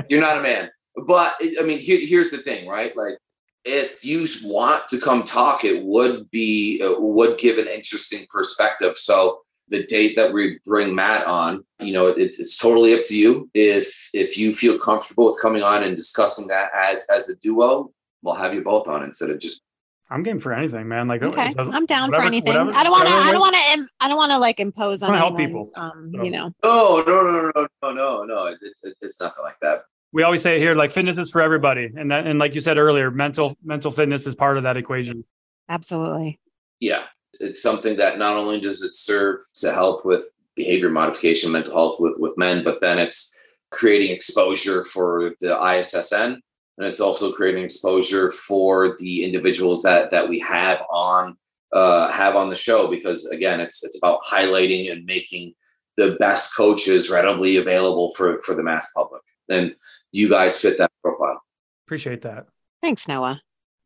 you're 0.10 0.22
not 0.22 0.38
a 0.38 0.42
man, 0.42 0.70
but 0.96 1.36
I 1.42 1.64
mean, 1.64 1.80
here, 1.80 2.00
here's 2.00 2.32
the 2.32 2.38
thing, 2.38 2.68
right? 2.68 2.96
Like, 2.96 3.18
if 3.66 4.06
you 4.06 4.28
want 4.44 4.88
to 4.90 5.00
come 5.00 5.24
talk, 5.24 5.66
it 5.66 5.84
would 5.84 6.30
be 6.32 6.80
it 6.82 7.02
would 7.02 7.38
give 7.38 7.58
an 7.58 7.68
interesting 7.68 8.26
perspective. 8.30 8.98
So 8.98 9.42
the 9.70 9.86
date 9.86 10.16
that 10.16 10.32
we 10.32 10.60
bring 10.66 10.94
Matt 10.94 11.26
on, 11.26 11.66
you 11.80 11.92
know, 11.92 12.08
it's 12.08 12.40
it's 12.40 12.58
totally 12.58 12.94
up 12.94 13.04
to 13.06 13.18
you. 13.18 13.50
If 13.54 14.10
if 14.14 14.38
you 14.38 14.56
feel 14.56 14.80
comfortable 14.80 15.32
with 15.32 15.42
coming 15.42 15.64
on 15.64 15.84
and 15.84 15.98
discussing 15.98 16.48
that 16.48 16.70
as 16.74 17.08
as 17.14 17.30
a 17.30 17.38
duo, 17.40 17.92
we'll 18.26 18.36
have 18.36 18.54
you 18.54 18.62
both 18.62 18.88
on 18.88 19.04
instead 19.04 19.30
of 19.30 19.40
just 19.40 19.62
I'm 20.10 20.22
game 20.22 20.40
for 20.40 20.54
anything, 20.54 20.88
man. 20.88 21.08
Like, 21.08 21.24
Okay, 21.24 21.48
it 21.50 21.56
I'm 21.58 21.86
down 21.88 22.10
whatever- 22.12 22.24
for 22.24 22.28
anything. 22.28 22.54
whatever- 22.54 22.72
I 22.76 22.84
don't 22.84 22.92
want 22.92 23.08
to. 23.08 23.14
I 23.14 23.32
don't 23.32 23.40
want 23.42 23.56
to. 23.56 23.88
I 24.02 24.08
don't 24.08 24.18
want 24.18 24.32
to 24.34 24.38
like 24.38 24.60
impose 24.60 25.02
on 25.02 25.14
help 25.16 25.36
people, 25.38 25.72
Um, 25.76 26.12
so. 26.14 26.24
you 26.24 26.30
know. 26.30 26.52
no 26.64 27.04
no 27.08 27.24
no 27.24 27.52
no 27.56 27.68
no 27.84 27.92
no 27.94 28.24
no 28.24 28.46
it's 28.62 28.84
it's, 28.84 28.96
it's 29.02 29.20
nothing 29.22 29.44
like 29.44 29.60
that. 29.62 29.86
we 30.14 30.22
always 30.24 30.42
say 30.44 30.60
here, 30.60 30.76
like 30.76 30.92
fitness 30.92 31.18
is 31.18 31.32
for 31.32 31.42
everybody, 31.42 31.90
and 31.98 32.12
that, 32.12 32.28
and 32.28 32.38
like 32.38 32.54
you 32.54 32.62
said 32.62 32.78
earlier, 32.78 33.10
mental 33.10 33.58
mental 33.64 33.90
fitness 33.92 34.28
is 34.28 34.36
part 34.36 34.58
of 34.58 34.64
that 34.64 34.78
equation. 34.78 35.24
Absolutely. 35.70 36.40
Yeah, 36.80 37.06
it's 37.40 37.62
something 37.64 37.98
that 37.98 38.20
not 38.20 38.38
only 38.38 38.60
does 38.62 38.84
it 38.84 38.94
serve 38.94 39.40
to 39.56 39.74
help 39.74 40.06
with 40.06 40.24
behavior 40.56 40.90
modification, 40.92 41.52
mental 41.52 41.74
health 41.74 42.00
with 42.00 42.16
with 42.20 42.38
men, 42.38 42.64
but 42.64 42.80
then 42.80 43.00
it's 43.00 43.36
creating 43.72 44.12
exposure 44.16 44.84
for 44.84 45.34
the 45.40 45.48
ISSN, 45.60 46.38
and 46.78 46.88
it's 46.88 47.00
also 47.00 47.32
creating 47.32 47.64
exposure 47.64 48.32
for 48.32 48.98
the 49.00 49.24
individuals 49.24 49.82
that 49.84 50.12
that 50.12 50.28
we 50.28 50.40
have 50.40 50.82
on 50.90 51.38
uh, 51.74 52.10
have 52.12 52.36
on 52.36 52.50
the 52.50 52.56
show. 52.56 52.88
Because 52.88 53.26
again, 53.28 53.60
it's 53.60 53.84
it's 53.84 53.98
about 53.98 54.20
highlighting 54.26 54.92
and 54.92 55.06
making 55.06 55.54
the 55.98 56.18
best 56.20 56.56
coaches 56.56 57.10
readily 57.10 57.58
available 57.58 58.14
for 58.14 58.42
for 58.42 58.56
the 58.56 58.64
mass 58.64 58.92
public, 58.94 59.22
and 59.50 59.76
you 60.12 60.30
guys 60.30 60.60
fit 60.62 60.78
that 60.78 60.92
profile. 61.04 61.42
Appreciate 61.88 62.22
that. 62.24 62.48
Thanks, 62.82 63.08
Noah. 63.08 63.42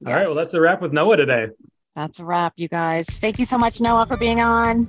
All 0.06 0.14
right, 0.14 0.26
well, 0.26 0.36
that's 0.36 0.54
a 0.54 0.62
wrap 0.62 0.82
with 0.82 0.94
Noah 0.94 1.18
today. 1.18 1.48
that's 1.94 2.20
a 2.20 2.26
wrap, 2.26 2.54
you 2.56 2.70
guys. 2.70 3.08
Thank 3.08 3.38
you 3.38 3.46
so 3.46 3.58
much, 3.58 3.82
Noah, 3.82 4.06
for 4.06 4.16
being 4.16 4.40
on. 4.40 4.88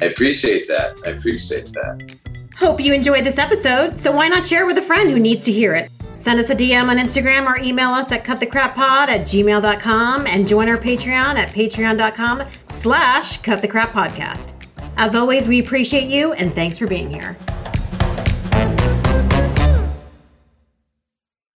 I 0.00 0.06
appreciate 0.06 0.66
that. 0.68 0.96
I 1.06 1.10
appreciate 1.10 1.66
that. 1.74 2.16
Hope 2.58 2.80
you 2.80 2.94
enjoyed 2.94 3.24
this 3.24 3.36
episode, 3.36 3.98
so 3.98 4.12
why 4.12 4.28
not 4.28 4.42
share 4.42 4.62
it 4.62 4.66
with 4.66 4.78
a 4.78 4.82
friend 4.82 5.10
who 5.10 5.18
needs 5.18 5.44
to 5.44 5.52
hear 5.52 5.74
it? 5.74 5.90
Send 6.16 6.40
us 6.40 6.48
a 6.48 6.56
DM 6.56 6.88
on 6.88 6.96
Instagram 6.96 7.46
or 7.46 7.58
email 7.58 7.90
us 7.90 8.10
at 8.10 8.24
cutthecrappod 8.24 9.08
at 9.08 9.20
gmail.com 9.20 10.26
and 10.26 10.48
join 10.48 10.68
our 10.68 10.78
Patreon 10.78 11.36
at 11.36 11.50
patreon.com 11.50 12.42
slash 12.68 13.40
cutthecrappodcast. 13.42 14.54
As 14.96 15.14
always, 15.14 15.46
we 15.46 15.60
appreciate 15.60 16.08
you 16.08 16.32
and 16.32 16.54
thanks 16.54 16.78
for 16.78 16.86
being 16.86 17.10
here. 17.10 17.36